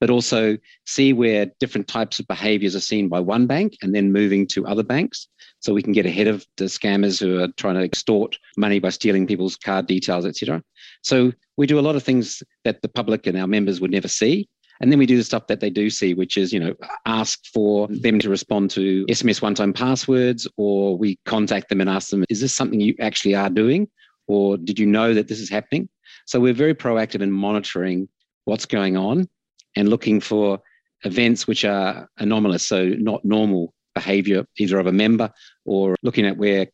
but 0.00 0.10
also 0.10 0.56
see 0.86 1.12
where 1.12 1.46
different 1.58 1.88
types 1.88 2.18
of 2.18 2.26
behaviors 2.26 2.74
are 2.74 2.80
seen 2.80 3.08
by 3.08 3.20
one 3.20 3.46
bank 3.46 3.76
and 3.82 3.94
then 3.94 4.12
moving 4.12 4.46
to 4.46 4.66
other 4.66 4.82
banks 4.82 5.28
so 5.60 5.74
we 5.74 5.82
can 5.82 5.92
get 5.92 6.06
ahead 6.06 6.26
of 6.26 6.44
the 6.56 6.64
scammers 6.64 7.20
who 7.20 7.40
are 7.40 7.48
trying 7.56 7.76
to 7.76 7.82
extort 7.82 8.38
money 8.56 8.78
by 8.78 8.88
stealing 8.88 9.26
people's 9.26 9.56
card 9.56 9.86
details, 9.86 10.26
etc. 10.26 10.62
So 11.02 11.32
we 11.56 11.66
do 11.66 11.78
a 11.78 11.82
lot 11.82 11.96
of 11.96 12.02
things 12.02 12.42
that 12.64 12.82
the 12.82 12.88
public 12.88 13.26
and 13.26 13.38
our 13.38 13.46
members 13.46 13.80
would 13.80 13.90
never 13.90 14.08
see. 14.08 14.48
And 14.80 14.90
then 14.90 14.98
we 14.98 15.04
do 15.04 15.18
the 15.18 15.24
stuff 15.24 15.46
that 15.48 15.60
they 15.60 15.68
do 15.68 15.90
see, 15.90 16.14
which 16.14 16.38
is, 16.38 16.54
you 16.54 16.58
know, 16.58 16.74
ask 17.04 17.44
for 17.52 17.86
them 17.88 18.18
to 18.20 18.30
respond 18.30 18.70
to 18.70 19.04
SMS 19.10 19.42
one 19.42 19.54
time 19.54 19.74
passwords, 19.74 20.48
or 20.56 20.96
we 20.96 21.18
contact 21.26 21.68
them 21.68 21.82
and 21.82 21.90
ask 21.90 22.08
them, 22.08 22.24
is 22.30 22.40
this 22.40 22.54
something 22.54 22.80
you 22.80 22.94
actually 22.98 23.34
are 23.34 23.50
doing? 23.50 23.88
Or 24.26 24.56
did 24.56 24.78
you 24.78 24.86
know 24.86 25.12
that 25.12 25.28
this 25.28 25.40
is 25.40 25.50
happening? 25.50 25.90
So 26.24 26.40
we're 26.40 26.54
very 26.54 26.74
proactive 26.74 27.20
in 27.20 27.30
monitoring 27.30 28.08
what's 28.46 28.64
going 28.64 28.96
on 28.96 29.28
and 29.76 29.90
looking 29.90 30.20
for 30.20 30.60
events 31.04 31.46
which 31.46 31.64
are 31.66 32.08
anomalous, 32.18 32.66
so 32.66 32.88
not 32.88 33.22
normal 33.24 33.74
behavior 33.94 34.46
either 34.58 34.78
of 34.78 34.86
a 34.86 34.92
member 34.92 35.30
or 35.64 35.96
looking 36.02 36.26
at 36.26 36.36
where 36.36 36.66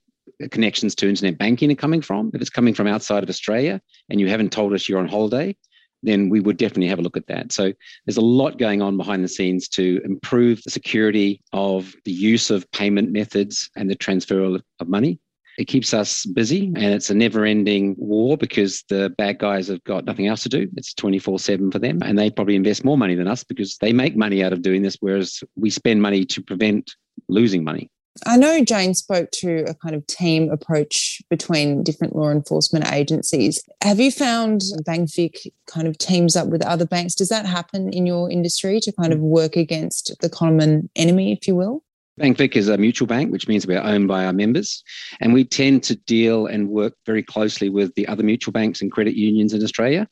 connections 0.51 0.95
to 0.97 1.09
internet 1.09 1.39
banking 1.39 1.71
are 1.71 1.77
coming 1.77 2.03
from. 2.03 2.31
If 2.35 2.41
it's 2.41 2.51
coming 2.51 2.75
from 2.75 2.87
outside 2.87 3.23
of 3.23 3.29
Australia 3.29 3.81
and 4.11 4.21
you 4.21 4.29
haven't 4.29 4.53
told 4.53 4.73
us 4.73 4.89
you're 4.89 4.99
on 4.99 5.09
holiday, 5.09 5.57
then 6.03 6.29
we 6.29 6.41
would 6.41 6.57
definitely 6.57 6.89
have 6.89 6.99
a 6.99 7.03
look 7.03 7.17
at 7.17 7.27
that. 7.27 7.53
So 7.53 7.73
there's 8.05 8.17
a 8.17 8.23
lot 8.23 8.59
going 8.59 8.83
on 8.83 8.97
behind 8.97 9.25
the 9.25 9.29
scenes 9.29 9.69
to 9.71 10.01
improve 10.05 10.63
the 10.63 10.71
security 10.71 11.43
of 11.53 11.95
the 12.05 12.13
use 12.13 12.51
of 12.51 12.71
payment 12.73 13.11
methods 13.11 13.71
and 13.77 13.91
the 13.91 13.95
transfer 13.95 14.43
of 14.43 14.89
money. 14.89 15.19
It 15.59 15.69
keeps 15.69 15.95
us 15.95 16.27
busy 16.27 16.67
and 16.67 16.85
it's 16.85 17.09
a 17.09 17.15
never 17.15 17.47
ending 17.47 17.95
war 17.99 18.37
because 18.37 18.85
the 18.91 19.15
bad 19.17 19.39
guys 19.39 19.69
have 19.69 19.83
got 19.85 20.05
nothing 20.05 20.27
else 20.27 20.43
to 20.43 20.51
do. 20.51 20.69
It's 20.77 20.93
24 20.93 21.39
7 21.39 21.71
for 21.71 21.79
them. 21.79 22.03
And 22.03 22.19
they 22.19 22.31
probably 22.31 22.57
invest 22.57 22.85
more 22.85 22.99
money 22.99 23.15
than 23.15 23.27
us 23.27 23.43
because 23.43 23.79
they 23.79 23.93
make 23.93 24.17
money 24.17 24.45
out 24.45 24.53
of 24.53 24.61
doing 24.61 24.83
this, 24.83 24.99
whereas 25.01 25.43
we 25.57 25.71
spend 25.71 26.03
money 26.03 26.27
to 26.27 26.43
prevent 26.43 26.95
losing 27.29 27.65
money. 27.65 27.91
I 28.25 28.37
know 28.37 28.65
Jane 28.65 28.95
spoke 28.95 29.31
to 29.33 29.65
a 29.69 29.75
kind 29.75 29.95
of 29.95 30.07
team 30.07 30.51
approach 30.51 31.21
between 31.29 31.83
different 31.83 32.17
law 32.17 32.31
enforcement 32.31 32.91
agencies. 32.91 33.63
Have 33.83 34.01
you 34.01 34.11
found 34.11 34.63
BankVic 34.87 35.49
kind 35.67 35.87
of 35.87 35.99
teams 35.99 36.35
up 36.35 36.49
with 36.49 36.65
other 36.65 36.87
banks? 36.87 37.15
Does 37.15 37.29
that 37.29 37.45
happen 37.45 37.93
in 37.93 38.07
your 38.07 38.31
industry 38.31 38.81
to 38.81 38.93
kind 38.93 39.13
of 39.13 39.21
work 39.21 39.57
against 39.57 40.15
the 40.21 40.31
common 40.31 40.89
enemy, 40.97 41.33
if 41.33 41.47
you 41.47 41.55
will? 41.55 41.83
BankVic 42.19 42.57
is 42.57 42.69
a 42.69 42.79
mutual 42.79 43.07
bank, 43.07 43.31
which 43.31 43.47
means 43.47 43.67
we're 43.67 43.83
owned 43.83 44.09
by 44.09 44.25
our 44.25 44.33
members. 44.33 44.83
And 45.21 45.35
we 45.35 45.45
tend 45.45 45.83
to 45.85 45.97
deal 45.97 46.47
and 46.47 46.71
work 46.71 46.95
very 47.05 47.23
closely 47.23 47.69
with 47.69 47.95
the 47.95 48.09
other 48.09 48.23
mutual 48.23 48.53
banks 48.53 48.81
and 48.81 48.91
credit 48.91 49.15
unions 49.15 49.53
in 49.53 49.63
Australia. 49.63 50.09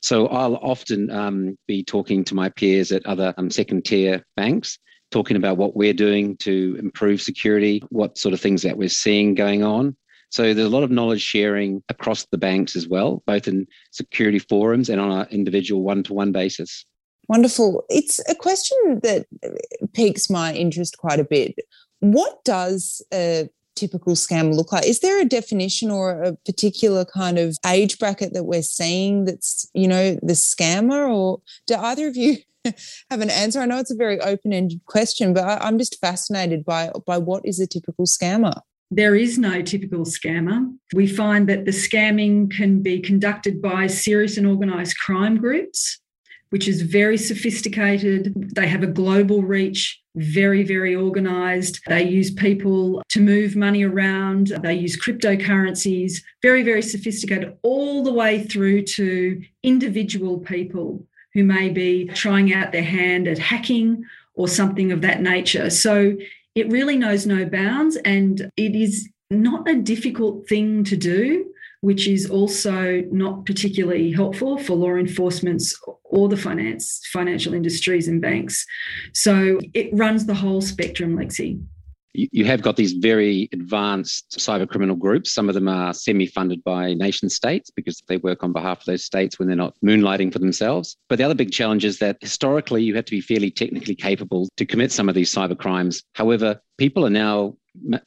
So 0.00 0.28
I'll 0.28 0.56
often 0.56 1.10
um, 1.10 1.58
be 1.66 1.82
talking 1.82 2.22
to 2.24 2.36
my 2.36 2.48
peers 2.48 2.92
at 2.92 3.04
other 3.06 3.34
um, 3.36 3.50
second 3.50 3.84
tier 3.84 4.24
banks 4.36 4.78
talking 5.10 5.36
about 5.36 5.56
what 5.56 5.76
we're 5.76 5.94
doing 5.94 6.36
to 6.38 6.76
improve 6.78 7.22
security, 7.22 7.82
what 7.90 8.18
sort 8.18 8.34
of 8.34 8.40
things 8.40 8.62
that 8.62 8.76
we're 8.76 8.88
seeing 8.88 9.34
going 9.34 9.62
on. 9.62 9.96
So 10.30 10.52
there's 10.52 10.66
a 10.66 10.70
lot 10.70 10.82
of 10.82 10.90
knowledge 10.90 11.22
sharing 11.22 11.82
across 11.88 12.26
the 12.30 12.36
banks 12.36 12.76
as 12.76 12.86
well, 12.86 13.22
both 13.26 13.48
in 13.48 13.66
security 13.92 14.38
forums 14.38 14.90
and 14.90 15.00
on 15.00 15.10
an 15.10 15.26
individual 15.30 15.82
one 15.82 16.02
to 16.04 16.12
one 16.12 16.32
basis. 16.32 16.84
Wonderful. 17.28 17.84
It's 17.88 18.20
a 18.28 18.34
question 18.34 19.00
that 19.02 19.26
piques 19.94 20.28
my 20.28 20.54
interest 20.54 20.98
quite 20.98 21.20
a 21.20 21.24
bit. 21.24 21.54
What 22.00 22.44
does 22.44 23.02
a 23.12 23.48
typical 23.74 24.14
scam 24.14 24.54
look 24.54 24.72
like? 24.72 24.86
Is 24.86 25.00
there 25.00 25.20
a 25.20 25.24
definition 25.24 25.90
or 25.90 26.22
a 26.22 26.36
particular 26.44 27.04
kind 27.04 27.38
of 27.38 27.56
age 27.66 27.98
bracket 27.98 28.34
that 28.34 28.44
we're 28.44 28.62
seeing 28.62 29.24
that's, 29.24 29.70
you 29.72 29.88
know, 29.88 30.18
the 30.22 30.34
scammer? 30.34 31.08
Or 31.08 31.40
do 31.66 31.76
either 31.76 32.08
of 32.08 32.16
you 32.16 32.38
have 33.10 33.20
an 33.20 33.30
answer. 33.30 33.60
I 33.60 33.66
know 33.66 33.78
it's 33.78 33.90
a 33.90 33.96
very 33.96 34.20
open-ended 34.20 34.80
question, 34.86 35.34
but 35.34 35.44
I, 35.44 35.58
I'm 35.66 35.78
just 35.78 36.00
fascinated 36.00 36.64
by 36.64 36.90
by 37.06 37.18
what 37.18 37.44
is 37.44 37.60
a 37.60 37.66
typical 37.66 38.06
scammer. 38.06 38.60
There 38.90 39.14
is 39.14 39.38
no 39.38 39.60
typical 39.60 40.04
scammer. 40.04 40.72
We 40.94 41.06
find 41.06 41.48
that 41.48 41.66
the 41.66 41.72
scamming 41.72 42.50
can 42.50 42.82
be 42.82 43.00
conducted 43.00 43.60
by 43.60 43.86
serious 43.86 44.38
and 44.38 44.46
organised 44.46 44.98
crime 44.98 45.36
groups, 45.36 46.00
which 46.48 46.66
is 46.66 46.80
very 46.80 47.18
sophisticated. 47.18 48.32
They 48.54 48.66
have 48.66 48.82
a 48.82 48.86
global 48.86 49.42
reach, 49.42 50.00
very, 50.16 50.62
very 50.64 50.96
organised. 50.96 51.80
They 51.86 52.04
use 52.04 52.30
people 52.30 53.02
to 53.10 53.20
move 53.20 53.56
money 53.56 53.84
around. 53.84 54.54
They 54.62 54.74
use 54.74 54.98
cryptocurrencies, 54.98 56.22
very, 56.40 56.62
very 56.62 56.82
sophisticated, 56.82 57.58
all 57.62 58.02
the 58.02 58.12
way 58.12 58.44
through 58.44 58.84
to 58.84 59.42
individual 59.62 60.38
people 60.38 61.06
who 61.34 61.44
may 61.44 61.68
be 61.68 62.06
trying 62.14 62.52
out 62.52 62.72
their 62.72 62.82
hand 62.82 63.28
at 63.28 63.38
hacking 63.38 64.04
or 64.34 64.48
something 64.48 64.92
of 64.92 65.02
that 65.02 65.20
nature. 65.20 65.70
So 65.70 66.16
it 66.54 66.70
really 66.70 66.96
knows 66.96 67.26
no 67.26 67.44
bounds 67.44 67.96
and 67.96 68.50
it 68.56 68.74
is 68.74 69.08
not 69.30 69.68
a 69.68 69.76
difficult 69.76 70.48
thing 70.48 70.84
to 70.84 70.96
do, 70.96 71.52
which 71.80 72.08
is 72.08 72.28
also 72.28 73.02
not 73.12 73.46
particularly 73.46 74.10
helpful 74.10 74.58
for 74.58 74.74
law 74.74 74.94
enforcements 74.94 75.78
or 76.04 76.28
the 76.28 76.36
finance 76.36 77.00
financial 77.12 77.54
industries 77.54 78.08
and 78.08 78.20
banks. 78.20 78.64
So 79.12 79.60
it 79.74 79.90
runs 79.92 80.26
the 80.26 80.34
whole 80.34 80.60
spectrum, 80.60 81.16
Lexi 81.16 81.60
you 82.14 82.44
have 82.44 82.62
got 82.62 82.76
these 82.76 82.92
very 82.92 83.48
advanced 83.52 84.38
cyber 84.38 84.68
criminal 84.68 84.96
groups. 84.96 85.32
Some 85.32 85.48
of 85.48 85.54
them 85.54 85.68
are 85.68 85.92
semi 85.92 86.26
funded 86.26 86.64
by 86.64 86.94
nation 86.94 87.28
states 87.28 87.70
because 87.70 88.02
they 88.08 88.16
work 88.16 88.42
on 88.42 88.52
behalf 88.52 88.80
of 88.80 88.84
those 88.86 89.04
states 89.04 89.38
when 89.38 89.46
they're 89.46 89.56
not 89.56 89.74
moonlighting 89.84 90.32
for 90.32 90.38
themselves. 90.38 90.96
But 91.08 91.18
the 91.18 91.24
other 91.24 91.34
big 91.34 91.52
challenge 91.52 91.84
is 91.84 91.98
that 91.98 92.18
historically 92.20 92.82
you 92.82 92.94
have 92.96 93.04
to 93.06 93.10
be 93.10 93.20
fairly 93.20 93.50
technically 93.50 93.94
capable 93.94 94.48
to 94.56 94.66
commit 94.66 94.90
some 94.90 95.08
of 95.08 95.14
these 95.14 95.32
cyber 95.32 95.58
crimes. 95.58 96.02
However, 96.14 96.60
people 96.78 97.06
are 97.06 97.10
now 97.10 97.56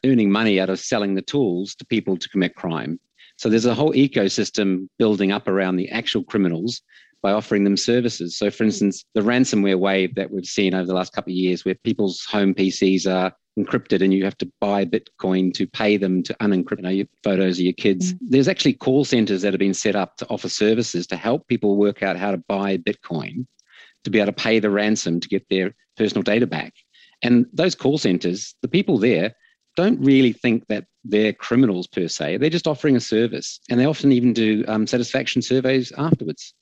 earning 0.05 0.31
money 0.31 0.59
out 0.59 0.69
of 0.69 0.79
selling 0.79 1.15
the 1.15 1.21
tools 1.21 1.75
to 1.75 1.85
people 1.85 2.17
to 2.17 2.29
commit 2.29 2.55
crime. 2.55 2.99
So 3.37 3.49
there's 3.49 3.65
a 3.65 3.73
whole 3.73 3.93
ecosystem 3.93 4.87
building 4.99 5.31
up 5.31 5.47
around 5.47 5.77
the 5.77 5.89
actual 5.89 6.23
criminals 6.23 6.81
by 7.21 7.31
offering 7.31 7.63
them 7.63 7.77
services. 7.77 8.37
So, 8.37 8.49
for 8.49 8.63
instance, 8.63 9.05
the 9.13 9.21
ransomware 9.21 9.79
wave 9.79 10.15
that 10.15 10.31
we've 10.31 10.45
seen 10.45 10.73
over 10.73 10.85
the 10.85 10.93
last 10.93 11.13
couple 11.13 11.31
of 11.31 11.37
years, 11.37 11.63
where 11.63 11.75
people's 11.75 12.23
home 12.25 12.53
PCs 12.53 13.07
are 13.07 13.31
encrypted 13.59 14.01
and 14.01 14.13
you 14.13 14.23
have 14.23 14.37
to 14.37 14.51
buy 14.59 14.85
Bitcoin 14.85 15.53
to 15.53 15.67
pay 15.67 15.97
them 15.97 16.23
to 16.23 16.33
unencrypt 16.35 16.77
you 16.77 16.83
know, 16.83 16.89
your 16.89 17.07
photos 17.23 17.57
of 17.57 17.65
your 17.65 17.73
kids. 17.73 18.13
Mm. 18.13 18.17
There's 18.29 18.47
actually 18.47 18.73
call 18.73 19.05
centers 19.05 19.41
that 19.41 19.53
have 19.53 19.59
been 19.59 19.73
set 19.73 19.95
up 19.95 20.17
to 20.17 20.27
offer 20.29 20.49
services 20.49 21.05
to 21.07 21.17
help 21.17 21.47
people 21.47 21.77
work 21.77 22.01
out 22.01 22.17
how 22.17 22.31
to 22.31 22.37
buy 22.37 22.77
Bitcoin 22.77 23.45
to 24.03 24.09
be 24.09 24.19
able 24.19 24.27
to 24.27 24.33
pay 24.33 24.59
the 24.59 24.69
ransom 24.69 25.19
to 25.19 25.27
get 25.27 25.47
their 25.49 25.75
personal 25.97 26.23
data 26.23 26.47
back. 26.47 26.73
And 27.21 27.45
those 27.53 27.75
call 27.75 27.97
centers, 27.97 28.55
the 28.61 28.67
people 28.67 28.97
there 28.97 29.35
don't 29.75 29.99
really 29.99 30.33
think 30.33 30.67
that 30.67 30.85
they're 31.03 31.33
criminals 31.33 31.87
per 31.87 32.07
se. 32.07 32.37
They're 32.37 32.49
just 32.49 32.67
offering 32.67 32.95
a 32.95 32.99
service. 32.99 33.59
And 33.69 33.79
they 33.79 33.85
often 33.85 34.11
even 34.11 34.33
do 34.33 34.65
um, 34.67 34.87
satisfaction 34.87 35.41
surveys 35.41 35.91
afterwards. 35.97 36.53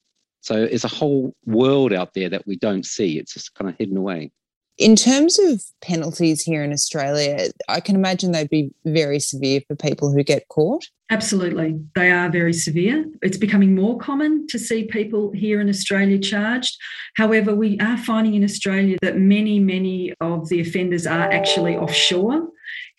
So 0.41 0.63
it's 0.63 0.83
a 0.83 0.89
whole 0.89 1.35
world 1.45 1.93
out 1.93 2.13
there 2.13 2.29
that 2.29 2.47
we 2.47 2.57
don't 2.57 2.85
see. 2.85 3.19
It's 3.19 3.33
just 3.33 3.53
kind 3.55 3.69
of 3.69 3.77
hidden 3.77 3.97
away. 3.97 4.31
In 4.79 4.95
terms 4.95 5.37
of 5.37 5.61
penalties 5.81 6.41
here 6.41 6.63
in 6.63 6.71
Australia, 6.71 7.49
I 7.67 7.81
can 7.81 7.95
imagine 7.95 8.31
they'd 8.31 8.49
be 8.49 8.71
very 8.85 9.19
severe 9.19 9.59
for 9.67 9.75
people 9.75 10.09
who 10.09 10.23
get 10.23 10.47
caught. 10.47 10.87
Absolutely. 11.09 11.77
They 11.95 12.11
are 12.11 12.29
very 12.29 12.53
severe. 12.53 13.05
It's 13.21 13.35
becoming 13.35 13.75
more 13.75 13.97
common 13.97 14.47
to 14.47 14.57
see 14.57 14.85
people 14.85 15.33
here 15.33 15.59
in 15.59 15.67
Australia 15.67 16.17
charged. 16.17 16.77
However, 17.17 17.53
we 17.53 17.77
are 17.79 17.97
finding 17.97 18.35
in 18.35 18.43
Australia 18.45 18.97
that 19.01 19.17
many, 19.17 19.59
many 19.59 20.13
of 20.21 20.47
the 20.47 20.61
offenders 20.61 21.05
are 21.05 21.29
actually 21.29 21.75
offshore, 21.75 22.47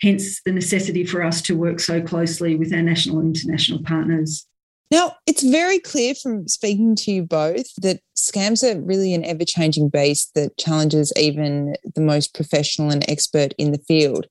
hence 0.02 0.42
the 0.42 0.52
necessity 0.52 1.04
for 1.04 1.22
us 1.22 1.40
to 1.42 1.56
work 1.56 1.80
so 1.80 2.02
closely 2.02 2.56
with 2.56 2.74
our 2.74 2.82
national 2.82 3.20
and 3.20 3.34
international 3.34 3.82
partners. 3.84 4.46
Now, 4.90 5.14
it's 5.26 5.42
very 5.42 5.78
clear 5.78 6.14
from 6.16 6.48
speaking 6.48 6.96
to 6.96 7.12
you 7.12 7.22
both 7.22 7.66
that 7.76 8.00
scams 8.16 8.64
are 8.64 8.80
really 8.80 9.14
an 9.14 9.24
ever 9.24 9.44
changing 9.44 9.88
beast 9.88 10.34
that 10.34 10.56
challenges 10.58 11.12
even 11.16 11.76
the 11.94 12.00
most 12.00 12.34
professional 12.34 12.90
and 12.90 13.08
expert 13.08 13.54
in 13.56 13.70
the 13.70 13.78
field. 13.78 14.26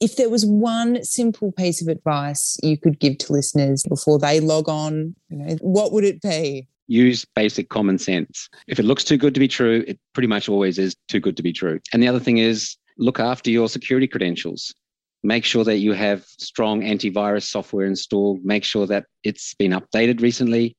If 0.00 0.16
there 0.16 0.28
was 0.28 0.44
one 0.44 1.02
simple 1.04 1.52
piece 1.52 1.80
of 1.80 1.88
advice 1.88 2.58
you 2.62 2.76
could 2.76 2.98
give 2.98 3.18
to 3.18 3.32
listeners 3.32 3.84
before 3.88 4.18
they 4.18 4.40
log 4.40 4.68
on, 4.68 5.14
you 5.30 5.38
know, 5.38 5.56
what 5.62 5.92
would 5.92 6.04
it 6.04 6.20
be? 6.20 6.68
Use 6.88 7.24
basic 7.24 7.70
common 7.70 7.98
sense. 7.98 8.50
If 8.66 8.78
it 8.78 8.84
looks 8.84 9.04
too 9.04 9.16
good 9.16 9.32
to 9.32 9.40
be 9.40 9.48
true, 9.48 9.82
it 9.86 9.98
pretty 10.12 10.26
much 10.26 10.48
always 10.48 10.78
is 10.78 10.94
too 11.08 11.20
good 11.20 11.38
to 11.38 11.42
be 11.42 11.52
true. 11.52 11.80
And 11.92 12.02
the 12.02 12.08
other 12.08 12.20
thing 12.20 12.36
is 12.36 12.76
look 12.98 13.18
after 13.18 13.50
your 13.50 13.68
security 13.68 14.06
credentials 14.06 14.74
make 15.22 15.44
sure 15.44 15.64
that 15.64 15.78
you 15.78 15.92
have 15.92 16.24
strong 16.24 16.82
antivirus 16.82 17.44
software 17.44 17.86
installed, 17.86 18.44
make 18.44 18.64
sure 18.64 18.86
that 18.86 19.06
it's 19.22 19.54
been 19.54 19.72
updated 19.72 20.20
recently, 20.20 20.76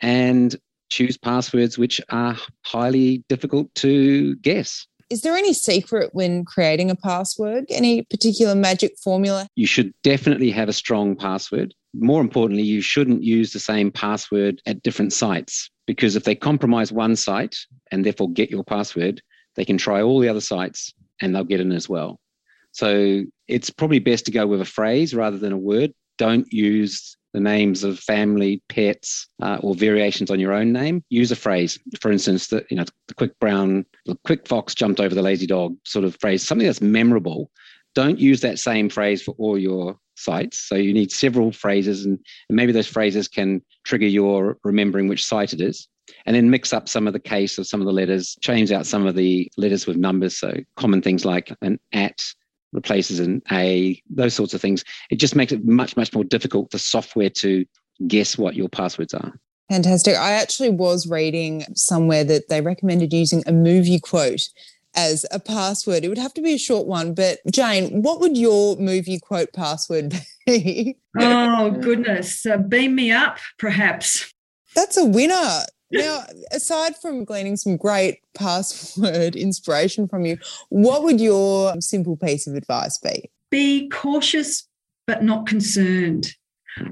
and 0.00 0.56
choose 0.90 1.16
passwords 1.16 1.78
which 1.78 2.00
are 2.10 2.36
highly 2.62 3.24
difficult 3.28 3.74
to 3.76 4.36
guess. 4.36 4.86
Is 5.10 5.20
there 5.20 5.36
any 5.36 5.52
secret 5.52 6.10
when 6.12 6.44
creating 6.44 6.90
a 6.90 6.96
password? 6.96 7.66
Any 7.68 8.02
particular 8.02 8.54
magic 8.54 8.96
formula? 8.98 9.46
You 9.54 9.66
should 9.66 9.92
definitely 10.02 10.50
have 10.50 10.68
a 10.68 10.72
strong 10.72 11.14
password. 11.14 11.74
More 11.94 12.20
importantly, 12.20 12.64
you 12.64 12.80
shouldn't 12.80 13.22
use 13.22 13.52
the 13.52 13.60
same 13.60 13.92
password 13.92 14.60
at 14.66 14.82
different 14.82 15.12
sites 15.12 15.70
because 15.86 16.16
if 16.16 16.24
they 16.24 16.34
compromise 16.34 16.90
one 16.90 17.16
site 17.16 17.56
and 17.90 18.04
therefore 18.04 18.30
get 18.30 18.50
your 18.50 18.64
password, 18.64 19.20
they 19.56 19.64
can 19.64 19.78
try 19.78 20.02
all 20.02 20.18
the 20.18 20.28
other 20.28 20.40
sites 20.40 20.92
and 21.20 21.34
they'll 21.34 21.44
get 21.44 21.60
in 21.60 21.70
as 21.70 21.88
well. 21.88 22.18
So 22.74 23.22
it's 23.46 23.70
probably 23.70 24.00
best 24.00 24.26
to 24.26 24.32
go 24.32 24.46
with 24.48 24.60
a 24.60 24.66
phrase 24.66 25.14
rather 25.14 25.38
than 25.38 25.52
a 25.52 25.58
word. 25.58 25.92
Don't 26.18 26.52
use 26.52 27.16
the 27.32 27.40
names 27.40 27.84
of 27.84 28.00
family, 28.00 28.62
pets, 28.68 29.28
uh, 29.40 29.58
or 29.60 29.76
variations 29.76 30.30
on 30.30 30.40
your 30.40 30.52
own 30.52 30.72
name. 30.72 31.02
Use 31.08 31.30
a 31.30 31.36
phrase. 31.36 31.78
For 32.00 32.10
instance, 32.10 32.48
the 32.48 32.64
you 32.70 32.76
know 32.76 32.84
the 33.08 33.14
quick 33.14 33.38
brown, 33.38 33.86
the 34.06 34.18
quick 34.24 34.48
fox 34.48 34.74
jumped 34.74 35.00
over 35.00 35.14
the 35.14 35.22
lazy 35.22 35.46
dog 35.46 35.76
sort 35.84 36.04
of 36.04 36.16
phrase. 36.20 36.46
Something 36.46 36.66
that's 36.66 36.80
memorable. 36.80 37.50
Don't 37.94 38.18
use 38.18 38.40
that 38.40 38.58
same 38.58 38.88
phrase 38.88 39.22
for 39.22 39.36
all 39.38 39.56
your 39.56 39.96
sites. 40.16 40.58
So 40.58 40.74
you 40.74 40.92
need 40.92 41.12
several 41.12 41.52
phrases, 41.52 42.04
and, 42.04 42.18
and 42.48 42.56
maybe 42.56 42.72
those 42.72 42.88
phrases 42.88 43.28
can 43.28 43.62
trigger 43.84 44.06
your 44.06 44.58
remembering 44.64 45.06
which 45.06 45.24
site 45.24 45.52
it 45.52 45.60
is 45.60 45.88
and 46.26 46.36
then 46.36 46.50
mix 46.50 46.72
up 46.72 46.88
some 46.88 47.06
of 47.06 47.12
the 47.12 47.20
case 47.20 47.56
of 47.56 47.66
some 47.66 47.80
of 47.80 47.86
the 47.86 47.92
letters, 47.92 48.36
change 48.40 48.70
out 48.72 48.86
some 48.86 49.06
of 49.06 49.14
the 49.14 49.50
letters 49.56 49.86
with 49.86 49.96
numbers. 49.96 50.36
So 50.36 50.52
common 50.76 51.02
things 51.02 51.24
like 51.24 51.54
an 51.62 51.78
at, 51.92 52.22
replaces 52.74 53.20
an 53.20 53.40
A, 53.50 54.02
those 54.10 54.34
sorts 54.34 54.52
of 54.52 54.60
things. 54.60 54.84
It 55.10 55.16
just 55.16 55.34
makes 55.34 55.52
it 55.52 55.64
much, 55.64 55.96
much 55.96 56.12
more 56.12 56.24
difficult 56.24 56.70
for 56.70 56.78
software 56.78 57.30
to 57.30 57.64
guess 58.06 58.36
what 58.36 58.56
your 58.56 58.68
passwords 58.68 59.14
are. 59.14 59.32
Fantastic. 59.70 60.16
I 60.16 60.32
actually 60.32 60.70
was 60.70 61.08
reading 61.08 61.64
somewhere 61.74 62.24
that 62.24 62.48
they 62.48 62.60
recommended 62.60 63.12
using 63.12 63.42
a 63.46 63.52
movie 63.52 63.98
quote 63.98 64.42
as 64.94 65.24
a 65.30 65.40
password. 65.40 66.04
It 66.04 66.08
would 66.08 66.18
have 66.18 66.34
to 66.34 66.42
be 66.42 66.52
a 66.52 66.58
short 66.58 66.86
one, 66.86 67.14
but 67.14 67.38
Jane, 67.50 68.02
what 68.02 68.20
would 68.20 68.36
your 68.36 68.76
movie 68.76 69.18
quote 69.18 69.52
password 69.54 70.14
be? 70.46 70.96
oh, 71.18 71.70
goodness. 71.70 72.44
Uh, 72.44 72.58
beam 72.58 72.94
me 72.94 73.10
up, 73.10 73.38
perhaps. 73.58 74.32
That's 74.74 74.96
a 74.96 75.04
winner. 75.04 75.60
Now, 75.94 76.24
aside 76.50 76.96
from 76.96 77.24
gleaning 77.24 77.56
some 77.56 77.76
great 77.76 78.20
password 78.34 79.36
inspiration 79.36 80.08
from 80.08 80.26
you, 80.26 80.38
what 80.68 81.02
would 81.02 81.20
your 81.20 81.80
simple 81.80 82.16
piece 82.16 82.46
of 82.46 82.54
advice 82.54 82.98
be? 82.98 83.30
Be 83.50 83.88
cautious 83.88 84.68
but 85.06 85.22
not 85.22 85.46
concerned. 85.46 86.32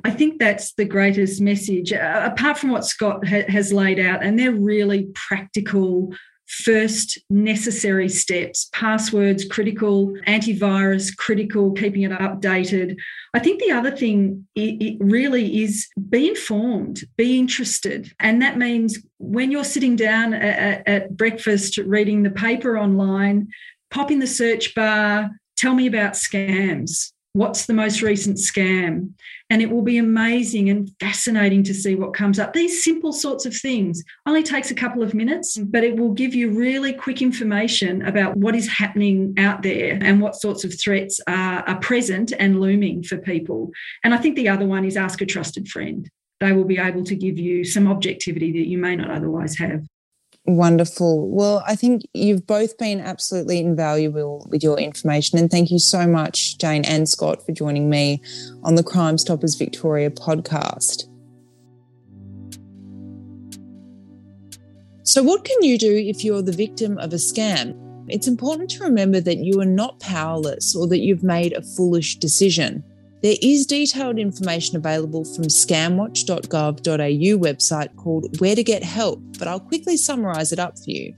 I 0.04 0.10
think 0.10 0.38
that's 0.38 0.74
the 0.74 0.84
greatest 0.84 1.40
message, 1.40 1.92
uh, 1.92 2.30
apart 2.32 2.58
from 2.58 2.70
what 2.70 2.84
Scott 2.84 3.26
ha- 3.26 3.48
has 3.48 3.72
laid 3.72 3.98
out, 3.98 4.22
and 4.22 4.38
they're 4.38 4.52
really 4.52 5.08
practical 5.14 6.14
first 6.52 7.18
necessary 7.30 8.10
steps 8.10 8.68
passwords 8.72 9.42
critical 9.44 10.08
antivirus 10.26 11.16
critical 11.16 11.72
keeping 11.72 12.02
it 12.02 12.12
updated. 12.12 12.96
I 13.32 13.38
think 13.38 13.60
the 13.60 13.72
other 13.72 13.90
thing 13.90 14.46
it, 14.54 14.98
really 15.00 15.62
is 15.62 15.88
be 16.10 16.28
informed 16.28 17.00
be 17.16 17.38
interested. 17.38 18.12
And 18.20 18.42
that 18.42 18.58
means 18.58 18.98
when 19.18 19.50
you're 19.50 19.64
sitting 19.64 19.96
down 19.96 20.34
at, 20.34 20.86
at 20.86 21.16
breakfast 21.16 21.78
reading 21.78 22.22
the 22.22 22.30
paper 22.30 22.78
online 22.78 23.48
pop 23.90 24.10
in 24.10 24.18
the 24.18 24.26
search 24.26 24.74
bar 24.74 25.30
tell 25.56 25.74
me 25.74 25.86
about 25.86 26.12
scams 26.12 27.12
what's 27.34 27.66
the 27.66 27.74
most 27.74 28.02
recent 28.02 28.36
scam? 28.36 29.12
And 29.48 29.62
it 29.62 29.70
will 29.70 29.82
be 29.82 29.98
amazing 29.98 30.70
and 30.70 30.90
fascinating 31.00 31.62
to 31.64 31.74
see 31.74 31.94
what 31.94 32.14
comes 32.14 32.38
up. 32.38 32.52
These 32.52 32.84
simple 32.84 33.12
sorts 33.12 33.46
of 33.46 33.56
things 33.56 34.02
only 34.26 34.42
takes 34.42 34.70
a 34.70 34.74
couple 34.74 35.02
of 35.02 35.14
minutes 35.14 35.58
mm. 35.58 35.70
but 35.70 35.84
it 35.84 35.96
will 35.96 36.12
give 36.12 36.34
you 36.34 36.50
really 36.50 36.92
quick 36.92 37.22
information 37.22 38.02
about 38.02 38.36
what 38.36 38.54
is 38.54 38.68
happening 38.68 39.34
out 39.38 39.62
there 39.62 39.98
and 40.00 40.20
what 40.20 40.36
sorts 40.36 40.64
of 40.64 40.78
threats 40.78 41.20
are, 41.26 41.66
are 41.68 41.78
present 41.80 42.32
and 42.38 42.60
looming 42.60 43.02
for 43.02 43.18
people. 43.18 43.70
And 44.04 44.14
i 44.14 44.16
think 44.18 44.36
the 44.36 44.48
other 44.48 44.66
one 44.66 44.84
is 44.84 44.96
ask 44.96 45.20
a 45.20 45.26
trusted 45.26 45.68
friend. 45.68 46.08
They 46.40 46.52
will 46.52 46.64
be 46.64 46.78
able 46.78 47.04
to 47.04 47.14
give 47.14 47.38
you 47.38 47.64
some 47.64 47.86
objectivity 47.86 48.52
that 48.52 48.68
you 48.68 48.78
may 48.78 48.96
not 48.96 49.10
otherwise 49.10 49.56
have 49.58 49.86
Wonderful. 50.44 51.30
Well, 51.30 51.62
I 51.68 51.76
think 51.76 52.02
you've 52.14 52.46
both 52.46 52.76
been 52.76 53.00
absolutely 53.00 53.60
invaluable 53.60 54.44
with 54.50 54.62
your 54.62 54.78
information. 54.78 55.38
And 55.38 55.48
thank 55.48 55.70
you 55.70 55.78
so 55.78 56.04
much, 56.04 56.58
Jane 56.58 56.84
and 56.84 57.08
Scott, 57.08 57.46
for 57.46 57.52
joining 57.52 57.88
me 57.88 58.20
on 58.64 58.74
the 58.74 58.82
Crime 58.82 59.18
Stoppers 59.18 59.54
Victoria 59.54 60.10
podcast. 60.10 61.04
So, 65.04 65.22
what 65.22 65.44
can 65.44 65.62
you 65.62 65.78
do 65.78 65.94
if 65.94 66.24
you're 66.24 66.42
the 66.42 66.52
victim 66.52 66.98
of 66.98 67.12
a 67.12 67.16
scam? 67.16 67.78
It's 68.08 68.26
important 68.26 68.70
to 68.70 68.84
remember 68.84 69.20
that 69.20 69.38
you 69.38 69.60
are 69.60 69.64
not 69.64 70.00
powerless 70.00 70.74
or 70.74 70.88
that 70.88 71.00
you've 71.00 71.22
made 71.22 71.52
a 71.52 71.62
foolish 71.62 72.16
decision. 72.16 72.82
There 73.22 73.36
is 73.40 73.66
detailed 73.66 74.18
information 74.18 74.76
available 74.76 75.24
from 75.24 75.44
scamwatch.gov.au 75.44 77.38
website 77.38 77.94
called 77.94 78.40
Where 78.40 78.56
to 78.56 78.64
Get 78.64 78.82
Help, 78.82 79.20
but 79.38 79.46
I'll 79.46 79.60
quickly 79.60 79.96
summarise 79.96 80.50
it 80.50 80.58
up 80.58 80.76
for 80.76 80.90
you. 80.90 81.14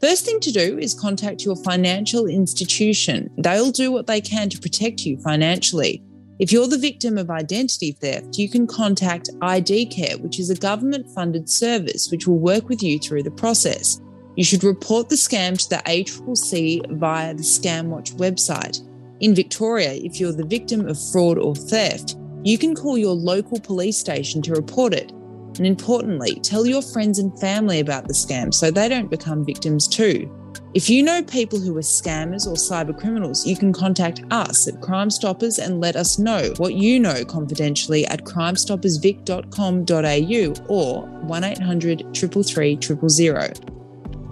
First 0.00 0.24
thing 0.24 0.40
to 0.40 0.50
do 0.50 0.78
is 0.78 0.94
contact 0.94 1.44
your 1.44 1.56
financial 1.56 2.26
institution. 2.26 3.30
They'll 3.36 3.70
do 3.70 3.92
what 3.92 4.06
they 4.06 4.22
can 4.22 4.48
to 4.48 4.58
protect 4.58 5.04
you 5.04 5.18
financially. 5.18 6.02
If 6.38 6.52
you're 6.52 6.66
the 6.66 6.78
victim 6.78 7.18
of 7.18 7.28
identity 7.28 7.92
theft, 7.92 8.38
you 8.38 8.48
can 8.48 8.66
contact 8.66 9.28
ID 9.42 9.86
Care, 9.86 10.16
which 10.18 10.40
is 10.40 10.48
a 10.48 10.56
government 10.56 11.06
funded 11.14 11.50
service 11.50 12.10
which 12.10 12.26
will 12.26 12.38
work 12.38 12.70
with 12.70 12.82
you 12.82 12.98
through 12.98 13.24
the 13.24 13.30
process. 13.30 14.00
You 14.36 14.44
should 14.44 14.64
report 14.64 15.10
the 15.10 15.16
scam 15.16 15.58
to 15.58 15.68
the 15.68 15.82
ACCC 15.84 16.98
via 16.98 17.34
the 17.34 17.42
Scamwatch 17.42 18.14
website. 18.14 18.80
In 19.22 19.34
Victoria, 19.36 19.92
if 19.92 20.18
you're 20.18 20.32
the 20.32 20.44
victim 20.44 20.88
of 20.88 20.98
fraud 21.12 21.38
or 21.38 21.54
theft, 21.54 22.16
you 22.42 22.58
can 22.58 22.74
call 22.74 22.98
your 22.98 23.14
local 23.14 23.60
police 23.60 23.96
station 23.96 24.42
to 24.42 24.50
report 24.50 24.92
it. 24.92 25.12
And 25.12 25.64
importantly, 25.64 26.40
tell 26.42 26.66
your 26.66 26.82
friends 26.82 27.20
and 27.20 27.38
family 27.38 27.78
about 27.78 28.08
the 28.08 28.14
scam 28.14 28.52
so 28.52 28.72
they 28.72 28.88
don't 28.88 29.08
become 29.08 29.44
victims 29.44 29.86
too. 29.86 30.28
If 30.74 30.90
you 30.90 31.04
know 31.04 31.22
people 31.22 31.60
who 31.60 31.76
are 31.76 31.82
scammers 31.82 32.48
or 32.48 32.54
cyber 32.54 32.98
criminals, 32.98 33.46
you 33.46 33.56
can 33.56 33.72
contact 33.72 34.24
us 34.32 34.66
at 34.66 34.80
Crime 34.80 35.08
Stoppers 35.08 35.60
and 35.60 35.80
let 35.80 35.94
us 35.94 36.18
know 36.18 36.52
what 36.56 36.74
you 36.74 36.98
know 36.98 37.24
confidentially 37.24 38.04
at 38.06 38.24
crimestoppersvic.com.au 38.24 40.66
or 40.68 41.06
1800 41.06 41.98
333 42.12 43.08
000. 43.08 43.81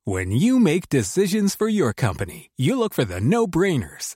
When 0.08 0.32
you 0.32 0.60
make 0.60 0.88
decisions 0.88 1.54
for 1.54 1.68
your 1.68 1.92
company, 1.92 2.52
you 2.56 2.80
look 2.80 2.94
for 2.94 3.04
the 3.04 3.20
no 3.20 3.46
brainers. 3.46 4.16